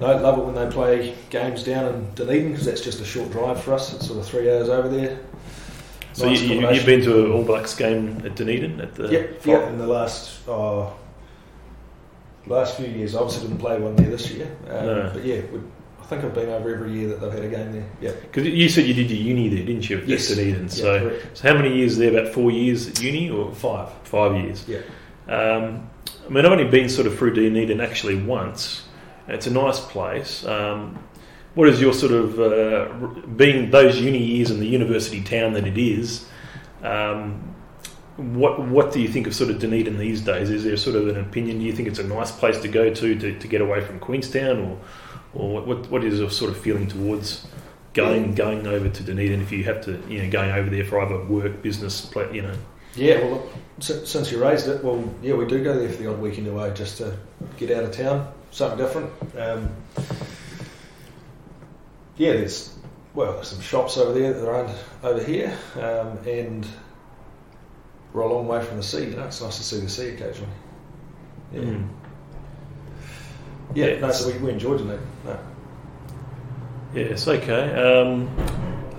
no, 0.00 0.16
love 0.16 0.38
it 0.38 0.44
when 0.44 0.54
they 0.54 0.72
play 0.72 1.14
games 1.30 1.64
down 1.64 1.92
in 1.92 2.14
Dunedin 2.14 2.52
because 2.52 2.66
that's 2.66 2.80
just 2.82 3.00
a 3.00 3.04
short 3.04 3.32
drive 3.32 3.60
for 3.62 3.74
us. 3.74 3.92
It's 3.92 4.06
sort 4.06 4.20
of 4.20 4.26
three 4.26 4.48
hours 4.48 4.68
over 4.68 4.88
there. 4.88 5.18
So 6.16 6.26
Nice 6.30 6.40
you, 6.40 6.60
you, 6.60 6.70
you've 6.70 6.86
been 6.86 7.02
to 7.02 7.26
an 7.26 7.32
All 7.32 7.44
Blacks 7.44 7.74
game 7.74 8.22
at 8.24 8.34
Dunedin 8.36 8.80
at 8.80 8.94
the 8.94 9.08
Yep. 9.08 9.44
Yeah. 9.44 9.68
In 9.68 9.76
the 9.76 9.86
last 9.86 10.48
uh, 10.48 10.88
last 12.46 12.78
few 12.78 12.86
years, 12.86 13.14
I 13.14 13.18
obviously 13.20 13.48
didn't 13.48 13.60
play 13.60 13.78
one 13.78 13.96
there 13.96 14.08
this 14.08 14.30
year, 14.30 14.46
um, 14.70 14.86
No. 14.86 15.10
but 15.12 15.24
yeah, 15.26 15.42
I 16.00 16.04
think 16.06 16.24
I've 16.24 16.32
been 16.34 16.48
over 16.48 16.72
every 16.74 16.92
year 16.92 17.08
that 17.08 17.20
they've 17.20 17.32
had 17.32 17.44
a 17.44 17.48
game 17.48 17.72
there. 17.72 17.86
Yeah. 18.00 18.12
Because 18.22 18.46
you 18.46 18.66
said 18.70 18.86
you 18.86 18.94
did 18.94 19.10
your 19.10 19.20
uni 19.20 19.48
there, 19.50 19.66
didn't 19.66 19.90
you? 19.90 19.98
Yes, 20.06 20.30
At 20.30 20.38
Yes. 20.38 20.46
Dunedin. 20.46 20.68
So, 20.70 21.00
correct. 21.10 21.36
so 21.38 21.48
how 21.48 21.54
many 21.60 21.76
years 21.76 21.98
there? 21.98 22.16
About 22.18 22.32
four 22.32 22.50
years 22.50 22.88
at 22.88 23.02
uni, 23.02 23.28
or 23.28 23.52
Five. 23.54 23.90
five 24.04 24.36
years? 24.42 24.64
Yeah. 24.66 24.78
Um, 25.28 25.90
I 26.24 26.28
mean, 26.30 26.46
I've 26.46 26.52
only 26.52 26.64
been 26.64 26.88
sort 26.88 27.06
of 27.06 27.18
through 27.18 27.34
Dunedin 27.34 27.80
actually 27.82 28.16
once. 28.16 28.84
It's 29.28 29.46
a 29.46 29.50
nice 29.52 29.80
place. 29.80 30.46
Um, 30.46 30.98
what 31.56 31.68
is 31.68 31.80
your 31.80 31.92
sort 31.92 32.12
of 32.12 32.38
uh, 32.38 32.94
being 33.36 33.70
those 33.70 33.98
uni 34.00 34.22
years 34.22 34.50
in 34.52 34.60
the 34.60 34.66
university 34.68 35.22
town 35.22 35.54
that 35.54 35.66
it 35.66 35.76
is? 35.76 36.24
Um, 36.84 37.54
what 38.16 38.60
what 38.68 38.92
do 38.92 39.00
you 39.00 39.08
think 39.08 39.26
of 39.26 39.34
sort 39.34 39.50
of 39.50 39.58
Dunedin 39.58 39.98
these 39.98 40.20
days? 40.20 40.48
Is 40.50 40.64
there 40.64 40.76
sort 40.76 40.96
of 40.96 41.08
an 41.08 41.18
opinion? 41.18 41.58
Do 41.58 41.64
you 41.64 41.72
think 41.72 41.88
it's 41.88 41.98
a 41.98 42.04
nice 42.06 42.30
place 42.30 42.60
to 42.60 42.68
go 42.68 42.94
to 42.94 43.14
to, 43.18 43.38
to 43.38 43.48
get 43.48 43.60
away 43.60 43.80
from 43.80 43.98
Queenstown, 43.98 44.58
or 44.60 44.78
or 45.34 45.60
what- 45.66 45.90
what 45.90 46.04
is 46.04 46.18
your 46.18 46.30
sort 46.30 46.50
of 46.50 46.56
feeling 46.56 46.86
towards 46.86 47.46
going 47.92 48.34
going 48.34 48.66
over 48.66 48.88
to 48.88 49.02
Dunedin 49.02 49.40
if 49.42 49.50
you 49.52 49.64
have 49.64 49.82
to 49.86 49.98
you 50.08 50.22
know 50.22 50.30
going 50.30 50.50
over 50.50 50.70
there 50.70 50.84
for 50.84 51.00
either 51.00 51.24
work, 51.24 51.62
business, 51.62 52.10
you 52.32 52.42
know? 52.42 52.54
Yeah, 52.94 53.22
well, 53.24 53.46
since, 53.78 54.08
since 54.08 54.32
you 54.32 54.42
raised 54.42 54.68
it, 54.68 54.82
well, 54.82 55.04
yeah, 55.22 55.34
we 55.34 55.44
do 55.46 55.62
go 55.62 55.78
there 55.78 55.88
for 55.90 56.02
the 56.02 56.10
odd 56.10 56.18
weekend 56.18 56.46
away 56.48 56.72
just 56.74 56.96
to 56.98 57.14
get 57.58 57.70
out 57.70 57.84
of 57.84 57.92
town, 57.92 58.26
something 58.50 58.78
different. 58.78 59.10
Um, 59.38 59.68
yeah, 62.16 62.32
there's 62.32 62.74
well, 63.14 63.32
there's 63.32 63.48
some 63.48 63.60
shops 63.60 63.96
over 63.96 64.12
there 64.18 64.32
that 64.34 64.48
aren't 64.48 64.70
over 65.02 65.22
here, 65.22 65.56
um, 65.76 66.18
and 66.26 66.66
we're 68.12 68.22
a 68.22 68.32
long 68.32 68.46
way 68.46 68.62
from 68.62 68.76
the 68.76 68.82
sea. 68.82 69.04
You 69.06 69.16
know, 69.16 69.24
it's 69.24 69.40
nice 69.40 69.56
to 69.56 69.62
see 69.62 69.80
the 69.80 69.88
sea 69.88 70.08
occasionally. 70.10 70.52
Yeah, 71.52 71.60
Mm. 71.60 71.88
yeah. 73.74 73.86
Yeah, 73.86 74.00
no, 74.00 74.10
so 74.12 74.30
we, 74.32 74.38
we 74.38 74.50
enjoyed 74.50 74.80
it. 74.80 75.00
No. 75.24 75.38
Yes, 76.94 77.26
okay. 77.28 77.72
Um, 77.74 78.28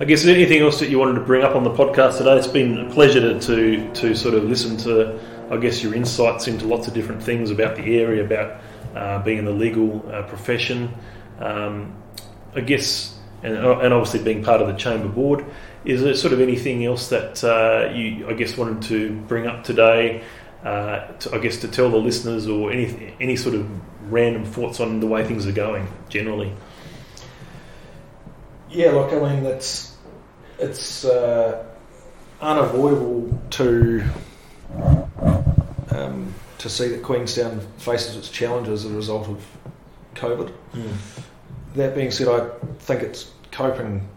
I 0.00 0.04
guess 0.04 0.20
is 0.22 0.28
anything 0.28 0.62
else 0.62 0.78
that 0.80 0.88
you 0.88 0.98
wanted 0.98 1.14
to 1.14 1.24
bring 1.24 1.42
up 1.42 1.56
on 1.56 1.64
the 1.64 1.70
podcast 1.70 2.18
today? 2.18 2.36
It's 2.36 2.46
been 2.46 2.78
a 2.86 2.90
pleasure 2.90 3.20
to, 3.20 3.40
to, 3.40 3.92
to 3.94 4.14
sort 4.14 4.34
of 4.34 4.44
listen 4.44 4.76
to, 4.78 5.18
I 5.50 5.56
guess, 5.56 5.82
your 5.82 5.94
insights 5.94 6.46
into 6.46 6.66
lots 6.66 6.86
of 6.86 6.94
different 6.94 7.22
things 7.22 7.50
about 7.50 7.76
the 7.76 7.98
area, 8.00 8.24
about 8.24 8.60
uh, 8.94 9.22
being 9.22 9.38
in 9.38 9.44
the 9.44 9.50
legal 9.52 10.04
uh, 10.12 10.22
profession. 10.22 10.94
Um, 11.40 11.94
I 12.54 12.60
guess, 12.60 13.18
and, 13.42 13.56
and 13.56 13.94
obviously 13.94 14.22
being 14.22 14.42
part 14.42 14.60
of 14.60 14.68
the 14.68 14.74
chamber 14.74 15.08
board. 15.08 15.44
Is 15.84 16.02
there 16.02 16.14
sort 16.14 16.32
of 16.32 16.40
anything 16.40 16.84
else 16.84 17.08
that 17.08 17.42
uh, 17.44 17.92
you, 17.94 18.28
I 18.28 18.32
guess, 18.32 18.56
wanted 18.56 18.82
to 18.88 19.12
bring 19.28 19.46
up 19.46 19.64
today? 19.64 20.22
Uh, 20.64 21.06
to, 21.18 21.36
I 21.36 21.38
guess 21.38 21.58
to 21.58 21.68
tell 21.68 21.88
the 21.88 21.98
listeners, 21.98 22.48
or 22.48 22.72
any 22.72 23.14
any 23.20 23.36
sort 23.36 23.54
of 23.54 23.68
random 24.10 24.44
thoughts 24.44 24.80
on 24.80 24.98
the 24.98 25.06
way 25.06 25.24
things 25.24 25.46
are 25.46 25.52
going 25.52 25.86
generally. 26.08 26.52
Yeah, 28.68 28.90
look, 28.90 29.12
I 29.12 29.20
mean, 29.20 29.46
it's 29.46 29.96
it's 30.58 31.04
uh, 31.04 31.64
unavoidable 32.40 33.40
to 33.50 34.04
um, 35.90 36.34
to 36.58 36.68
see 36.68 36.88
that 36.88 37.02
Queenstown 37.02 37.60
faces 37.78 38.16
its 38.16 38.28
challenges 38.28 38.84
as 38.84 38.90
a 38.90 38.94
result 38.94 39.28
of 39.28 39.44
COVID. 40.14 40.52
Mm. 40.74 40.96
That 41.74 41.94
being 41.94 42.10
said, 42.10 42.28
I 42.28 42.48
think 42.80 43.02
it's 43.02 43.30
coping 43.50 44.08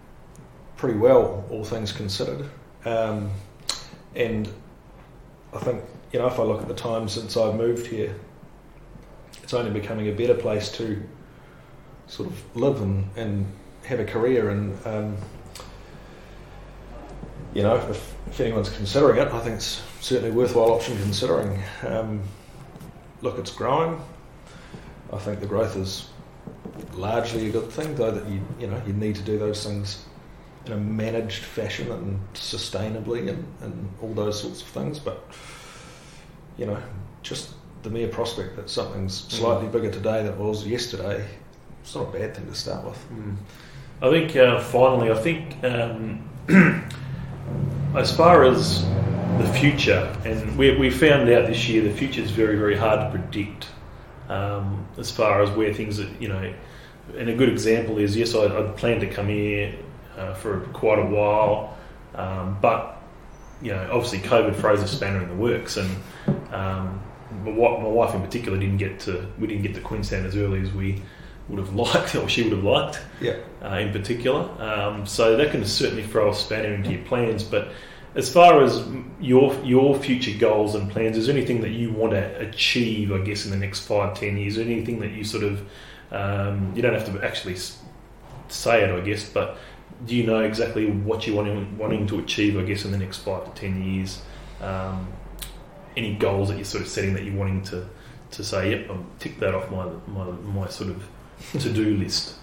pretty 0.78 0.98
well, 0.98 1.46
all 1.50 1.64
things 1.64 1.92
considered. 1.92 2.50
Um, 2.86 3.32
and 4.16 4.50
I 5.54 5.60
think, 5.60 5.84
you 6.12 6.20
know, 6.20 6.28
if 6.28 6.40
I 6.40 6.44
look 6.44 6.62
at 6.62 6.68
the 6.68 6.74
time 6.74 7.08
since 7.08 7.38
I've 7.38 7.56
moved 7.56 7.88
here, 7.88 8.16
it's 9.44 9.54
only 9.54 9.72
becoming 9.72 10.08
a 10.08 10.12
better 10.12 10.34
place 10.34 10.72
to 10.74 11.02
sort 12.08 12.30
of 12.30 12.56
live 12.56 12.82
and, 12.82 13.10
and 13.16 13.46
have 13.86 14.00
a 14.00 14.06
career. 14.06 14.50
And, 14.50 14.88
um, 14.88 15.18
you 17.54 17.64
know, 17.64 17.76
if, 17.76 18.16
if 18.28 18.40
anyone's 18.40 18.70
considering 18.70 19.18
it, 19.18 19.28
I 19.34 19.40
think 19.40 19.58
it's 19.58 19.84
certainly 20.00 20.30
a 20.30 20.34
worthwhile 20.34 20.72
option 20.72 20.98
considering. 21.02 21.62
Um, 21.86 22.22
look, 23.22 23.38
it's 23.38 23.52
growing. 23.52 24.02
I 25.14 25.18
think 25.18 25.42
the 25.42 25.48
growth 25.48 25.76
is 25.76 26.08
largely 26.94 27.48
a 27.48 27.52
good 27.52 27.72
thing, 27.72 27.96
though 27.96 28.12
that 28.12 28.28
you 28.28 28.42
you 28.60 28.68
know 28.68 28.82
you 28.86 28.94
need 28.94 29.16
to 29.16 29.22
do 29.22 29.38
those 29.38 29.66
things 29.66 30.06
in 30.66 30.74
a 30.74 30.78
managed 30.78 31.44
fashion 31.44 31.92
and 31.92 32.20
sustainably 32.34 33.28
and, 33.30 33.46
and 33.62 33.90
all 34.02 34.14
those 34.14 34.42
sorts 34.42 34.62
of 34.62 34.68
things. 34.68 35.00
But 35.00 35.24
you 36.58 36.66
know, 36.66 36.82
just 37.24 37.52
the 37.84 37.90
mere 37.90 38.08
prospect 38.08 38.56
that 38.58 38.70
something's 38.70 39.16
slightly 39.16 39.68
mm. 39.68 39.72
bigger 39.72 39.92
today 39.92 40.24
than 40.24 40.34
it 40.34 40.38
was 40.38 40.66
yesterday, 40.68 41.26
it's 41.82 41.96
not 41.96 42.10
a 42.10 42.12
bad 42.18 42.36
thing 42.36 42.46
to 42.46 42.56
start 42.56 42.86
with. 42.86 43.10
Mm. 43.12 43.36
I 44.02 44.10
think 44.10 44.36
uh, 44.36 44.60
finally, 44.60 45.12
I 45.12 45.16
think 45.16 45.64
um, 45.64 46.30
as 47.96 48.16
far 48.16 48.44
as 48.44 48.84
the 49.38 49.52
future, 49.60 50.16
and 50.26 50.58
we, 50.58 50.76
we 50.78 50.90
found 50.90 51.30
out 51.30 51.48
this 51.48 51.68
year 51.68 51.84
the 51.84 51.94
future 51.94 52.22
is 52.22 52.32
very, 52.32 52.58
very 52.58 52.76
hard 52.76 53.00
to 53.00 53.20
predict 53.20 53.68
um, 54.32 54.88
as 54.98 55.12
far 55.12 55.42
as 55.42 55.50
where 55.52 55.74
things 55.74 56.00
are, 56.00 56.10
you 56.20 56.30
know. 56.30 56.54
And 57.18 57.30
a 57.30 57.36
good 57.36 57.50
example 57.50 57.98
is 57.98 58.16
yes, 58.16 58.34
I, 58.34 58.46
I 58.46 58.72
planned 58.72 59.02
to 59.02 59.08
come 59.08 59.28
here 59.28 59.76
uh, 60.18 60.34
for 60.34 60.62
quite 60.74 61.00
a 61.00 61.06
while, 61.06 61.78
um, 62.16 62.58
but 62.62 63.02
you 63.62 63.72
know, 63.72 63.90
obviously 63.92 64.20
COVID 64.20 64.56
froze 64.56 64.82
a 64.82 64.88
spanner 64.88 65.22
in 65.22 65.28
the 65.28 65.36
works, 65.36 65.78
and 65.78 65.90
um, 66.52 67.02
my, 67.44 67.52
my 67.52 67.88
wife 67.88 68.16
in 68.16 68.22
particular 68.22 68.58
didn't 68.58 68.78
get 68.78 69.00
to 69.02 69.28
we 69.38 69.48
didn't 69.48 69.64
get 69.64 69.76
to 69.76 69.82
Queenstown 69.82 70.26
as 70.26 70.38
early 70.38 70.62
as 70.62 70.72
we 70.72 71.02
would 71.50 71.60
have 71.60 71.76
liked, 71.76 72.16
or 72.16 72.30
she 72.30 72.44
would 72.44 72.54
have 72.54 72.64
liked. 72.64 73.02
Yeah. 73.20 73.38
Uh, 73.62 73.76
in 73.76 73.92
particular, 73.92 74.50
um, 74.62 75.06
so 75.06 75.36
that 75.36 75.52
can 75.52 75.66
certainly 75.66 76.04
throw 76.04 76.30
a 76.30 76.34
spanner 76.34 76.74
into 76.74 76.92
your 76.92 77.04
plans, 77.04 77.44
but 77.44 77.74
as 78.14 78.32
far 78.32 78.62
as 78.62 78.84
your 79.20 79.54
your 79.64 79.98
future 79.98 80.38
goals 80.38 80.76
and 80.76 80.92
plans, 80.92 81.18
is 81.18 81.28
there 81.28 81.36
anything 81.36 81.62
that 81.62 81.70
you 81.70 81.92
want 81.92 82.12
to 82.12 82.40
achieve? 82.40 83.12
I 83.12 83.20
guess 83.20 83.46
in 83.46 83.52
the 83.52 83.58
next 83.58 83.82
five, 83.82 84.20
ten 84.20 84.38
years, 84.38 84.58
or 84.58 84.62
anything 84.62 85.00
that 85.00 85.12
you 85.12 85.24
sort 85.24 85.44
of 85.44 85.62
um, 86.12 86.74
you 86.76 86.82
don't 86.82 86.94
have 86.94 87.06
to 87.06 87.26
actually 87.26 87.56
say 88.50 88.84
it, 88.84 88.92
I 88.92 89.00
guess, 89.00 89.30
but 89.30 89.58
do 90.06 90.16
you 90.16 90.26
know 90.26 90.42
exactly 90.42 90.88
what 90.88 91.26
you 91.26 91.36
want 91.36 91.78
wanting 91.78 92.08
to 92.08 92.20
achieve? 92.20 92.58
I 92.58 92.64
guess 92.64 92.84
in 92.86 92.92
the 92.92 92.98
next 92.98 93.20
five 93.20 93.46
to 93.46 93.60
ten 93.60 93.82
years, 93.82 94.22
um, 94.60 95.08
any 95.96 96.16
goals 96.16 96.50
that 96.50 96.56
you're 96.56 96.66
sort 96.66 96.84
of 96.84 96.90
setting 96.90 97.14
that 97.14 97.24
you're 97.24 97.36
wanting 97.36 97.64
to 97.64 97.88
to 98.32 98.44
say, 98.44 98.72
yep, 98.72 98.90
I'll 98.90 99.06
tick 99.20 99.40
that 99.40 99.56
off 99.56 99.72
my 99.72 99.86
my, 100.08 100.32
my 100.32 100.68
sort 100.68 100.90
of 100.90 101.08
to 101.62 101.72
do 101.72 101.96
list. 102.04 102.36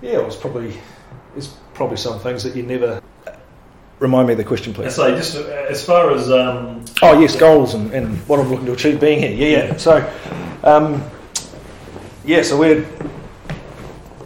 Yeah, 0.00 0.18
it 0.18 0.24
was 0.24 0.36
probably 0.36 0.74
it's 1.36 1.48
probably 1.74 1.98
some 1.98 2.18
things 2.20 2.42
that 2.44 2.56
you 2.56 2.62
never 2.62 3.02
Remind 4.02 4.26
me 4.26 4.32
of 4.32 4.38
the 4.38 4.44
question, 4.44 4.74
please. 4.74 4.96
So, 4.96 5.14
just 5.14 5.36
uh, 5.36 5.42
as 5.70 5.84
far 5.84 6.10
as 6.10 6.28
um, 6.28 6.84
oh 7.02 7.20
yes, 7.20 7.36
goals 7.36 7.74
and, 7.74 7.92
and 7.92 8.18
what 8.26 8.40
I'm 8.40 8.50
looking 8.50 8.66
to 8.66 8.72
achieve 8.72 9.00
being 9.00 9.20
here. 9.20 9.30
Yeah, 9.30 9.66
yeah. 9.66 9.76
So, 9.76 10.12
um, 10.64 11.04
yeah. 12.24 12.42
So 12.42 12.58
we're 12.58 12.84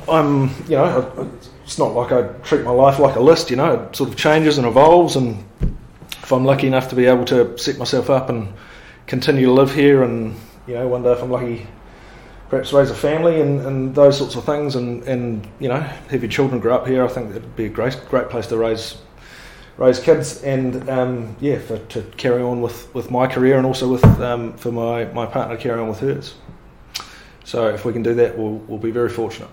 I'm 0.08 0.48
you 0.64 0.76
know 0.76 1.30
it's 1.62 1.78
not 1.78 1.92
like 1.92 2.10
I 2.10 2.22
treat 2.38 2.64
my 2.64 2.70
life 2.70 2.98
like 2.98 3.16
a 3.16 3.20
list. 3.20 3.50
You 3.50 3.56
know, 3.56 3.74
it 3.74 3.94
sort 3.94 4.08
of 4.08 4.16
changes 4.16 4.56
and 4.56 4.66
evolves, 4.66 5.14
and 5.14 5.44
if 5.60 6.32
I'm 6.32 6.46
lucky 6.46 6.68
enough 6.68 6.88
to 6.88 6.96
be 6.96 7.04
able 7.04 7.26
to 7.26 7.58
set 7.58 7.76
myself 7.76 8.08
up 8.08 8.30
and 8.30 8.54
continue 9.06 9.44
to 9.44 9.52
live 9.52 9.74
here, 9.74 10.04
and 10.04 10.34
you 10.66 10.72
know, 10.72 10.88
one 10.88 11.02
day 11.02 11.12
if 11.12 11.22
I'm 11.22 11.30
lucky 11.30 11.66
perhaps 12.48 12.72
raise 12.72 12.90
a 12.90 12.94
family 12.94 13.42
and, 13.42 13.60
and 13.60 13.94
those 13.94 14.16
sorts 14.16 14.36
of 14.36 14.44
things 14.44 14.76
and, 14.76 15.02
and 15.02 15.46
you 15.58 15.68
know 15.68 15.80
have 15.80 16.22
your 16.22 16.30
children 16.30 16.60
grow 16.60 16.76
up 16.76 16.86
here 16.86 17.04
I 17.04 17.08
think 17.08 17.30
it'd 17.30 17.56
be 17.56 17.64
a 17.64 17.68
great 17.68 18.00
great 18.08 18.28
place 18.28 18.46
to 18.46 18.56
raise 18.56 18.98
raise 19.78 20.00
kids, 20.00 20.42
and 20.42 20.88
um, 20.88 21.36
yeah, 21.40 21.58
for, 21.58 21.78
to 21.78 22.02
carry 22.16 22.42
on 22.42 22.60
with, 22.60 22.92
with 22.94 23.10
my 23.10 23.26
career 23.26 23.56
and 23.56 23.66
also 23.66 23.90
with 23.90 24.04
um, 24.20 24.54
for 24.54 24.72
my, 24.72 25.04
my 25.06 25.26
partner 25.26 25.56
to 25.56 25.62
carry 25.62 25.80
on 25.80 25.88
with 25.88 26.00
hers. 26.00 26.34
So 27.44 27.68
if 27.68 27.84
we 27.84 27.92
can 27.92 28.02
do 28.02 28.14
that, 28.14 28.36
we'll, 28.36 28.54
we'll 28.66 28.78
be 28.78 28.90
very 28.90 29.08
fortunate. 29.08 29.50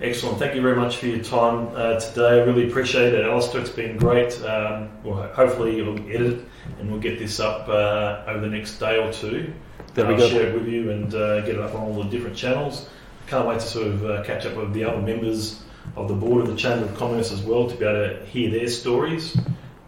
Excellent. 0.00 0.38
Thank 0.38 0.54
you 0.54 0.62
very 0.62 0.76
much 0.76 0.96
for 0.96 1.06
your 1.06 1.22
time 1.22 1.68
uh, 1.74 2.00
today. 2.00 2.40
I 2.40 2.44
really 2.44 2.66
appreciate 2.66 3.12
it, 3.12 3.26
Alistair. 3.26 3.60
It's 3.60 3.68
been 3.68 3.98
great. 3.98 4.32
Um, 4.42 4.88
well, 5.04 5.28
hopefully 5.34 5.76
you'll 5.76 5.98
edit 6.08 6.38
it 6.38 6.44
and 6.78 6.90
we'll 6.90 7.00
get 7.00 7.18
this 7.18 7.38
up 7.38 7.68
uh, 7.68 8.24
over 8.26 8.40
the 8.40 8.48
next 8.48 8.78
day 8.78 8.96
or 8.96 9.12
two. 9.12 9.52
That'll 9.92 10.14
I'll 10.14 10.28
share 10.28 10.48
it 10.48 10.54
with 10.54 10.68
you 10.68 10.90
and 10.90 11.14
uh, 11.14 11.40
get 11.42 11.56
it 11.56 11.60
up 11.60 11.74
on 11.74 11.82
all 11.82 12.02
the 12.02 12.08
different 12.08 12.34
channels. 12.34 12.88
Can't 13.26 13.46
wait 13.46 13.60
to 13.60 13.66
sort 13.66 13.88
of 13.88 14.06
uh, 14.06 14.22
catch 14.24 14.46
up 14.46 14.56
with 14.56 14.72
the 14.72 14.84
other 14.84 15.02
members 15.02 15.62
of 15.96 16.08
the 16.08 16.14
board 16.14 16.42
of 16.42 16.48
the 16.48 16.56
Chamber 16.56 16.86
of 16.86 16.96
Commerce 16.96 17.32
as 17.32 17.42
well 17.42 17.68
to 17.68 17.76
be 17.76 17.84
able 17.84 18.16
to 18.16 18.24
hear 18.26 18.50
their 18.50 18.68
stories. 18.68 19.36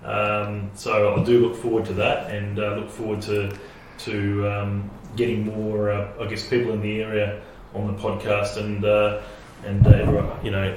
Um, 0.05 0.71
so 0.75 1.15
I 1.15 1.25
do 1.25 1.47
look 1.47 1.57
forward 1.57 1.85
to 1.87 1.95
that 1.95 2.31
and 2.31 2.59
uh, 2.59 2.77
look 2.77 2.91
forward 2.91 3.23
to 3.23 3.57
to 3.99 4.49
um, 4.49 4.91
getting 5.17 5.47
more, 5.47 5.91
uh, 5.91 6.13
I 6.21 6.27
guess, 6.27 6.49
people 6.49 6.73
in 6.73 6.81
the 6.81 7.03
area 7.03 7.41
on 7.75 7.87
the 7.87 8.03
podcast 8.03 8.57
and 8.57 8.85
uh, 8.85 9.23
and 9.65 9.87
uh, 9.87 9.91
everyone, 9.91 10.45
you 10.45 10.51
know, 10.51 10.77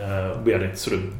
uh, 0.00 0.38
be 0.38 0.52
able 0.52 0.68
to 0.68 0.76
sort 0.76 0.96
of 0.96 1.14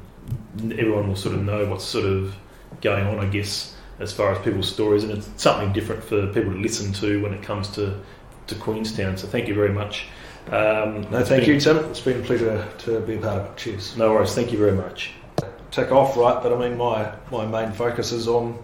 everyone 0.72 1.08
will 1.08 1.16
sort 1.16 1.34
of 1.34 1.44
know 1.44 1.66
what's 1.66 1.84
sort 1.84 2.04
of 2.04 2.34
going 2.80 3.06
on, 3.06 3.20
I 3.20 3.26
guess, 3.26 3.76
as 4.00 4.12
far 4.12 4.32
as 4.32 4.38
people's 4.44 4.68
stories, 4.68 5.04
and 5.04 5.12
it's 5.12 5.28
something 5.36 5.72
different 5.72 6.02
for 6.02 6.26
people 6.28 6.52
to 6.52 6.58
listen 6.58 6.92
to 6.94 7.22
when 7.22 7.32
it 7.32 7.42
comes 7.42 7.68
to 7.70 7.98
to 8.48 8.54
Queenstown. 8.56 9.16
So 9.16 9.26
thank 9.26 9.48
you 9.48 9.54
very 9.54 9.72
much. 9.72 10.06
Um, 10.46 11.02
no, 11.10 11.24
thank 11.24 11.44
been, 11.44 11.54
you, 11.54 11.60
Tim. 11.60 11.78
It's 11.86 12.00
been 12.00 12.20
a 12.20 12.24
pleasure 12.24 12.66
to 12.78 13.00
be 13.00 13.16
a 13.16 13.18
part 13.18 13.40
of 13.40 13.46
it. 13.46 13.56
Cheers. 13.56 13.96
No 13.96 14.12
worries. 14.12 14.34
Thank 14.34 14.52
you 14.52 14.58
very 14.58 14.72
much. 14.72 15.12
Tick 15.72 15.90
off, 15.90 16.16
right? 16.16 16.40
But 16.42 16.52
I 16.52 16.68
mean, 16.68 16.78
my 16.78 17.12
my 17.32 17.44
main 17.46 17.72
focus 17.72 18.12
is 18.12 18.28
on 18.28 18.62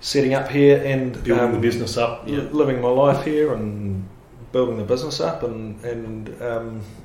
setting 0.00 0.34
up 0.34 0.48
here 0.48 0.82
and 0.84 1.12
building 1.24 1.46
um, 1.46 1.52
the 1.52 1.58
business 1.58 1.96
up, 1.96 2.28
yeah. 2.28 2.42
living 2.52 2.80
my 2.80 2.88
life 2.88 3.24
here 3.24 3.52
and 3.52 4.08
building 4.52 4.78
the 4.78 4.84
business 4.84 5.20
up, 5.20 5.42
and 5.42 5.84
and 5.84 6.42
um, 6.42 6.80